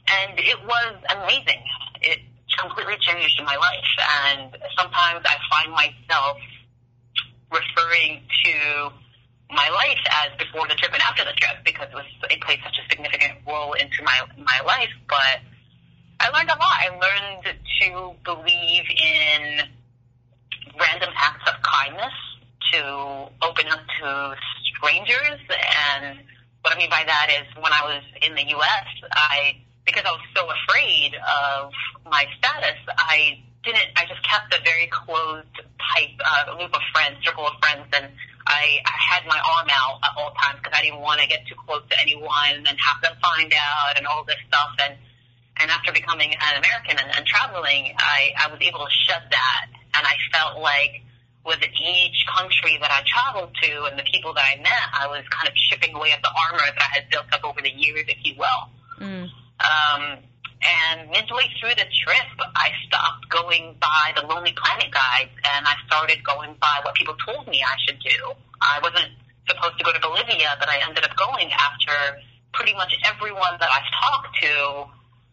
and 0.07 0.39
it 0.39 0.59
was 0.63 0.95
amazing. 1.11 1.61
It 1.99 2.30
completely 2.57 2.97
changed 2.99 3.41
my 3.43 3.55
life, 3.55 3.91
and 3.99 4.57
sometimes 4.77 5.25
I 5.25 5.35
find 5.49 5.71
myself 5.71 6.37
referring 7.51 8.21
to 8.45 8.91
my 9.49 9.69
life 9.69 9.99
as 10.23 10.37
before 10.37 10.67
the 10.67 10.75
trip 10.75 10.93
and 10.93 11.01
after 11.01 11.25
the 11.25 11.33
trip 11.33 11.59
because 11.65 11.87
it 11.91 11.95
was 11.95 12.05
it 12.29 12.39
played 12.41 12.59
such 12.63 12.77
a 12.79 12.89
significant 12.89 13.39
role 13.47 13.73
into 13.73 14.03
my 14.03 14.21
my 14.37 14.59
life. 14.65 14.91
But 15.07 15.43
I 16.19 16.29
learned 16.29 16.49
a 16.49 16.57
lot. 16.57 16.77
I 16.79 16.89
learned 16.89 17.57
to 17.81 18.13
believe 18.23 18.85
in 18.89 19.67
random 20.79 21.09
acts 21.17 21.49
of 21.49 21.61
kindness, 21.61 22.13
to 22.71 23.29
open 23.41 23.67
up 23.67 23.81
to 23.99 24.35
strangers, 24.75 25.39
and 25.49 26.19
what 26.61 26.73
I 26.73 26.77
mean 26.77 26.89
by 26.89 27.03
that 27.05 27.27
is 27.29 27.55
when 27.61 27.73
I 27.73 27.81
was 27.83 28.03
in 28.21 28.35
the 28.35 28.47
U.S., 28.49 28.85
I 29.11 29.57
because 29.85 30.03
I 30.05 30.11
was 30.11 30.25
so 30.35 30.43
afraid 30.45 31.15
of 31.15 31.71
my 32.05 32.25
status, 32.37 32.77
I 32.97 33.41
didn't. 33.63 33.89
I 33.95 34.05
just 34.05 34.21
kept 34.27 34.53
a 34.53 34.61
very 34.63 34.87
closed 34.87 35.55
type 35.77 36.15
uh, 36.19 36.57
loop 36.57 36.73
of 36.73 36.81
friends, 36.93 37.17
circle 37.23 37.47
of 37.47 37.53
friends, 37.61 37.87
and 37.93 38.09
I, 38.47 38.81
I 38.85 38.95
had 38.97 39.25
my 39.27 39.37
arm 39.37 39.67
out 39.69 40.01
at 40.03 40.11
all 40.17 40.33
times 40.33 40.59
because 40.63 40.77
I 40.77 40.81
didn't 40.81 41.01
want 41.01 41.21
to 41.21 41.27
get 41.27 41.45
too 41.47 41.55
close 41.65 41.83
to 41.89 41.97
anyone 42.01 42.65
and 42.65 42.75
have 42.77 43.01
them 43.01 43.13
find 43.21 43.53
out 43.53 43.97
and 43.97 44.07
all 44.07 44.23
this 44.25 44.41
stuff. 44.47 44.73
And 44.81 44.97
and 45.61 45.69
after 45.69 45.91
becoming 45.91 46.33
an 46.33 46.57
American 46.57 46.97
and, 46.97 47.09
and 47.17 47.25
traveling, 47.25 47.93
I, 47.97 48.33
I 48.37 48.47
was 48.49 48.57
able 48.61 48.79
to 48.79 48.91
shed 49.05 49.29
that, 49.29 49.65
and 49.93 50.07
I 50.07 50.15
felt 50.33 50.61
like 50.61 51.05
with 51.45 51.61
each 51.61 52.25
country 52.37 52.77
that 52.81 52.91
I 52.91 53.01
traveled 53.05 53.53
to 53.61 53.85
and 53.89 53.97
the 53.97 54.03
people 54.03 54.33
that 54.33 54.45
I 54.45 54.61
met, 54.61 54.87
I 54.93 55.07
was 55.07 55.25
kind 55.29 55.49
of 55.49 55.55
chipping 55.55 55.93
away 55.95 56.11
at 56.11 56.21
the 56.21 56.29
armor 56.29 56.65
that 56.65 56.81
I 56.81 57.01
had 57.01 57.09
built 57.09 57.25
up 57.33 57.43
over 57.43 57.61
the 57.61 57.73
years, 57.73 58.05
if 58.07 58.17
you 58.23 58.35
will. 58.37 58.61
Mm. 58.99 59.29
Um, 59.61 60.17
and 60.61 61.09
midway 61.09 61.49
through 61.59 61.73
the 61.73 61.89
trip, 61.89 62.31
I 62.55 62.69
stopped 62.85 63.29
going 63.29 63.77
by 63.81 64.13
the 64.15 64.27
Lonely 64.27 64.53
Planet 64.53 64.93
guides 64.93 65.33
and 65.53 65.65
I 65.65 65.73
started 65.87 66.23
going 66.23 66.55
by 66.61 66.81
what 66.83 66.93
people 66.93 67.15
told 67.25 67.47
me 67.47 67.63
I 67.65 67.77
should 67.85 67.99
do. 67.99 68.33
I 68.61 68.79
wasn't 68.81 69.09
supposed 69.49 69.77
to 69.79 69.83
go 69.83 69.91
to 69.91 69.99
Bolivia, 69.99 70.53
but 70.59 70.69
I 70.69 70.85
ended 70.85 71.03
up 71.03 71.17
going 71.17 71.49
after 71.51 72.21
pretty 72.53 72.73
much 72.73 72.93
everyone 73.05 73.57
that 73.59 73.69
I've 73.73 73.89
talked 73.89 74.37
to 74.41 74.85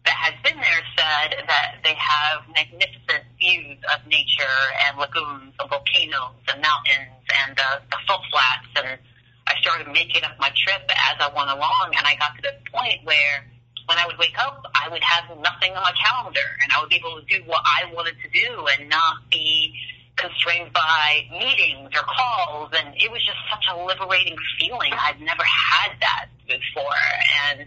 that 0.05 0.17
has 0.17 0.33
been 0.41 0.57
there 0.57 0.83
said 0.97 1.45
that 1.45 1.83
they 1.83 1.93
have 1.93 2.41
magnificent 2.49 3.29
views 3.37 3.77
of 3.93 4.07
nature 4.07 4.59
and 4.87 4.97
lagoons 4.97 5.53
and 5.59 5.69
volcanoes 5.69 6.41
and 6.49 6.57
mountains 6.61 7.21
and 7.45 7.53
uh, 7.53 7.85
the 7.91 7.97
salt 8.07 8.23
flats. 8.31 8.71
And 8.81 8.97
I 9.45 9.53
started 9.61 9.93
making 9.93 10.23
up 10.23 10.39
my 10.39 10.49
trip 10.55 10.89
as 10.89 11.21
I 11.21 11.29
went 11.35 11.51
along, 11.53 11.93
and 11.93 12.07
I 12.07 12.15
got 12.17 12.33
to 12.37 12.41
the 12.41 12.57
point 12.71 13.05
where 13.05 13.45
when 13.89 13.97
I 13.97 14.05
would 14.05 14.21
wake 14.21 14.37
up, 14.37 14.61
I 14.77 14.87
would 14.93 15.01
have 15.01 15.25
nothing 15.41 15.73
on 15.73 15.81
my 15.81 15.93
calendar 15.97 16.45
and 16.61 16.71
I 16.71 16.79
would 16.79 16.93
be 16.93 17.01
able 17.01 17.17
to 17.17 17.25
do 17.25 17.41
what 17.49 17.65
I 17.65 17.89
wanted 17.91 18.21
to 18.21 18.29
do 18.29 18.69
and 18.77 18.87
not 18.87 19.25
be 19.33 19.73
constrained 20.15 20.71
by 20.71 21.25
meetings 21.33 21.89
or 21.97 22.05
calls. 22.05 22.69
And 22.77 22.93
it 22.93 23.09
was 23.09 23.17
just 23.25 23.41
such 23.49 23.65
a 23.65 23.81
liberating 23.81 24.37
feeling. 24.61 24.93
I'd 24.93 25.17
never 25.17 25.41
had 25.41 25.97
that 26.05 26.29
before. 26.45 27.01
And 27.49 27.65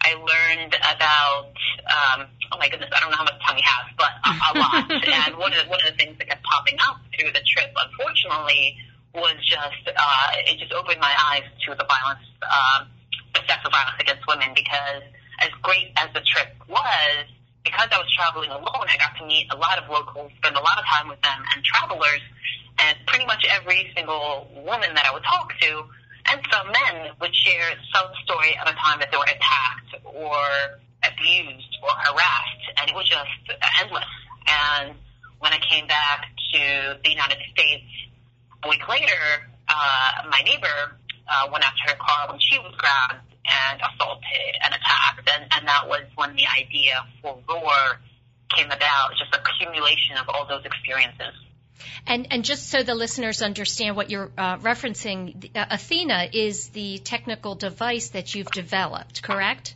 I 0.00 0.16
learned 0.16 0.80
about, 0.80 1.52
um, 1.92 2.24
oh 2.48 2.56
my 2.56 2.72
goodness, 2.72 2.88
I 2.88 3.00
don't 3.04 3.12
know 3.12 3.20
how 3.20 3.28
much 3.28 3.36
time 3.44 3.60
we 3.60 3.66
have, 3.68 3.84
but 4.00 4.12
a, 4.24 4.32
a 4.32 4.50
lot. 4.56 4.88
and 5.28 5.36
one 5.36 5.52
of, 5.52 5.60
the, 5.60 5.68
one 5.68 5.84
of 5.84 5.92
the 5.92 5.98
things 6.00 6.16
that 6.16 6.28
kept 6.32 6.40
popping 6.40 6.80
up 6.80 7.04
through 7.12 7.36
the 7.36 7.44
trip, 7.44 7.68
unfortunately, 7.68 8.80
was 9.12 9.36
just, 9.44 9.92
uh, 9.92 10.28
it 10.48 10.56
just 10.56 10.72
opened 10.72 11.04
my 11.04 11.12
eyes 11.12 11.44
to 11.68 11.76
the 11.76 11.84
violence, 11.84 12.24
um, 12.48 12.88
the 13.36 13.44
sexual 13.44 13.68
violence 13.68 14.00
against 14.00 14.24
women 14.24 14.48
because 14.56 15.04
as 15.44 15.52
great 15.62 15.92
as 15.96 16.08
the 16.14 16.20
trip 16.24 16.48
was, 16.68 17.28
because 17.64 17.88
I 17.92 17.98
was 17.98 18.08
traveling 18.16 18.50
alone, 18.50 18.88
I 18.88 18.96
got 18.96 19.16
to 19.20 19.26
meet 19.26 19.46
a 19.52 19.56
lot 19.56 19.78
of 19.78 19.88
locals, 19.88 20.32
spend 20.40 20.56
a 20.56 20.60
lot 20.60 20.78
of 20.78 20.84
time 20.88 21.08
with 21.08 21.20
them, 21.20 21.44
and 21.54 21.64
travelers. 21.64 22.24
And 22.78 22.96
pretty 23.06 23.26
much 23.26 23.46
every 23.48 23.92
single 23.94 24.50
woman 24.66 24.94
that 24.94 25.06
I 25.06 25.12
would 25.12 25.22
talk 25.22 25.52
to, 25.60 25.84
and 26.26 26.40
some 26.50 26.72
men, 26.72 27.12
would 27.20 27.34
share 27.34 27.76
some 27.94 28.08
story 28.24 28.56
of 28.60 28.66
a 28.66 28.72
time 28.72 28.98
that 29.00 29.10
they 29.12 29.16
were 29.16 29.28
attacked 29.28 30.00
or 30.04 30.40
abused 31.04 31.72
or 31.82 31.90
harassed, 31.90 32.66
and 32.76 32.88
it 32.88 32.94
was 32.96 33.08
just 33.08 33.60
endless. 33.80 34.08
And 34.48 34.94
when 35.38 35.52
I 35.52 35.58
came 35.58 35.86
back 35.86 36.26
to 36.52 36.98
the 37.04 37.10
United 37.10 37.38
States 37.52 37.84
a 38.62 38.68
week 38.68 38.88
later, 38.88 39.44
uh, 39.68 40.10
my 40.30 40.40
neighbor 40.40 40.96
uh, 41.28 41.48
went 41.52 41.64
after 41.64 41.92
her 41.92 41.96
car 42.00 42.30
when 42.30 42.40
she 42.40 42.58
was 42.58 42.74
grabbed 42.76 43.33
and 43.46 43.80
assaulted 43.80 44.54
and 44.64 44.74
attacked. 44.74 45.30
And, 45.34 45.46
and 45.52 45.68
that 45.68 45.88
was 45.88 46.02
when 46.16 46.34
the 46.36 46.44
idea 46.46 47.04
for 47.22 47.38
Roar 47.48 48.00
came 48.54 48.66
about, 48.66 49.10
just 49.18 49.34
accumulation 49.34 50.16
of 50.16 50.28
all 50.28 50.46
those 50.46 50.64
experiences. 50.64 51.34
And, 52.06 52.28
and 52.30 52.44
just 52.44 52.68
so 52.70 52.82
the 52.82 52.94
listeners 52.94 53.42
understand 53.42 53.96
what 53.96 54.10
you're 54.10 54.30
uh, 54.36 54.58
referencing, 54.58 55.50
uh, 55.56 55.66
Athena 55.70 56.28
is 56.32 56.68
the 56.68 56.98
technical 56.98 57.54
device 57.54 58.10
that 58.10 58.34
you've 58.34 58.50
developed, 58.50 59.22
correct? 59.22 59.74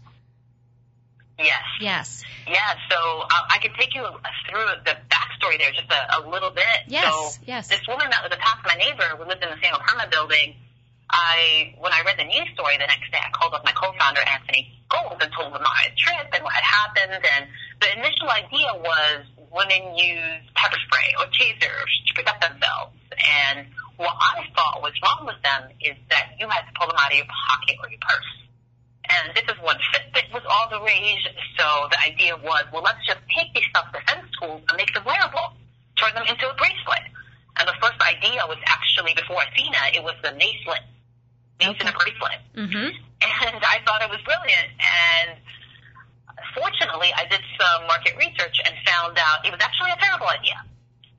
Yes. 1.38 1.62
Yes. 1.80 2.24
Yeah. 2.48 2.74
So 2.90 2.96
uh, 2.96 3.28
I 3.50 3.58
can 3.58 3.72
take 3.78 3.94
you 3.94 4.04
through 4.50 4.66
the 4.84 4.96
backstory 5.08 5.58
there 5.58 5.70
just 5.70 5.90
a, 5.90 6.18
a 6.18 6.28
little 6.28 6.50
bit. 6.50 6.64
Yes. 6.88 7.04
So 7.04 7.42
yes. 7.46 7.68
This 7.68 7.80
woman 7.86 8.08
that 8.10 8.22
was 8.22 8.32
attacked, 8.32 8.66
my 8.66 8.74
neighbor, 8.74 9.16
who 9.16 9.24
lived 9.28 9.42
in 9.42 9.50
the 9.50 9.60
same 9.62 9.74
apartment 9.74 10.10
building, 10.10 10.56
I, 11.10 11.74
when 11.80 11.92
I 11.92 12.02
read 12.04 12.18
the 12.18 12.28
news 12.28 12.48
story 12.52 12.76
the 12.76 12.86
next 12.86 13.08
day, 13.10 13.18
I 13.18 13.30
called 13.32 13.54
up 13.54 13.64
my 13.64 13.72
co-founder, 13.72 14.20
Anthony 14.20 14.68
Gold, 14.92 15.16
and 15.20 15.32
told 15.32 15.48
him 15.48 15.56
about 15.56 15.72
my 15.72 15.88
trip 15.96 16.28
and 16.32 16.44
what 16.44 16.52
had 16.52 16.64
happened. 16.64 17.24
And 17.24 17.48
the 17.80 17.88
initial 17.96 18.28
idea 18.28 18.68
was 18.76 19.24
women 19.48 19.96
use 19.96 20.44
pepper 20.52 20.76
spray 20.84 21.08
or 21.16 21.24
tasers 21.32 21.92
to 22.06 22.10
protect 22.12 22.40
themselves. 22.44 22.92
And 23.16 23.66
what 23.96 24.12
I 24.20 24.44
thought 24.52 24.84
was 24.84 24.92
wrong 25.00 25.24
with 25.24 25.40
them 25.40 25.72
is 25.80 25.96
that 26.12 26.36
you 26.38 26.48
had 26.48 26.68
to 26.68 26.72
pull 26.76 26.86
them 26.88 26.96
out 27.00 27.10
of 27.10 27.16
your 27.16 27.26
pocket 27.26 27.76
or 27.80 27.88
your 27.88 28.04
purse. 28.04 28.32
And 29.08 29.32
this 29.32 29.48
is 29.48 29.56
when 29.64 29.80
Fitbit 29.88 30.28
was 30.36 30.44
all 30.44 30.68
the 30.68 30.84
rage. 30.84 31.24
So 31.56 31.88
the 31.88 31.98
idea 32.04 32.36
was, 32.36 32.68
well, 32.68 32.84
let's 32.84 33.00
just 33.08 33.24
take 33.32 33.48
these 33.56 33.64
self-defense 33.72 34.28
tools 34.36 34.60
and 34.68 34.76
make 34.76 34.92
them 34.92 35.08
wearable, 35.08 35.56
turn 35.96 36.12
them 36.12 36.28
into 36.28 36.44
a 36.44 36.54
bracelet. 36.60 37.08
And 37.56 37.66
the 37.66 37.74
first 37.80 37.96
idea 38.04 38.44
was 38.44 38.60
actually 38.68 39.16
before 39.16 39.40
Athena, 39.40 39.96
it 39.96 40.04
was 40.04 40.14
the 40.22 40.36
Nacelet 40.36 40.84
Mason 41.60 41.74
okay. 41.74 41.92
bracelet. 41.92 42.40
Mm-hmm. 42.54 42.88
And 43.18 43.58
I 43.64 43.82
thought 43.84 44.02
it 44.02 44.10
was 44.10 44.22
brilliant. 44.22 44.70
And 44.78 45.38
fortunately, 46.54 47.10
I 47.14 47.26
did 47.26 47.42
some 47.58 47.86
market 47.86 48.14
research 48.16 48.62
and 48.64 48.74
found 48.86 49.18
out 49.18 49.46
it 49.46 49.50
was 49.50 49.60
actually 49.60 49.90
a 49.90 49.98
terrible 49.98 50.28
idea. 50.28 50.54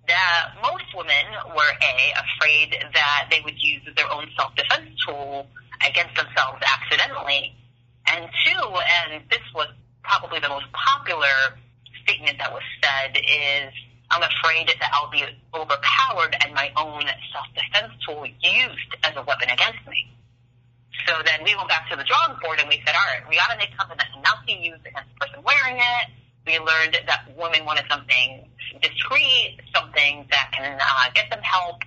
That 0.08 0.58
most 0.64 0.90
women 0.96 1.26
were 1.54 1.70
A, 1.70 1.96
afraid 2.18 2.74
that 2.94 3.28
they 3.30 3.42
would 3.46 3.62
use 3.62 3.84
their 3.96 4.10
own 4.12 4.26
self-defense 4.36 4.90
tool 5.06 5.46
against 5.86 6.16
themselves 6.16 6.64
accidentally. 6.66 7.54
And 8.08 8.26
two, 8.46 8.64
and 9.14 9.22
this 9.30 9.44
was 9.54 9.68
probably 10.04 10.40
the 10.40 10.50
most 10.50 10.66
popular 10.74 11.60
statement 12.04 12.40
that 12.40 12.52
was 12.52 12.64
said 12.82 13.18
is, 13.18 13.72
I'm 14.10 14.24
afraid 14.24 14.68
that 14.68 14.90
I'll 14.94 15.12
be 15.12 15.24
overpowered 15.54 16.36
and 16.42 16.56
my 16.56 16.72
own 16.76 17.04
self-defense 17.32 17.94
tool 18.08 18.26
used 18.26 18.92
as 19.04 19.14
a 19.16 19.22
weapon 19.22 19.50
against 19.50 19.86
me. 19.88 20.10
So 21.10 21.24
then 21.26 21.43
we 21.43 21.55
went 21.55 21.68
back 21.68 21.89
to 21.89 21.95
the 21.95 22.03
drawing 22.03 22.38
board 22.39 22.60
and 22.60 22.70
we 22.70 22.82
said, 22.86 22.93
all 22.93 23.01
right, 23.10 23.28
we 23.28 23.36
got 23.36 23.49
to 23.49 23.57
make 23.57 23.74
something 23.74 23.97
that 23.97 24.14
cannot 24.14 24.45
be 24.45 24.53
used 24.53 24.86
against 24.86 25.10
the 25.10 25.26
person 25.26 25.41
wearing 25.41 25.82
it. 25.82 26.05
We 26.45 26.60
learned 26.60 27.01
that 27.07 27.34
women 27.36 27.66
wanted 27.66 27.86
something 27.89 28.47
discreet, 28.80 29.57
something 29.74 30.28
that 30.30 30.51
can 30.53 30.78
uh, 30.80 31.10
get 31.16 31.32
them 31.32 31.41
help, 31.41 31.82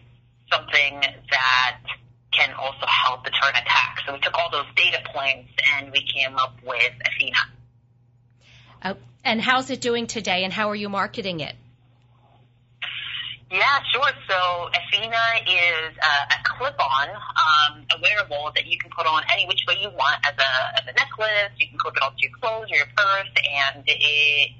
something 0.51 1.01
that 1.31 1.79
can 2.33 2.53
also 2.55 2.85
help 2.87 3.25
deter 3.25 3.47
an 3.55 3.63
attack. 3.63 3.99
So 4.05 4.15
we 4.15 4.19
took 4.19 4.35
all 4.35 4.51
those 4.51 4.67
data 4.75 4.99
points 5.15 5.51
and 5.73 5.93
we 5.93 6.03
came 6.03 6.35
up 6.37 6.59
with 6.67 6.93
Athena. 7.07 7.39
Uh, 8.83 8.95
and 9.25 9.41
how's 9.41 9.71
it 9.71 9.81
doing 9.81 10.09
today 10.09 10.43
and 10.43 10.53
how 10.53 10.71
are 10.71 10.77
you 10.77 10.89
marketing 10.89 11.39
it? 11.41 11.55
Yeah, 13.53 13.85
sure. 13.93 14.09
So 14.33 14.71
Athena 14.73 15.45
is 15.45 15.93
a, 16.01 16.15
a 16.33 16.39
clip-on, 16.57 17.09
um, 17.13 17.85
a 17.93 18.01
wearable 18.01 18.51
that 18.57 18.65
you 18.65 18.79
can 18.79 18.91
put 18.97 19.05
on 19.05 19.25
any 19.31 19.45
which 19.45 19.61
way 19.69 19.77
you 19.79 19.91
want 19.91 20.25
as 20.25 20.33
a, 20.41 20.81
as 20.81 20.89
a 20.89 20.95
necklace. 20.97 21.53
You 21.61 21.69
can 21.69 21.77
clip 21.77 21.93
it 21.95 22.03
onto 22.03 22.17
your 22.25 22.33
clothes 22.41 22.73
or 22.73 22.77
your 22.81 22.89
purse, 22.97 23.29
and 23.69 23.85
it 23.85 24.53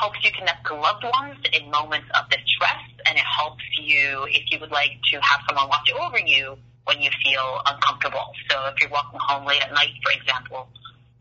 helps 0.00 0.24
you 0.24 0.32
connect 0.32 0.64
to 0.68 0.74
loved 0.74 1.04
ones 1.04 1.36
in 1.52 1.70
moments 1.70 2.08
of 2.16 2.24
distress, 2.32 2.80
and 3.04 3.18
it 3.18 3.28
helps 3.28 3.60
you 3.76 4.24
if 4.32 4.48
you 4.50 4.56
would 4.58 4.72
like 4.72 4.96
to 5.12 5.20
have 5.20 5.44
someone 5.46 5.68
watch 5.68 5.92
over 5.92 6.16
you 6.24 6.56
when 6.88 7.02
you 7.02 7.10
feel 7.22 7.60
uncomfortable. 7.66 8.32
So 8.48 8.56
if 8.72 8.80
you're 8.80 8.88
walking 8.88 9.20
home 9.20 9.44
late 9.44 9.60
at 9.60 9.68
night, 9.74 9.92
for 10.00 10.16
example, 10.16 10.68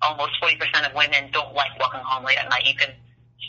almost 0.02 0.40
40% 0.42 0.56
of 0.88 0.96
women 0.96 1.32
don't 1.34 1.54
like 1.54 1.76
walking 1.82 2.00
home 2.00 2.24
late 2.24 2.38
at 2.40 2.48
night. 2.50 2.64
You 2.64 2.76
can 2.76 2.96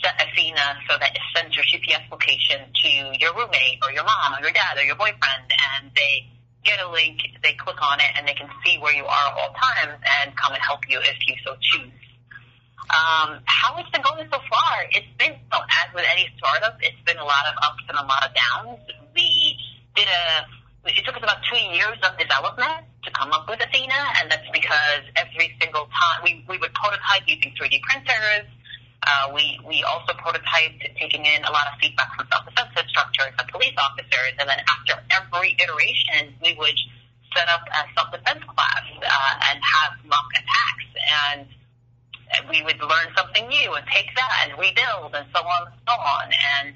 Athena 0.03 0.79
so 0.89 0.97
that 0.99 1.15
it 1.15 1.21
sends 1.35 1.55
your 1.55 1.65
GPS 1.65 2.03
location 2.11 2.61
to 2.73 2.89
your 3.19 3.33
roommate 3.35 3.79
or 3.83 3.91
your 3.91 4.03
mom 4.03 4.35
or 4.35 4.41
your 4.41 4.51
dad 4.51 4.77
or 4.77 4.83
your 4.83 4.95
boyfriend, 4.95 5.45
and 5.49 5.91
they 5.95 6.27
get 6.63 6.81
a 6.81 6.89
link, 6.89 7.21
they 7.43 7.53
click 7.53 7.77
on 7.81 7.99
it, 7.99 8.11
and 8.17 8.27
they 8.27 8.33
can 8.33 8.49
see 8.65 8.77
where 8.79 8.93
you 8.93 9.05
are 9.05 9.25
at 9.29 9.33
all 9.37 9.53
times 9.53 10.01
and 10.21 10.35
come 10.35 10.53
and 10.53 10.61
help 10.61 10.81
you 10.89 10.99
if 10.99 11.17
you 11.27 11.35
so 11.45 11.55
choose. 11.61 11.93
Um, 12.85 13.41
how 13.45 13.77
it's 13.77 13.89
been 13.89 14.01
going 14.01 14.27
so 14.29 14.37
far? 14.49 14.73
It's 14.91 15.09
been, 15.17 15.33
so 15.51 15.57
as 15.57 15.87
with 15.93 16.05
any 16.11 16.29
startup, 16.37 16.77
it's 16.81 16.99
been 17.05 17.17
a 17.17 17.25
lot 17.25 17.45
of 17.49 17.55
ups 17.63 17.85
and 17.89 17.97
a 17.97 18.05
lot 18.05 18.21
of 18.25 18.31
downs. 18.33 18.81
We 19.15 19.57
did 19.95 20.05
a, 20.05 20.45
it 20.89 21.05
took 21.05 21.17
us 21.17 21.23
about 21.23 21.41
two 21.49 21.57
years 21.73 21.97
of 22.05 22.17
development 22.17 22.85
to 23.03 23.09
come 23.11 23.31
up 23.31 23.49
with 23.49 23.61
Athena, 23.61 24.21
and 24.21 24.29
that's 24.29 24.49
because 24.53 25.01
every 25.15 25.57
single 25.61 25.89
time 25.89 26.21
we, 26.23 26.45
we 26.49 26.57
would 26.57 26.73
prototype 26.73 27.25
using 27.25 27.53
3D 27.57 27.81
printers. 27.81 28.45
Uh, 29.05 29.31
we, 29.33 29.59
we 29.67 29.83
also 29.83 30.13
prototyped 30.13 30.81
taking 30.99 31.25
in 31.25 31.43
a 31.45 31.51
lot 31.51 31.67
of 31.71 31.79
feedback 31.79 32.09
from 32.17 32.27
self-defense 32.31 32.73
instructors 32.73 33.33
and 33.37 33.47
police 33.49 33.77
officers, 33.77 34.33
and 34.39 34.49
then 34.49 34.59
after 34.65 34.97
every 35.13 35.55
iteration, 35.61 36.33
we 36.41 36.57
would 36.57 36.77
set 37.35 37.47
up 37.49 37.61
a 37.69 37.85
self-defense 37.93 38.43
class 38.43 38.83
uh, 39.03 39.49
and 39.51 39.61
have 39.61 39.93
mock 40.05 40.27
attacks. 40.33 40.89
And 41.29 41.47
we 42.49 42.63
would 42.63 42.79
learn 42.79 43.13
something 43.15 43.47
new 43.47 43.73
and 43.73 43.85
take 43.93 44.09
that 44.15 44.47
and 44.49 44.59
rebuild 44.59 45.13
and 45.13 45.25
so 45.33 45.41
on 45.41 45.67
and 45.67 45.77
so 45.87 45.93
on. 45.93 46.25
And 46.57 46.75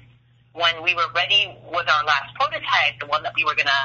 when 0.52 0.82
we 0.82 0.94
were 0.94 1.10
ready 1.14 1.50
with 1.66 1.88
our 1.88 2.04
last 2.04 2.34
prototype, 2.34 2.98
the 3.00 3.06
one 3.06 3.22
that 3.22 3.32
we 3.34 3.44
were 3.44 3.54
going 3.54 3.68
to, 3.68 3.82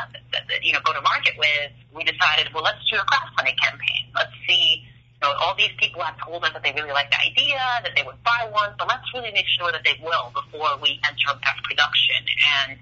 you 0.61 0.73
know, 0.73 0.79
go 0.83 0.93
to 0.93 1.01
market 1.01 1.33
with, 1.37 1.71
we 1.93 2.03
decided, 2.03 2.53
well, 2.53 2.63
let's 2.63 2.81
do 2.89 2.97
a 2.97 3.05
crowdfunding 3.05 3.57
campaign. 3.57 4.03
Let's 4.13 4.33
see, 4.47 4.85
you 5.21 5.27
know, 5.27 5.33
all 5.39 5.55
these 5.55 5.71
people 5.77 6.01
have 6.01 6.19
told 6.19 6.43
us 6.43 6.51
that 6.53 6.63
they 6.63 6.73
really 6.73 6.91
like 6.91 7.09
the 7.09 7.19
idea, 7.19 7.59
that 7.83 7.93
they 7.95 8.03
would 8.03 8.21
buy 8.23 8.47
one, 8.51 8.75
so 8.79 8.85
let's 8.85 9.07
really 9.13 9.31
make 9.31 9.47
sure 9.47 9.71
that 9.71 9.83
they 9.83 9.95
will 10.03 10.31
before 10.35 10.75
we 10.81 10.99
enter 11.07 11.31
mass 11.39 11.57
production. 11.63 12.19
And 12.67 12.77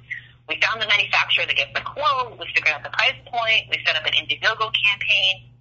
we 0.49 0.59
found 0.59 0.81
the 0.81 0.87
manufacturer 0.87 1.45
that 1.45 1.55
gave 1.55 1.71
the 1.73 1.85
quote, 1.85 2.35
we 2.39 2.45
figured 2.51 2.73
out 2.73 2.83
the 2.83 2.91
price 2.91 3.15
point, 3.29 3.69
we 3.69 3.77
set 3.85 3.95
up 3.95 4.03
an 4.03 4.13
Indiegogo 4.17 4.73
campaign, 4.73 5.53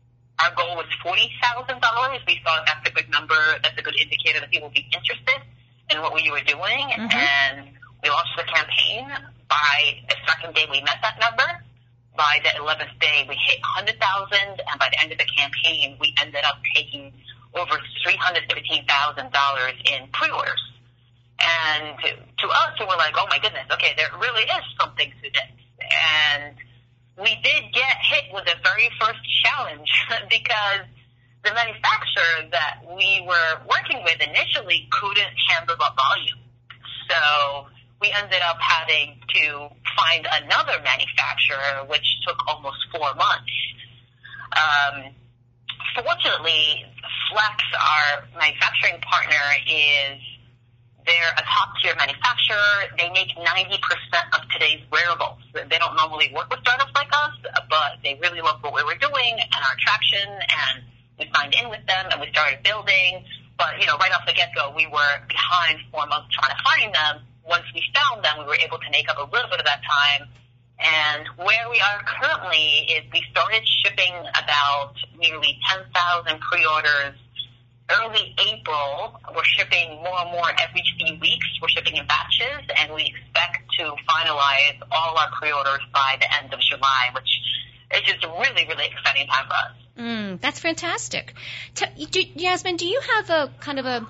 our 0.43 0.55
goal 0.55 0.77
was 0.77 0.87
forty 1.03 1.31
thousand 1.41 1.81
dollars. 1.81 2.21
We 2.27 2.41
thought 2.43 2.67
that's 2.67 2.89
a 2.89 2.93
good 2.93 3.09
number. 3.11 3.39
That's 3.63 3.79
a 3.79 3.83
good 3.83 3.95
indicator 4.01 4.41
that 4.41 4.51
people 4.51 4.69
would 4.69 4.75
be 4.75 4.87
interested 4.93 5.39
in 5.91 6.01
what 6.01 6.15
we 6.15 6.31
were 6.31 6.43
doing, 6.43 6.89
mm-hmm. 6.89 7.13
and 7.13 7.69
we 8.03 8.09
launched 8.09 8.37
the 8.37 8.45
campaign. 8.45 9.07
By 9.49 10.01
the 10.09 10.17
second 10.27 10.55
day, 10.55 10.67
we 10.71 10.81
met 10.81 10.97
that 11.03 11.21
number. 11.21 11.63
By 12.17 12.41
the 12.45 12.57
eleventh 12.61 12.93
day, 13.01 13.25
we 13.29 13.35
hit 13.37 13.59
hundred 13.63 13.99
thousand, 13.99 14.61
and 14.61 14.77
by 14.79 14.89
the 14.91 15.01
end 15.03 15.13
of 15.13 15.19
the 15.19 15.25
campaign, 15.25 15.97
we 15.99 16.15
ended 16.21 16.45
up 16.45 16.61
taking 16.75 17.13
over 17.55 17.79
three 18.05 18.17
hundred 18.17 18.45
fifteen 18.53 18.85
thousand 18.87 19.33
dollars 19.33 19.75
in 19.85 20.09
pre-orders. 20.13 20.63
And 21.41 21.97
to 22.39 22.47
us, 22.49 22.79
we 22.79 22.87
were 22.87 22.97
like, 22.97 23.15
"Oh 23.17 23.27
my 23.31 23.39
goodness! 23.39 23.65
Okay, 23.73 23.95
there 23.97 24.11
really 24.21 24.43
is 24.43 24.65
something 24.79 25.11
to 25.11 25.31
this." 25.31 25.53
And 25.81 26.55
we 27.19 27.35
did 27.43 27.73
get 27.73 27.97
hit 28.09 28.25
with 28.33 28.45
the 28.45 28.57
very 28.63 28.91
first 29.01 29.21
challenge 29.45 29.91
because 30.31 30.85
the 31.45 31.53
manufacturer 31.55 32.49
that 32.53 32.81
we 32.95 33.25
were 33.27 33.61
working 33.69 34.03
with 34.05 34.21
initially 34.21 34.89
couldn't 34.91 35.35
handle 35.49 35.77
the 35.77 35.91
volume. 35.97 36.39
So 37.11 37.67
we 38.03 38.11
ended 38.11 38.43
up 38.43 38.59
having 38.61 39.15
to 39.33 39.69
find 39.97 40.27
another 40.43 40.83
manufacturer, 40.83 41.87
which 41.87 42.19
took 42.27 42.37
almost 42.49 42.79
four 42.91 43.15
months. 43.15 43.55
Um, 44.53 45.15
fortunately, 45.95 46.85
Flex, 47.31 47.57
our 47.79 48.27
manufacturing 48.37 49.01
partner, 49.01 49.47
is 49.71 50.19
they're 51.07 51.35
a 51.39 51.43
top 51.47 51.71
tier 51.81 51.95
manufacturer. 51.97 52.91
They 52.99 53.09
make 53.11 53.31
90% 53.39 53.79
of 54.35 54.51
today's 54.51 54.83
wearables. 54.91 55.39
They 55.55 55.79
don't 55.79 55.97
normally 55.97 56.31
work 56.35 56.51
with 56.51 56.61
startups 56.61 56.93
like 56.95 57.11
us, 57.13 57.35
but 57.71 58.03
they 58.03 58.19
really 58.21 58.41
love 58.41 58.59
what 58.63 58.75
we 58.75 58.83
were 58.83 58.99
doing 58.99 59.39
and 59.39 59.61
our 59.63 59.77
traction 59.79 60.27
and 60.27 60.85
we 61.19 61.31
signed 61.35 61.55
in 61.55 61.71
with 61.71 61.87
them 61.87 62.07
and 62.11 62.21
we 62.21 62.29
started 62.31 62.63
building. 62.63 63.25
But, 63.59 63.79
you 63.81 63.87
know, 63.87 63.97
right 63.99 64.11
off 64.13 64.27
the 64.27 64.33
get-go, 64.33 64.75
we 64.77 64.87
were 64.87 65.15
behind 65.29 65.79
four 65.91 66.07
months 66.07 66.35
trying 66.35 66.57
to 66.57 66.63
find 66.63 66.95
them. 66.95 67.32
Once 67.45 67.65
we 67.75 67.83
found 67.95 68.25
them, 68.25 68.39
we 68.39 68.45
were 68.45 68.59
able 68.65 68.79
to 68.79 68.91
make 68.91 69.09
up 69.09 69.19
a 69.19 69.29
little 69.31 69.51
bit 69.51 69.61
of 69.61 69.67
that 69.67 69.83
time. 69.83 70.29
And 70.79 71.29
where 71.37 71.71
we 71.71 71.81
are 71.81 72.03
currently 72.03 72.91
is 72.91 73.03
we 73.13 73.23
started 73.31 73.63
shipping 73.85 74.15
about 74.35 74.95
nearly 75.19 75.59
10,000 75.71 76.41
pre-orders 76.41 77.15
early 77.91 78.35
April, 78.39 79.21
we're 79.35 79.45
shipping 79.45 79.97
more 80.03 80.21
and 80.21 80.31
more 80.31 80.51
every 80.59 80.83
few 80.99 81.19
weeks. 81.21 81.47
We're 81.61 81.69
shipping 81.69 81.97
in 81.97 82.07
batches, 82.07 82.69
and 82.77 82.93
we 82.95 83.05
expect 83.05 83.71
to 83.79 83.95
finalize 84.09 84.81
all 84.91 85.19
our 85.19 85.31
pre-orders 85.33 85.81
by 85.93 86.17
the 86.21 86.33
end 86.43 86.53
of 86.53 86.61
July, 86.61 87.11
which 87.15 87.29
is 87.95 88.03
just 88.03 88.25
a 88.25 88.29
really, 88.29 88.67
really 88.69 88.87
exciting 88.87 89.27
time 89.27 89.47
for 89.47 89.55
us. 89.55 89.73
Mm, 89.99 90.41
that's 90.41 90.61
fantastic. 90.61 91.35
T- 91.75 92.07
do, 92.07 92.23
Yasmin, 92.35 92.77
do 92.77 92.87
you 92.87 93.01
have 93.15 93.31
a 93.31 93.53
kind 93.61 93.79
of 93.79 93.87
a 93.87 94.07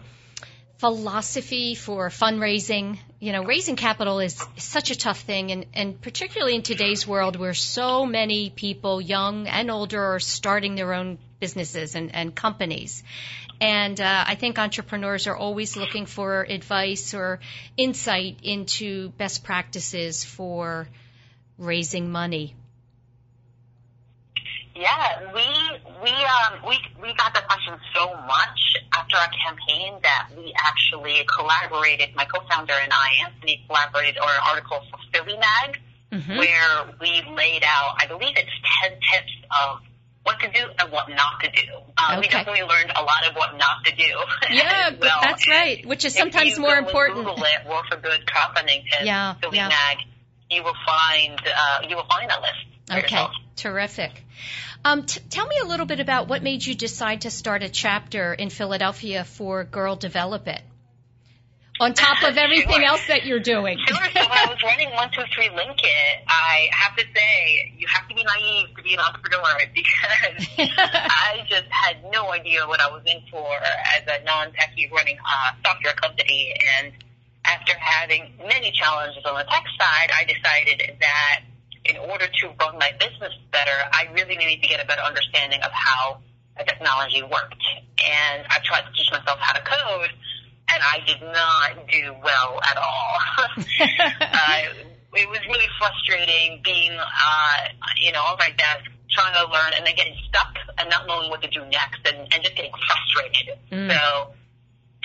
philosophy 0.83 1.77
for 1.77 2.09
fundraising? 2.09 2.99
You 3.21 3.31
know, 3.31 3.45
raising 3.45 3.77
capital 3.77 4.19
is 4.19 4.35
such 4.57 4.91
a 4.91 4.97
tough 4.97 5.21
thing, 5.21 5.53
and, 5.53 5.67
and 5.75 6.01
particularly 6.01 6.57
in 6.57 6.63
today's 6.63 7.07
world 7.07 7.37
where 7.37 7.55
so 7.55 8.05
many 8.05 8.51
people, 8.51 9.01
young 9.01 9.47
and 9.47 9.71
older, 9.71 10.03
are 10.15 10.19
starting 10.19 10.75
their 10.75 10.93
own 10.93 11.19
businesses 11.39 11.95
and, 11.95 12.13
and 12.13 12.35
companies. 12.35 13.05
And 13.61 14.01
uh, 14.01 14.25
I 14.27 14.35
think 14.35 14.59
entrepreneurs 14.59 15.29
are 15.29 15.37
always 15.37 15.77
looking 15.77 16.07
for 16.07 16.43
advice 16.43 17.15
or 17.15 17.39
insight 17.77 18.39
into 18.43 19.11
best 19.11 19.45
practices 19.45 20.25
for 20.25 20.89
raising 21.59 22.11
money. 22.11 22.57
Yeah, 24.75 25.33
we 25.35 25.45
we 26.03 26.11
um 26.11 26.61
we 26.67 26.79
we 27.01 27.15
got 27.15 27.35
the 27.35 27.43
question 27.43 27.75
so 27.95 28.07
much 28.27 28.77
after 28.93 29.17
our 29.17 29.29
campaign 29.45 29.99
that 30.03 30.31
we 30.37 30.55
actually 30.57 31.25
collaborated. 31.29 32.15
My 32.17 32.25
co-founder 32.25 32.73
and 32.73 32.93
I, 32.93 33.27
Anthony, 33.27 33.65
collaborated 33.67 34.19
on 34.19 34.29
an 34.29 34.41
article 34.49 34.81
for 34.91 34.99
Philly 35.13 35.37
Mag, 35.39 35.79
mm-hmm. 36.11 36.39
where 36.39 36.95
we 37.01 37.23
laid 37.37 37.65
out, 37.65 37.97
I 38.01 38.07
believe 38.07 38.35
it's 38.37 38.51
ten 38.81 38.93
tips 38.93 39.33
of 39.51 39.81
what 40.23 40.41
to 40.41 40.49
do 40.49 40.65
and 40.79 40.93
what 40.93 41.09
not 41.11 41.41
to 41.43 41.51
do. 41.51 41.73
Um, 41.99 42.19
okay. 42.19 42.21
We 42.21 42.29
definitely 42.29 42.63
learned 42.63 42.93
a 42.95 43.03
lot 43.03 43.27
of 43.29 43.35
what 43.35 43.57
not 43.57 43.85
to 43.85 43.97
do. 43.97 44.05
Yeah, 44.53 44.91
well. 45.01 45.19
that's 45.23 45.49
right. 45.49 45.85
Which 45.87 46.05
is 46.05 46.15
sometimes 46.15 46.59
more 46.59 46.77
important. 46.77 47.19
Google 47.19 47.43
it, 47.43 47.69
Roar 47.69 47.83
for 47.91 47.97
Good 47.97 48.27
crowdfunding 48.27 48.85
tips, 48.85 49.05
yeah, 49.05 49.35
Philly 49.35 49.57
yeah. 49.57 49.69
Mag, 49.69 49.99
you 50.51 50.63
will 50.63 50.77
find 50.87 51.41
uh, 51.41 51.87
you 51.89 51.97
will 51.97 52.07
find 52.07 52.31
that 52.31 52.41
list. 52.41 52.53
Okay, 52.91 53.01
yourself. 53.01 53.33
Terrific. 53.57 54.11
Um, 54.85 55.05
t- 55.05 55.21
tell 55.31 55.47
me 55.47 55.57
a 55.63 55.67
little 55.67 55.87
bit 55.87 56.01
about 56.01 56.29
what 56.29 56.43
made 56.43 56.65
you 56.65 56.75
decide 56.75 57.23
to 57.23 57.31
start 57.31 57.63
a 57.63 57.69
chapter 57.69 58.35
in 58.35 58.51
Philadelphia 58.51 59.25
for 59.25 59.65
Girl 59.65 59.97
Develop 59.97 60.49
It 60.49 60.63
on 61.81 61.95
top 61.95 62.23
of 62.23 62.37
everything 62.47 62.81
sure. 62.81 62.85
else 62.85 63.07
that 63.09 63.27
you're 63.27 63.41
doing. 63.41 63.79
Sure. 63.87 63.97
So 63.97 64.21
when 64.21 64.31
I 64.31 64.47
was 64.49 64.63
running 64.63 64.91
one 64.93 65.11
two 65.11 65.23
three 65.35 65.49
Linkit, 65.49 66.15
I 66.29 66.69
have 66.71 66.97
to 66.97 67.05
say 67.15 67.75
you 67.77 67.87
have 67.89 68.09
to 68.09 68.15
be 68.15 68.25
naive 68.25 68.77
to 68.77 68.83
be 68.83 68.95
an 68.95 69.01
entrepreneur 69.01 69.59
because 69.75 70.47
I 70.79 71.45
just 71.49 71.67
had 71.71 72.05
no 72.11 72.33
idea 72.33 72.67
what 72.67 72.81
I 72.81 72.89
was 72.89 73.03
in 73.07 73.21
for 73.31 73.49
as 73.57 74.03
a 74.07 74.25
non-techie 74.25 74.91
running 74.93 75.19
a 75.19 75.57
software 75.67 75.95
company. 75.95 76.55
And 76.79 76.93
after 77.45 77.73
having 77.79 78.35
many 78.39 78.71
challenges 78.71 79.25
on 79.25 79.35
the 79.35 79.45
tech 79.45 79.65
side, 79.79 80.11
I 80.15 80.25
decided 80.25 80.99
that 81.01 81.41
in 81.85 81.97
order 81.97 82.27
to 82.27 82.49
run 82.61 82.79
my 82.79 82.93
business 82.99 83.33
better, 83.51 83.77
I 83.93 84.09
really 84.15 84.37
needed 84.37 84.63
to 84.63 84.69
get 84.69 84.83
a 84.83 84.87
better 84.87 85.03
understanding 85.03 85.61
of 85.63 85.73
how 85.73 86.19
a 86.57 86.65
technology 86.65 87.23
worked. 87.23 87.65
And 87.99 88.47
I 88.49 88.59
tried 88.65 88.83
to 88.83 88.93
teach 88.93 89.11
myself 89.11 89.39
how 89.41 89.53
to 89.53 89.63
code 89.63 90.11
and 90.69 90.83
I 90.83 90.99
did 91.07 91.21
not 91.23 91.89
do 91.89 92.15
well 92.23 92.61
at 92.63 92.77
all. 92.77 93.19
uh, 93.81 94.59
it 95.15 95.29
was 95.29 95.41
really 95.47 95.69
frustrating 95.79 96.61
being, 96.65 96.93
uh, 96.93 97.57
you 98.01 98.13
know, 98.13 98.21
on 98.21 98.37
my 98.39 98.51
desk 98.57 98.91
trying 99.11 99.35
to 99.35 99.53
learn 99.53 99.73
and 99.77 99.87
then 99.87 99.95
getting 99.95 100.17
stuck 100.29 100.57
and 100.79 100.89
not 100.89 101.07
knowing 101.07 101.29
what 101.29 101.43
to 101.43 101.49
do 101.49 101.61
next 101.67 102.01
and, 102.07 102.17
and 102.33 102.43
just 102.43 102.57
getting 102.57 102.73
frustrated. 102.73 103.59
Mm. 103.71 103.93
So 103.93 104.33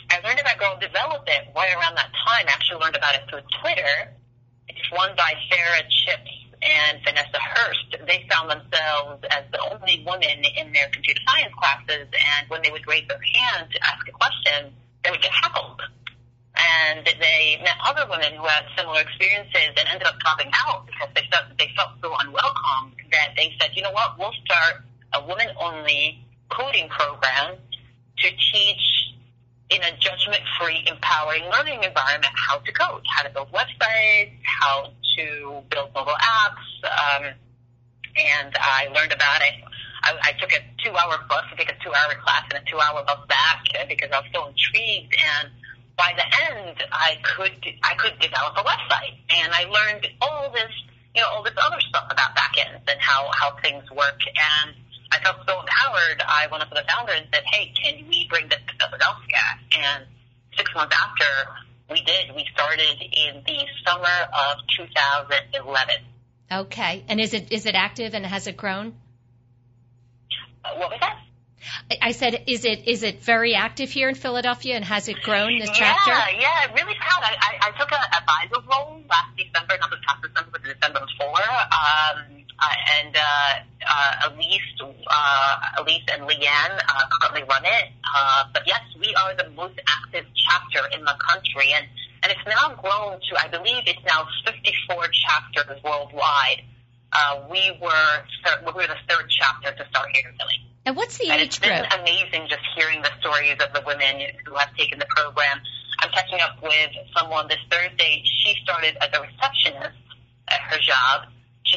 I 0.10 0.20
learned 0.24 0.40
about 0.40 0.58
Girl 0.58 0.78
Develop 0.80 1.28
It 1.28 1.52
right 1.54 1.76
around 1.76 1.96
that 1.96 2.12
time. 2.24 2.46
I 2.48 2.54
actually 2.54 2.80
learned 2.80 2.96
about 2.96 3.16
it 3.16 3.24
through 3.30 3.44
Twitter. 3.60 4.16
It's 4.70 4.92
won 4.96 5.12
by 5.18 5.34
Sara 5.52 5.84
Chipps 5.90 6.47
and 6.68 7.00
Vanessa 7.04 7.40
Hurst. 7.40 7.96
They 8.06 8.28
found 8.30 8.52
themselves 8.52 9.24
as 9.32 9.44
the 9.52 9.60
only 9.72 10.04
women 10.06 10.44
in 10.44 10.74
their 10.74 10.90
computer 10.92 11.22
science 11.28 11.54
classes, 11.56 12.08
and 12.12 12.50
when 12.50 12.62
they 12.62 12.72
would 12.72 12.86
raise 12.88 13.08
their 13.08 13.20
hand 13.20 13.72
to 13.72 13.80
ask 13.84 14.08
a 14.08 14.12
question, 14.12 14.74
they 15.04 15.12
would 15.12 15.22
get 15.22 15.32
heckled. 15.32 15.82
And 16.58 17.06
they 17.06 17.62
met 17.64 17.78
other 17.86 18.10
women 18.10 18.34
who 18.34 18.46
had 18.46 18.66
similar 18.76 19.02
experiences 19.02 19.78
and 19.78 19.88
ended 19.88 20.08
up 20.08 20.20
dropping 20.20 20.52
out 20.66 20.88
because 20.88 21.10
they 21.14 21.24
felt 21.32 21.46
they 21.58 21.70
felt 21.78 21.92
so 22.02 22.12
unwelcome 22.18 22.98
that 23.12 23.34
they 23.38 23.54
said, 23.62 23.72
you 23.76 23.84
know 23.84 23.92
what, 23.92 24.18
we'll 24.18 24.34
start 24.44 24.84
a 25.14 25.26
women-only 25.26 26.26
coding 26.50 26.90
program 26.90 27.56
to 28.18 28.28
teach 28.52 29.14
in 29.70 29.84
a 29.84 29.92
judgment-free, 30.00 30.86
empowering 30.88 31.44
learning 31.52 31.84
environment 31.84 32.34
how 32.34 32.58
to 32.58 32.72
code, 32.72 33.04
how 33.16 33.24
to 33.24 33.30
build 33.30 33.52
websites, 33.52 34.32
how 34.44 34.92
to 35.18 35.62
build 35.70 35.90
mobile 35.94 36.18
apps. 36.18 36.68
Um, 36.86 37.34
and 38.16 38.56
I 38.60 38.88
learned 38.94 39.14
about 39.14 39.42
it. 39.42 39.54
I, 40.04 40.18
I 40.22 40.32
took 40.40 40.54
a 40.54 40.62
two-hour 40.84 41.26
bus 41.30 41.44
to 41.52 41.58
take 41.58 41.70
a 41.70 41.78
two-hour 41.84 42.16
class 42.24 42.44
and 42.54 42.62
a 42.62 42.66
two-hour 42.70 43.04
bus 43.04 43.20
back 43.28 43.66
because 43.90 44.10
I 44.12 44.20
was 44.20 44.30
so 44.34 44.48
intrigued. 44.48 45.14
And 45.18 45.50
by 45.98 46.14
the 46.16 46.26
end, 46.54 46.84
I 46.92 47.18
could 47.24 47.58
I 47.84 47.96
could 47.96 48.18
develop 48.20 48.54
a 48.56 48.64
website, 48.64 49.18
and 49.30 49.52
I 49.52 49.66
learned 49.66 50.08
all 50.22 50.52
this, 50.52 50.72
you 51.16 51.22
know, 51.22 51.28
all 51.34 51.44
this 51.44 51.58
other 51.58 51.82
stuff 51.82 52.06
about 52.10 52.36
backends 52.38 52.86
and 52.88 53.02
how 53.02 53.30
how 53.34 53.58
things 53.62 53.90
work. 53.92 54.22
And 54.28 54.76
I 55.12 55.20
felt 55.24 55.38
so 55.48 55.60
empowered. 55.60 56.22
I 56.22 56.48
went 56.52 56.62
up 56.62 56.70
to 56.70 56.76
the 56.76 56.86
founder 56.88 57.14
and 57.14 57.26
said, 57.34 57.44
"Hey, 57.52 57.74
can 57.74 58.08
we 58.08 58.28
bring 58.30 58.48
this 58.48 58.60
to 58.68 58.74
Philadelphia?" 58.78 59.42
And 59.74 60.06
six 60.56 60.74
months 60.76 60.96
after, 60.96 61.50
we 61.90 62.02
did. 62.02 62.36
We 62.36 62.46
started 62.54 63.02
in 63.02 63.44
the 63.46 63.66
summer 63.86 64.06
of 64.06 64.58
2011. 64.78 65.96
Okay, 66.50 67.04
and 67.08 67.20
is 67.20 67.34
it 67.34 67.52
is 67.52 67.66
it 67.66 67.76
active 67.76 68.14
and 68.14 68.26
has 68.26 68.48
it 68.48 68.56
grown? 68.56 68.94
Uh, 70.64 70.76
what 70.76 70.92
was 70.92 71.00
that? 71.02 71.20
I 72.02 72.12
said, 72.12 72.44
is 72.48 72.66
it 72.66 72.88
is 72.88 73.04
it 73.04 73.22
very 73.22 73.54
active 73.54 73.90
here 73.90 74.10
in 74.10 74.16
Philadelphia, 74.16 74.76
and 74.76 74.86
has 74.86 75.08
it 75.08 75.22
grown 75.22 75.60
this 75.60 75.70
chapter? 75.72 76.12
Yeah, 76.12 76.30
yeah, 76.40 76.74
really 76.74 76.96
proud. 76.96 77.24
I, 77.24 77.36
I, 77.40 77.68
I 77.68 77.72
took 77.78 77.92
an 77.92 78.00
advisor 78.16 78.66
role 78.70 79.02
last 79.10 79.36
December, 79.38 79.78
not 79.80 79.90
this 79.90 80.00
past 80.08 80.22
December, 80.22 80.50
but 80.52 80.64
the 80.64 80.74
December 80.74 81.00
before. 81.02 81.42
Um, 81.42 82.37
uh, 82.60 83.00
and 83.00 83.16
uh, 83.16 83.22
uh, 83.90 84.30
Elise, 84.30 84.62
uh, 84.82 85.60
Elise 85.80 86.04
and 86.12 86.24
Leanne 86.24 86.80
uh, 86.90 87.04
currently 87.22 87.44
run 87.44 87.64
it. 87.66 87.90
Uh, 88.04 88.46
but 88.54 88.64
yes, 88.66 88.82
we 89.00 89.14
are 89.16 89.36
the 89.36 89.50
most 89.52 89.80
active 89.88 90.26
chapter 90.36 90.88
in 90.98 91.04
the 91.06 91.16
country, 91.30 91.74
and 91.74 91.86
and 92.24 92.32
it's 92.32 92.48
now 92.48 92.74
grown 92.82 93.20
to, 93.20 93.38
I 93.38 93.48
believe, 93.48 93.84
it's 93.86 94.04
now 94.06 94.28
54 94.44 95.08
chapters 95.14 95.84
worldwide. 95.84 96.64
Uh, 97.14 97.42
we 97.50 97.78
were 97.82 98.26
we 98.66 98.72
were 98.74 98.88
the 98.88 98.98
third 99.08 99.30
chapter 99.30 99.72
to 99.72 99.90
start 99.90 100.10
here 100.14 100.30
in 100.30 100.38
Philly. 100.38 100.60
And 100.86 100.96
what's 100.96 101.18
the 101.18 101.30
and 101.30 101.42
age 101.42 101.48
it's 101.48 101.60
been 101.60 101.78
group? 101.78 102.00
amazing 102.00 102.48
just 102.50 102.64
hearing 102.76 103.02
the 103.02 103.12
stories 103.20 103.58
of 103.62 103.72
the 103.74 103.84
women 103.86 104.22
who 104.46 104.56
have 104.56 104.74
taken 104.76 105.00
the 105.00 105.06
program. 105.16 105.62
I'm 106.00 106.10
catching 106.12 106.40
up 106.42 106.62
with 106.62 106.92
someone 107.16 107.48
this 107.48 107.60
Thursday. 107.70 108.24
She 108.26 108.56
started 108.64 108.98
as 109.02 109.10
a 109.14 109.22
receptionist 109.22 109.98
at 110.48 110.60
her 110.62 110.80
job. 110.80 111.28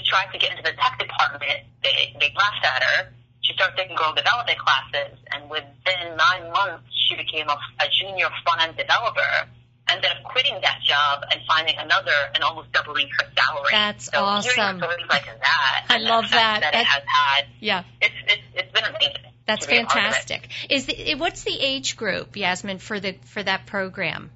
She 0.03 0.11
tried 0.11 0.32
to 0.32 0.38
get 0.38 0.51
into 0.51 0.62
the 0.62 0.72
tech 0.72 0.98
department. 0.98 1.61
They, 1.82 2.16
they 2.18 2.32
laughed 2.36 2.64
at 2.64 2.82
her. 2.82 3.12
She 3.42 3.53
started 3.55 3.76
taking 3.76 3.96
Girl 3.96 4.14
Develop 4.14 4.48
It 4.48 4.59
classes, 4.59 5.18
and 5.32 5.51
within 5.51 6.16
nine 6.16 6.53
months, 6.53 6.84
she 7.09 7.16
became 7.16 7.48
a, 7.48 7.57
a 7.80 7.86
junior 8.01 8.28
front-end 8.44 8.76
developer. 8.76 9.48
Ended 9.88 10.11
up 10.11 10.22
quitting 10.24 10.55
that 10.62 10.78
job 10.86 11.24
and 11.30 11.40
finding 11.48 11.76
another 11.78 12.14
and 12.34 12.44
almost 12.44 12.70
doubling 12.72 13.09
her 13.18 13.26
salary. 13.36 13.68
That's 13.72 14.05
so 14.07 14.18
awesome. 14.22 14.78
Stories 14.78 15.07
like 15.11 15.24
that, 15.26 15.86
I 15.88 15.98
love 15.98 16.30
that. 16.30 16.61
That 16.62 16.74
it 16.74 16.86
has 16.86 17.03
had, 17.07 17.46
Yeah, 17.61 17.82
it's 18.01 18.14
it's 18.28 18.42
it's 18.55 18.72
been 18.72 18.84
amazing. 18.84 19.14
that's 19.46 19.66
to 19.66 19.70
be 19.72 19.78
a 19.78 19.84
part 19.86 19.96
of 19.96 20.11
it. 20.12 20.14
fantastic. 20.14 20.48
Is 20.70 20.86
the, 20.86 21.11
eh, 21.12 21.14
what's 21.16 21.42
the 21.42 21.59
age 21.59 21.96
group, 21.96 22.36
Yasmin, 22.36 22.78
for 22.78 23.01
the 23.01 23.16
for 23.24 23.42
that 23.42 23.66
program? 23.66 24.30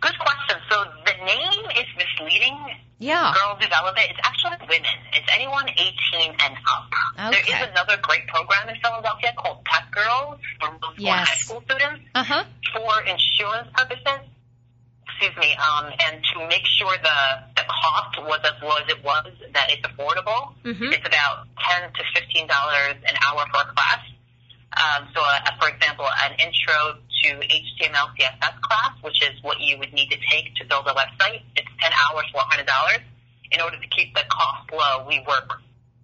Good 0.00 0.18
question. 0.20 0.56
So 0.70 0.84
the 1.04 1.24
name 1.24 1.64
is 1.76 1.86
misleading. 1.96 2.56
Yeah. 2.98 3.32
Girl 3.34 3.56
Develop 3.60 3.96
It. 3.98 4.10
It's 4.10 4.18
actually 4.24 4.58
women. 4.66 4.96
It's 5.14 5.28
anyone 5.32 5.68
18 5.68 6.34
and 6.38 6.54
up. 6.66 6.90
There 7.16 7.40
Okay. 7.40 7.52
is 7.62 7.68
another 7.70 7.96
great 8.02 8.26
program 8.26 8.68
in 8.68 8.76
Philadelphia 8.82 9.32
called 9.36 9.64
Tech 9.66 9.90
Girls 9.90 10.40
for, 10.60 10.78
Yes. 10.96 11.28
high 11.28 11.34
school 11.36 11.62
students 11.62 12.02
Uh 12.14 12.24
huh. 12.24 12.44
for 12.74 13.02
insurance 13.02 13.68
purposes. 13.74 14.20
Excuse 15.06 15.36
me. 15.38 15.54
Um, 15.56 15.92
and 16.06 16.22
to 16.34 16.46
make 16.48 16.66
sure 16.66 16.96
the 16.98 17.18
the 17.56 17.64
cost 17.66 18.18
was 18.22 18.40
as 18.44 18.62
low 18.62 18.76
as 18.76 18.88
it 18.88 19.02
was, 19.02 19.26
that 19.52 19.70
it's 19.70 19.82
affordable. 19.86 20.54
Mhm. 20.64 20.92
It's 20.92 21.06
about 21.06 21.46
10 21.58 21.92
to 21.92 22.04
15 22.14 22.46
dollars 22.46 22.94
an 23.06 23.16
hour 23.26 23.44
for 23.52 23.60
a 23.62 23.72
class. 23.74 23.98
Um, 24.76 25.08
so, 25.14 25.20
uh, 25.22 25.40
for 25.60 25.68
example, 25.68 26.06
an 26.08 26.34
intro 26.38 26.98
to 27.22 27.28
HTML 27.34 28.08
CSS 28.16 28.60
class, 28.60 28.92
which 29.02 29.22
is 29.22 29.42
what 29.42 29.60
you 29.60 29.78
would 29.78 29.92
need 29.92 30.10
to 30.10 30.16
take 30.30 30.54
to 30.56 30.66
build 30.66 30.86
a 30.86 30.94
website, 30.94 31.42
it's 31.56 31.68
10 31.82 31.92
hours 31.92 32.24
for 32.32 32.40
$100. 32.40 33.00
In 33.50 33.60
order 33.60 33.78
to 33.78 33.88
keep 33.88 34.14
the 34.14 34.24
cost 34.28 34.70
low, 34.72 35.06
we 35.08 35.24
work 35.26 35.60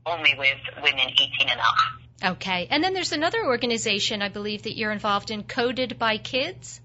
only 0.06 0.34
with 0.38 0.58
women 0.82 1.08
18 1.10 1.48
and 1.48 1.60
up. 1.60 2.36
Okay. 2.36 2.68
And 2.70 2.82
then 2.82 2.94
there's 2.94 3.12
another 3.12 3.44
organization 3.44 4.22
I 4.22 4.28
believe 4.28 4.62
that 4.62 4.76
you're 4.76 4.92
involved 4.92 5.30
in, 5.30 5.42
Coded 5.42 5.98
by 5.98 6.18
Kids. 6.18 6.80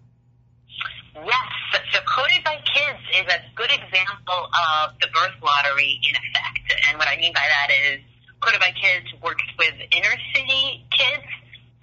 Yes, 1.15 1.49
so 1.93 1.99
Coded 2.07 2.43
by 2.43 2.55
Kids 2.55 2.99
is 3.15 3.33
a 3.33 3.39
good 3.55 3.71
example 3.71 4.49
of 4.83 4.99
the 4.99 5.07
birth 5.13 5.35
lottery 5.41 5.99
in 6.03 6.15
effect. 6.15 6.87
And 6.89 6.97
what 6.97 7.07
I 7.07 7.17
mean 7.17 7.33
by 7.33 7.47
that 7.47 7.69
is 7.71 7.99
Coded 8.41 8.59
by 8.59 8.71
Kids 8.71 9.07
works 9.21 9.43
with 9.57 9.75
inner 9.91 10.15
city 10.33 10.85
kids, 10.91 11.27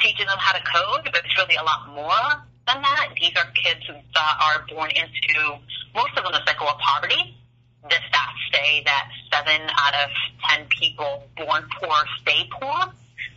teaching 0.00 0.26
them 0.26 0.38
how 0.38 0.52
to 0.52 0.62
code, 0.64 1.04
but 1.04 1.22
it's 1.24 1.36
really 1.38 1.56
a 1.56 1.64
lot 1.64 1.88
more 1.94 2.42
than 2.66 2.82
that. 2.82 3.08
These 3.14 3.32
are 3.36 3.46
kids 3.52 3.80
who 3.86 3.94
uh, 3.94 4.34
are 4.42 4.66
born 4.68 4.90
into, 4.90 5.58
most 5.94 6.16
of 6.16 6.24
them, 6.24 6.34
a 6.34 6.42
cycle 6.46 6.68
of 6.68 6.78
poverty. 6.78 7.36
The 7.82 7.96
stats 7.96 8.42
say 8.52 8.82
that 8.84 9.08
seven 9.32 9.62
out 9.78 9.94
of 9.94 10.10
ten 10.48 10.66
people 10.68 11.24
born 11.36 11.64
poor 11.80 11.96
stay 12.20 12.48
poor. 12.50 12.92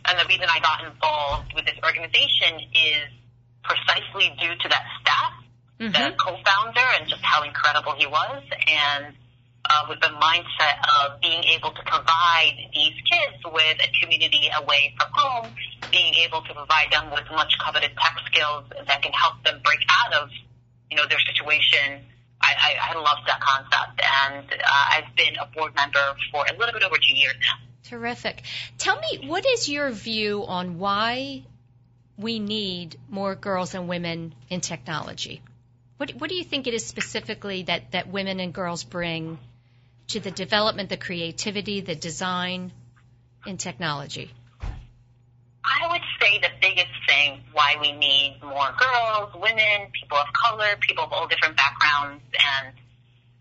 And 0.06 0.18
the 0.18 0.26
reason 0.28 0.46
I 0.48 0.58
got 0.60 0.84
involved 0.84 1.52
with 1.54 1.66
this 1.66 1.78
organization 1.84 2.66
is 2.74 3.08
precisely 3.62 4.34
due 4.40 4.56
to 4.56 4.68
that 4.68 4.84
stat 5.00 5.40
Mm-hmm. 5.80 5.92
the 5.92 6.14
co-founder 6.18 6.86
and 7.00 7.08
just 7.08 7.22
how 7.22 7.42
incredible 7.42 7.94
he 7.96 8.06
was, 8.06 8.42
and 8.68 9.16
uh, 9.64 9.86
with 9.88 9.98
the 10.00 10.08
mindset 10.08 10.76
of 11.00 11.18
being 11.22 11.42
able 11.56 11.70
to 11.70 11.82
provide 11.86 12.52
these 12.74 12.92
kids 13.08 13.40
with 13.46 13.80
a 13.80 13.88
community 14.02 14.50
away 14.60 14.94
from 15.00 15.08
home, 15.10 15.48
being 15.90 16.14
able 16.14 16.42
to 16.42 16.54
provide 16.54 16.90
them 16.90 17.10
with 17.10 17.24
much 17.30 17.56
coveted 17.58 17.90
tech 17.96 18.16
skills 18.26 18.64
that 18.86 19.02
can 19.02 19.12
help 19.12 19.42
them 19.44 19.60
break 19.64 19.80
out 19.88 20.22
of, 20.22 20.30
you 20.90 20.96
know, 20.96 21.06
their 21.08 21.20
situation. 21.20 22.00
I, 22.42 22.54
I, 22.56 22.90
I 22.90 22.94
love 22.98 23.18
that 23.26 23.40
concept, 23.40 24.00
and 24.00 24.46
uh, 24.50 24.86
I've 24.92 25.14
been 25.14 25.36
a 25.36 25.46
board 25.46 25.74
member 25.74 26.00
for 26.32 26.44
a 26.48 26.56
little 26.58 26.72
bit 26.72 26.82
over 26.82 26.96
two 26.96 27.14
years 27.14 27.34
now. 27.40 27.66
Terrific. 27.84 28.42
Tell 28.78 28.98
me, 28.98 29.26
what 29.26 29.44
is 29.44 29.68
your 29.68 29.90
view 29.90 30.44
on 30.46 30.78
why 30.78 31.42
we 32.16 32.38
need 32.38 32.96
more 33.08 33.34
girls 33.34 33.74
and 33.74 33.88
women 33.88 34.34
in 34.48 34.60
technology? 34.60 35.42
What, 35.96 36.12
what 36.12 36.30
do 36.30 36.36
you 36.36 36.44
think 36.44 36.66
it 36.66 36.74
is 36.74 36.86
specifically 36.86 37.64
that, 37.64 37.92
that 37.92 38.08
women 38.08 38.40
and 38.40 38.54
girls 38.54 38.84
bring 38.84 39.38
to 40.08 40.20
the 40.20 40.30
development, 40.30 40.88
the 40.88 40.96
creativity, 40.96 41.80
the 41.80 41.94
design 41.94 42.72
in 43.46 43.56
technology? 43.56 44.30
I 45.64 45.88
would 45.90 46.00
say 46.20 46.38
the 46.38 46.49
biggest 46.60 46.92
thing 47.06 47.40
why 47.52 47.76
we 47.80 47.92
need 47.92 48.38
more 48.42 48.70
girls, 48.78 49.32
women, 49.34 49.90
people 49.92 50.18
of 50.18 50.26
color, 50.32 50.76
people 50.80 51.04
of 51.04 51.12
all 51.12 51.26
different 51.26 51.56
backgrounds 51.56 52.22
and 52.34 52.74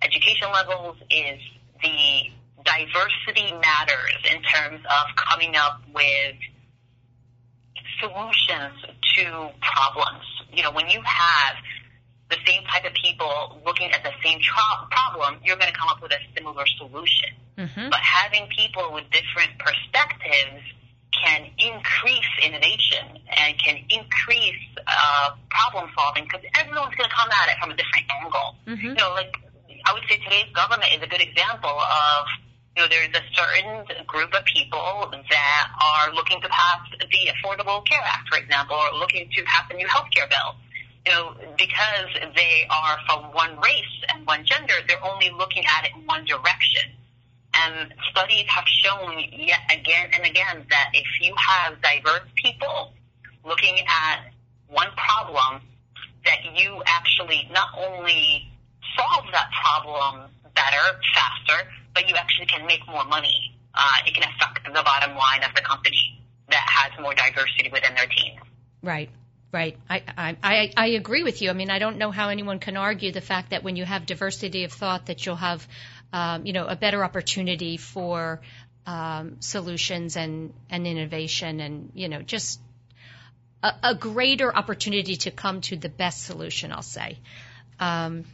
education 0.01 0.47
levels 0.53 0.97
is 1.09 1.39
the 1.81 2.31
diversity 2.63 3.53
matters 3.53 4.17
in 4.31 4.41
terms 4.43 4.81
of 4.85 5.15
coming 5.15 5.55
up 5.55 5.81
with 5.93 6.35
solutions 7.99 8.75
to 9.15 9.49
problems. 9.61 10.25
You 10.51 10.63
know, 10.63 10.71
when 10.71 10.89
you 10.89 11.01
have 11.03 11.55
the 12.29 12.37
same 12.45 12.63
type 12.65 12.85
of 12.85 12.93
people 12.93 13.59
looking 13.65 13.91
at 13.91 14.03
the 14.03 14.11
same 14.23 14.39
tro- 14.41 14.87
problem, 14.91 15.39
you're 15.43 15.57
going 15.57 15.71
to 15.71 15.77
come 15.77 15.89
up 15.89 16.01
with 16.01 16.11
a 16.11 16.19
similar 16.37 16.65
solution. 16.77 17.33
Mm-hmm. 17.57 17.89
But 17.89 17.99
having 17.99 18.47
people 18.55 18.93
with 18.93 19.05
different 19.11 19.57
perspectives 19.59 20.63
can 21.11 21.45
increase 21.57 22.29
innovation 22.43 23.17
and 23.27 23.57
can 23.57 23.77
increase 23.89 24.61
uh, 24.87 25.31
problem 25.49 25.89
solving 25.97 26.23
because 26.25 26.41
everyone's 26.57 26.93
going 26.95 27.09
to 27.09 27.15
come 27.15 27.29
at 27.33 27.49
it 27.49 27.57
from 27.59 27.71
a 27.71 27.75
different 27.75 28.05
angle. 28.21 28.55
Mhm. 28.67 28.83
You 28.83 28.93
know, 28.93 29.11
like 29.13 29.33
I 29.85 29.93
would 29.93 30.03
say 30.07 30.17
today's 30.17 30.51
government 30.53 30.91
is 30.93 31.01
a 31.01 31.07
good 31.07 31.21
example 31.21 31.73
of 31.73 32.27
you 32.77 32.83
know 32.83 32.87
there's 32.89 33.09
a 33.17 33.25
certain 33.33 34.05
group 34.05 34.33
of 34.33 34.45
people 34.45 35.09
that 35.11 35.67
are 35.81 36.13
looking 36.13 36.39
to 36.41 36.49
pass 36.49 36.79
the 36.99 37.31
Affordable 37.33 37.85
Care 37.85 38.01
Act, 38.05 38.29
for 38.29 38.37
example, 38.37 38.75
or 38.77 38.93
looking 38.99 39.29
to 39.35 39.43
pass 39.43 39.65
a 39.69 39.73
new 39.73 39.87
health 39.87 40.07
care 40.13 40.27
bill. 40.27 40.55
you 41.05 41.11
know, 41.13 41.33
because 41.57 42.11
they 42.35 42.67
are 42.69 42.97
from 43.07 43.33
one 43.33 43.57
race 43.59 43.95
and 44.13 44.27
one 44.27 44.45
gender, 44.45 44.73
they're 44.87 45.03
only 45.03 45.31
looking 45.31 45.63
at 45.65 45.85
it 45.85 45.91
in 45.95 46.05
one 46.05 46.23
direction. 46.25 46.91
And 47.53 47.93
studies 48.11 48.45
have 48.47 48.65
shown 48.67 49.19
yet 49.31 49.59
again 49.71 50.09
and 50.13 50.25
again 50.25 50.65
that 50.69 50.89
if 50.93 51.07
you 51.21 51.33
have 51.35 51.81
diverse 51.81 52.27
people 52.35 52.93
looking 53.43 53.75
at 53.87 54.31
one 54.67 54.89
problem, 54.95 55.61
that 56.25 56.39
you 56.55 56.81
actually 56.85 57.49
not 57.51 57.69
only 57.77 58.47
solve 58.97 59.25
that 59.31 59.49
problem 59.63 60.29
better, 60.55 60.99
faster, 61.15 61.69
but 61.93 62.07
you 62.07 62.15
actually 62.15 62.45
can 62.45 62.65
make 62.65 62.85
more 62.87 63.05
money. 63.05 63.55
Uh, 63.73 63.97
it 64.05 64.13
can 64.13 64.23
affect 64.23 64.65
the 64.65 64.83
bottom 64.83 65.15
line 65.15 65.43
of 65.43 65.53
the 65.55 65.61
company 65.61 66.21
that 66.49 66.63
has 66.65 66.91
more 67.01 67.13
diversity 67.13 67.69
within 67.71 67.95
their 67.95 68.07
team. 68.07 68.39
Right. 68.81 69.09
Right. 69.51 69.77
I, 69.89 70.03
I, 70.43 70.71
I 70.77 70.87
agree 70.89 71.23
with 71.23 71.41
you. 71.41 71.49
I 71.49 71.53
mean, 71.53 71.71
I 71.71 71.79
don't 71.79 71.97
know 71.97 72.11
how 72.11 72.29
anyone 72.29 72.59
can 72.59 72.77
argue 72.77 73.11
the 73.11 73.21
fact 73.21 73.49
that 73.49 73.63
when 73.63 73.75
you 73.75 73.83
have 73.83 74.05
diversity 74.05 74.63
of 74.63 74.71
thought 74.71 75.07
that 75.07 75.25
you'll 75.25 75.37
have, 75.37 75.67
um, 76.11 76.45
you 76.45 76.53
know, 76.53 76.65
a 76.65 76.75
better 76.75 77.03
opportunity 77.03 77.77
for 77.77 78.41
um, 78.85 79.37
solutions 79.39 80.15
and, 80.17 80.53
and 80.69 80.87
innovation 80.87 81.59
and, 81.59 81.91
you 81.93 82.09
know, 82.09 82.21
just 82.21 82.59
a, 83.61 83.73
a, 83.83 83.95
greater 83.95 84.55
opportunity 84.55 85.15
to 85.17 85.31
come 85.31 85.61
to 85.61 85.75
the 85.75 85.89
best 85.89 86.23
solution, 86.23 86.71
I'll 86.71 86.81
say. 86.81 87.19
Um, 87.79 88.25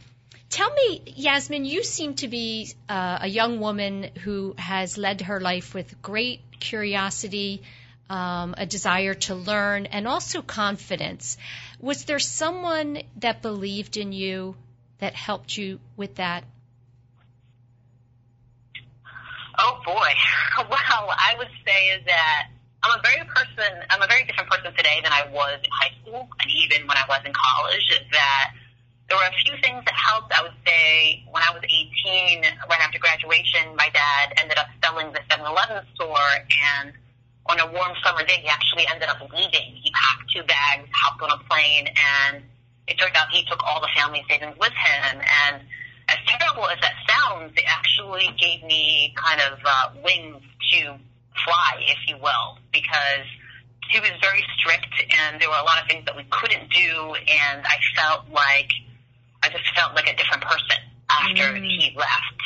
tell 0.48 0.72
me, 0.72 1.02
Yasmin, 1.06 1.64
you 1.64 1.82
seem 1.82 2.14
to 2.14 2.28
be 2.28 2.72
uh, 2.88 3.18
a 3.22 3.28
young 3.28 3.60
woman 3.60 4.10
who 4.24 4.54
has 4.56 4.96
led 4.96 5.22
her 5.22 5.40
life 5.40 5.74
with 5.74 6.00
great 6.00 6.40
curiosity, 6.58 7.62
um, 8.08 8.54
a 8.56 8.64
desire 8.64 9.14
to 9.14 9.34
learn, 9.34 9.86
and 9.86 10.08
also 10.08 10.40
confidence. 10.40 11.36
Was 11.80 12.04
there 12.04 12.18
someone 12.20 13.02
that 13.16 13.42
believed 13.42 13.96
in 13.96 14.12
you 14.12 14.56
that 14.98 15.14
helped 15.14 15.56
you 15.56 15.80
with 15.96 16.14
that? 16.14 16.44
Oh 19.58 19.80
boy. 19.84 20.12
Well, 20.56 21.12
I 21.12 21.34
would 21.36 21.52
say 21.66 21.92
is 21.92 22.04
that 22.06 22.48
I'm 22.82 22.98
a 22.98 23.02
very 23.02 23.20
person. 23.28 23.76
I'm 23.90 24.00
a 24.00 24.06
very 24.06 24.24
different 24.24 24.48
person 24.48 24.72
today 24.72 25.00
than 25.04 25.12
I 25.12 25.28
was 25.28 25.60
in 25.62 25.68
high 25.68 25.92
school, 26.00 26.28
and 26.40 26.48
even 26.48 26.86
when 26.88 26.96
I 26.96 27.04
was 27.08 27.20
in 27.26 27.32
college. 27.36 27.84
That 28.12 28.56
there 29.08 29.18
were 29.18 29.28
a 29.28 29.36
few 29.44 29.52
things 29.60 29.84
that 29.84 29.94
helped. 29.94 30.32
I 30.32 30.42
would 30.42 30.56
say 30.64 31.22
when 31.30 31.42
I 31.42 31.52
was 31.52 31.60
18, 31.60 32.42
right 32.70 32.80
after 32.80 32.98
graduation, 32.98 33.76
my 33.76 33.90
dad 33.92 34.34
ended 34.40 34.56
up 34.56 34.66
selling 34.82 35.12
the 35.12 35.20
7-Eleven 35.28 35.84
store, 35.94 36.30
and 36.80 36.92
on 37.46 37.60
a 37.60 37.66
warm 37.70 37.92
summer 38.02 38.24
day, 38.24 38.40
he 38.42 38.48
actually 38.48 38.86
ended 38.88 39.08
up 39.08 39.20
leaving. 39.30 39.76
He 39.82 39.92
packed 39.92 40.30
two 40.32 40.42
bags, 40.42 40.88
hopped 40.94 41.22
on 41.22 41.30
a 41.30 41.38
plane, 41.50 41.86
and 41.86 42.42
it 42.88 42.98
turned 42.98 43.14
out 43.14 43.28
he 43.30 43.44
took 43.44 43.62
all 43.62 43.80
the 43.80 43.92
family 43.94 44.24
savings 44.28 44.56
with 44.58 44.72
him. 44.72 45.20
And 45.20 45.62
as 46.08 46.18
terrible 46.26 46.66
as 46.68 46.78
that 46.80 46.94
sounds, 47.08 47.52
it 47.56 47.64
actually 47.66 48.28
gave 48.38 48.62
me 48.64 49.14
kind 49.16 49.40
of 49.40 49.58
uh, 49.64 49.88
wings 50.04 50.42
to 50.72 50.96
fly, 51.44 51.72
if 51.80 51.98
you 52.06 52.16
will, 52.16 52.58
because 52.72 53.26
he 53.90 54.00
was 54.00 54.10
very 54.20 54.44
strict, 54.58 54.92
and 55.10 55.40
there 55.40 55.48
were 55.48 55.58
a 55.60 55.64
lot 55.64 55.80
of 55.82 55.88
things 55.88 56.04
that 56.06 56.16
we 56.16 56.24
couldn't 56.30 56.70
do, 56.70 57.14
and 57.14 57.64
I 57.66 57.76
felt 57.94 58.30
like 58.30 58.70
I 59.42 59.48
just 59.48 59.64
felt 59.74 59.94
like 59.94 60.08
a 60.08 60.16
different 60.16 60.42
person 60.42 60.78
after 61.10 61.54
mm. 61.54 61.62
he 61.62 61.94
left. 61.96 62.42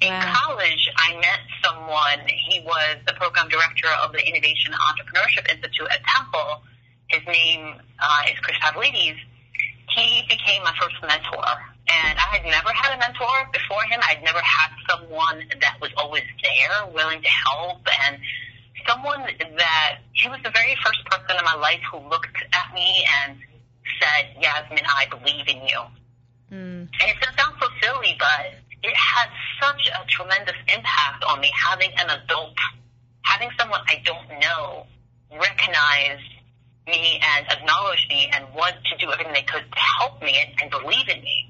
In 0.00 0.12
wow. 0.12 0.32
college, 0.44 0.88
I 0.96 1.16
met 1.16 1.40
someone. 1.64 2.28
He 2.28 2.60
was 2.60 2.98
the 3.06 3.14
program 3.14 3.48
director 3.48 3.88
of 4.04 4.12
the 4.12 4.20
Innovation 4.24 4.72
Entrepreneurship 4.72 5.50
Institute 5.50 5.88
at 5.90 6.00
Temple. 6.04 6.62
His 7.08 7.26
name 7.26 7.74
uh, 7.98 8.22
is 8.30 8.38
Chris 8.40 8.56
Pavlides. 8.60 9.18
He 9.96 10.22
became 10.28 10.62
my 10.62 10.74
first 10.80 10.94
mentor. 11.02 11.48
And 11.88 12.18
I 12.18 12.36
had 12.36 12.44
never 12.44 12.70
had 12.72 12.94
a 12.94 12.98
mentor 12.98 13.48
before 13.52 13.82
him. 13.84 14.00
I'd 14.04 14.22
never 14.22 14.40
had 14.40 14.70
someone 14.88 15.44
that 15.60 15.80
was 15.80 15.90
always 15.96 16.24
there, 16.42 16.86
willing 16.92 17.22
to 17.22 17.28
help, 17.28 17.80
and 18.06 18.18
someone 18.86 19.24
that 19.56 19.98
he 20.12 20.28
was 20.28 20.38
the 20.44 20.50
very 20.50 20.76
first 20.84 21.04
person 21.06 21.36
in 21.38 21.44
my 21.44 21.54
life 21.56 21.80
who 21.90 21.98
looked 22.08 22.36
at 22.52 22.74
me 22.74 23.06
and 23.24 23.38
said, 24.00 24.36
Yasmin, 24.40 24.84
I 24.84 25.06
believe 25.10 25.48
in 25.48 25.66
you. 25.66 25.80
Mm. 26.52 26.88
And 26.88 27.08
it 27.08 27.16
sounds 27.36 27.56
so 27.60 27.68
silly, 27.82 28.16
but 28.18 28.54
it 28.82 28.94
had 28.96 29.28
such 29.60 29.88
a 29.88 30.06
tremendous 30.06 30.56
impact 30.74 31.24
on 31.24 31.40
me 31.40 31.50
having 31.54 31.90
an 31.98 32.10
adult, 32.10 32.56
having 33.22 33.50
someone 33.58 33.80
I 33.88 34.02
don't 34.04 34.40
know 34.40 34.86
recognize 35.30 36.20
me 36.86 37.20
and 37.22 37.46
acknowledge 37.50 38.06
me 38.08 38.30
and 38.32 38.46
want 38.54 38.76
to 38.90 38.96
do 38.96 39.12
everything 39.12 39.34
they 39.34 39.42
could 39.42 39.64
to 39.70 39.78
help 39.98 40.22
me 40.22 40.40
and, 40.40 40.62
and 40.62 40.70
believe 40.70 41.08
in 41.08 41.20
me. 41.22 41.47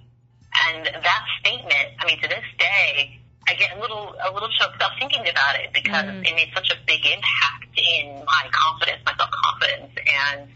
And 0.67 0.87
that 0.87 1.25
statement, 1.41 1.89
I 1.99 2.07
mean, 2.07 2.21
to 2.23 2.29
this 2.29 2.45
day, 2.59 3.21
I 3.49 3.55
get 3.55 3.77
a 3.77 3.81
little 3.81 4.15
a 4.21 4.33
little 4.33 4.49
choked 4.61 4.83
up 4.83 4.93
thinking 4.99 5.27
about 5.29 5.57
it 5.57 5.73
because 5.73 6.05
mm. 6.05 6.27
it 6.27 6.35
made 6.35 6.51
such 6.55 6.71
a 6.71 6.77
big 6.87 7.05
impact 7.07 7.79
in 7.79 8.25
my 8.27 8.49
confidence, 8.51 9.01
my 9.07 9.15
self 9.17 9.31
confidence, 9.31 9.93
and 9.97 10.49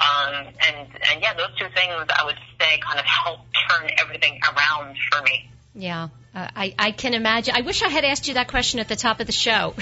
um, 0.00 0.54
and 0.66 0.88
and 1.08 1.22
yeah, 1.22 1.34
those 1.34 1.54
two 1.58 1.68
things 1.74 1.94
I 2.08 2.24
would 2.24 2.38
say 2.60 2.78
kind 2.78 2.98
of 2.98 3.06
helped 3.06 3.46
turn 3.68 3.90
everything 3.98 4.40
around 4.42 4.96
for 5.10 5.22
me. 5.22 5.50
Yeah, 5.74 6.08
uh, 6.34 6.48
I, 6.56 6.74
I 6.78 6.90
can 6.90 7.14
imagine. 7.14 7.54
I 7.56 7.60
wish 7.60 7.82
I 7.82 7.88
had 7.88 8.04
asked 8.04 8.28
you 8.28 8.34
that 8.34 8.48
question 8.48 8.80
at 8.80 8.88
the 8.88 8.96
top 8.96 9.20
of 9.20 9.26
the 9.26 9.32
show, 9.32 9.74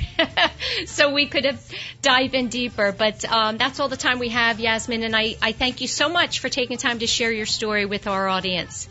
so 0.86 1.14
we 1.14 1.26
could 1.26 1.44
have 1.44 1.64
dive 2.02 2.34
in 2.34 2.48
deeper. 2.48 2.92
But 2.92 3.24
um, 3.24 3.58
that's 3.58 3.80
all 3.80 3.88
the 3.88 3.96
time 3.96 4.18
we 4.18 4.28
have, 4.30 4.60
Yasmin. 4.60 5.02
And 5.02 5.16
I, 5.16 5.36
I 5.40 5.52
thank 5.52 5.80
you 5.80 5.88
so 5.88 6.08
much 6.08 6.40
for 6.40 6.48
taking 6.48 6.78
time 6.78 6.98
to 6.98 7.06
share 7.06 7.32
your 7.32 7.46
story 7.46 7.86
with 7.86 8.06
our 8.06 8.28
audience. 8.28 8.88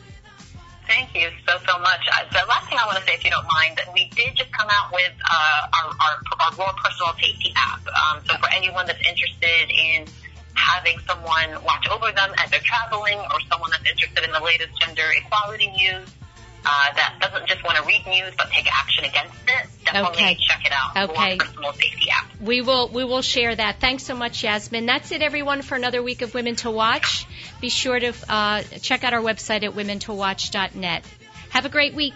Thank 0.94 1.16
you 1.16 1.30
so 1.50 1.58
so 1.66 1.80
much. 1.80 2.06
Uh, 2.06 2.22
the 2.30 2.46
last 2.46 2.70
thing 2.70 2.78
I 2.78 2.86
want 2.86 3.02
to 3.02 3.04
say, 3.04 3.18
if 3.18 3.26
you 3.26 3.32
don't 3.32 3.50
mind, 3.50 3.82
that 3.82 3.90
we 3.98 4.14
did 4.14 4.36
just 4.36 4.52
come 4.54 4.70
out 4.70 4.94
with 4.94 5.10
uh, 5.26 5.62
our, 5.74 5.90
our 5.90 6.16
our 6.38 6.52
Roar 6.54 6.70
Personal 6.86 7.14
Safety 7.18 7.52
app. 7.58 7.82
Um, 7.90 8.22
so 8.30 8.38
for 8.38 8.46
anyone 8.54 8.86
that's 8.86 9.02
interested 9.02 9.74
in 9.74 10.06
having 10.54 11.00
someone 11.10 11.50
watch 11.66 11.90
over 11.90 12.12
them 12.12 12.30
as 12.38 12.52
they're 12.52 12.62
traveling, 12.62 13.18
or 13.18 13.42
someone 13.50 13.72
that's 13.72 13.90
interested 13.90 14.24
in 14.24 14.32
the 14.38 14.44
latest 14.46 14.70
gender 14.86 15.10
equality 15.18 15.74
news 15.74 16.14
uh, 16.66 16.94
that 16.96 17.18
doesn't 17.20 17.48
just 17.48 17.64
want 17.64 17.78
to 17.78 17.84
read 17.84 18.06
news 18.08 18.34
but 18.38 18.50
take 18.50 18.68
action 18.74 19.06
against 19.06 19.34
it, 19.48 19.68
definitely 19.86 20.10
okay. 20.10 20.38
check 20.40 20.66
it 20.66 20.72
out. 20.72 21.10
Okay. 21.10 21.38
Personal 21.38 21.74
Safety 21.74 22.10
app. 22.12 22.30
We 22.42 22.62
will 22.62 22.90
we 22.90 23.04
will 23.04 23.22
share 23.22 23.56
that. 23.56 23.80
Thanks 23.80 24.04
so 24.04 24.16
much, 24.16 24.44
Yasmin. 24.44 24.86
That's 24.86 25.12
it, 25.12 25.22
everyone, 25.22 25.62
for 25.62 25.76
another 25.76 26.02
week 26.02 26.22
of 26.22 26.34
Women 26.34 26.56
to 26.58 26.72
Watch. 26.72 27.26
Be 27.62 27.70
sure 27.70 28.00
to 28.00 28.14
uh, 28.30 28.64
check 28.82 29.04
out 29.04 29.14
our 29.14 29.22
website 29.22 29.64
at 29.64 29.74
womentowatch.net. 29.74 31.04
Have 31.50 31.66
a 31.66 31.70
great 31.70 31.94
week. 31.94 32.16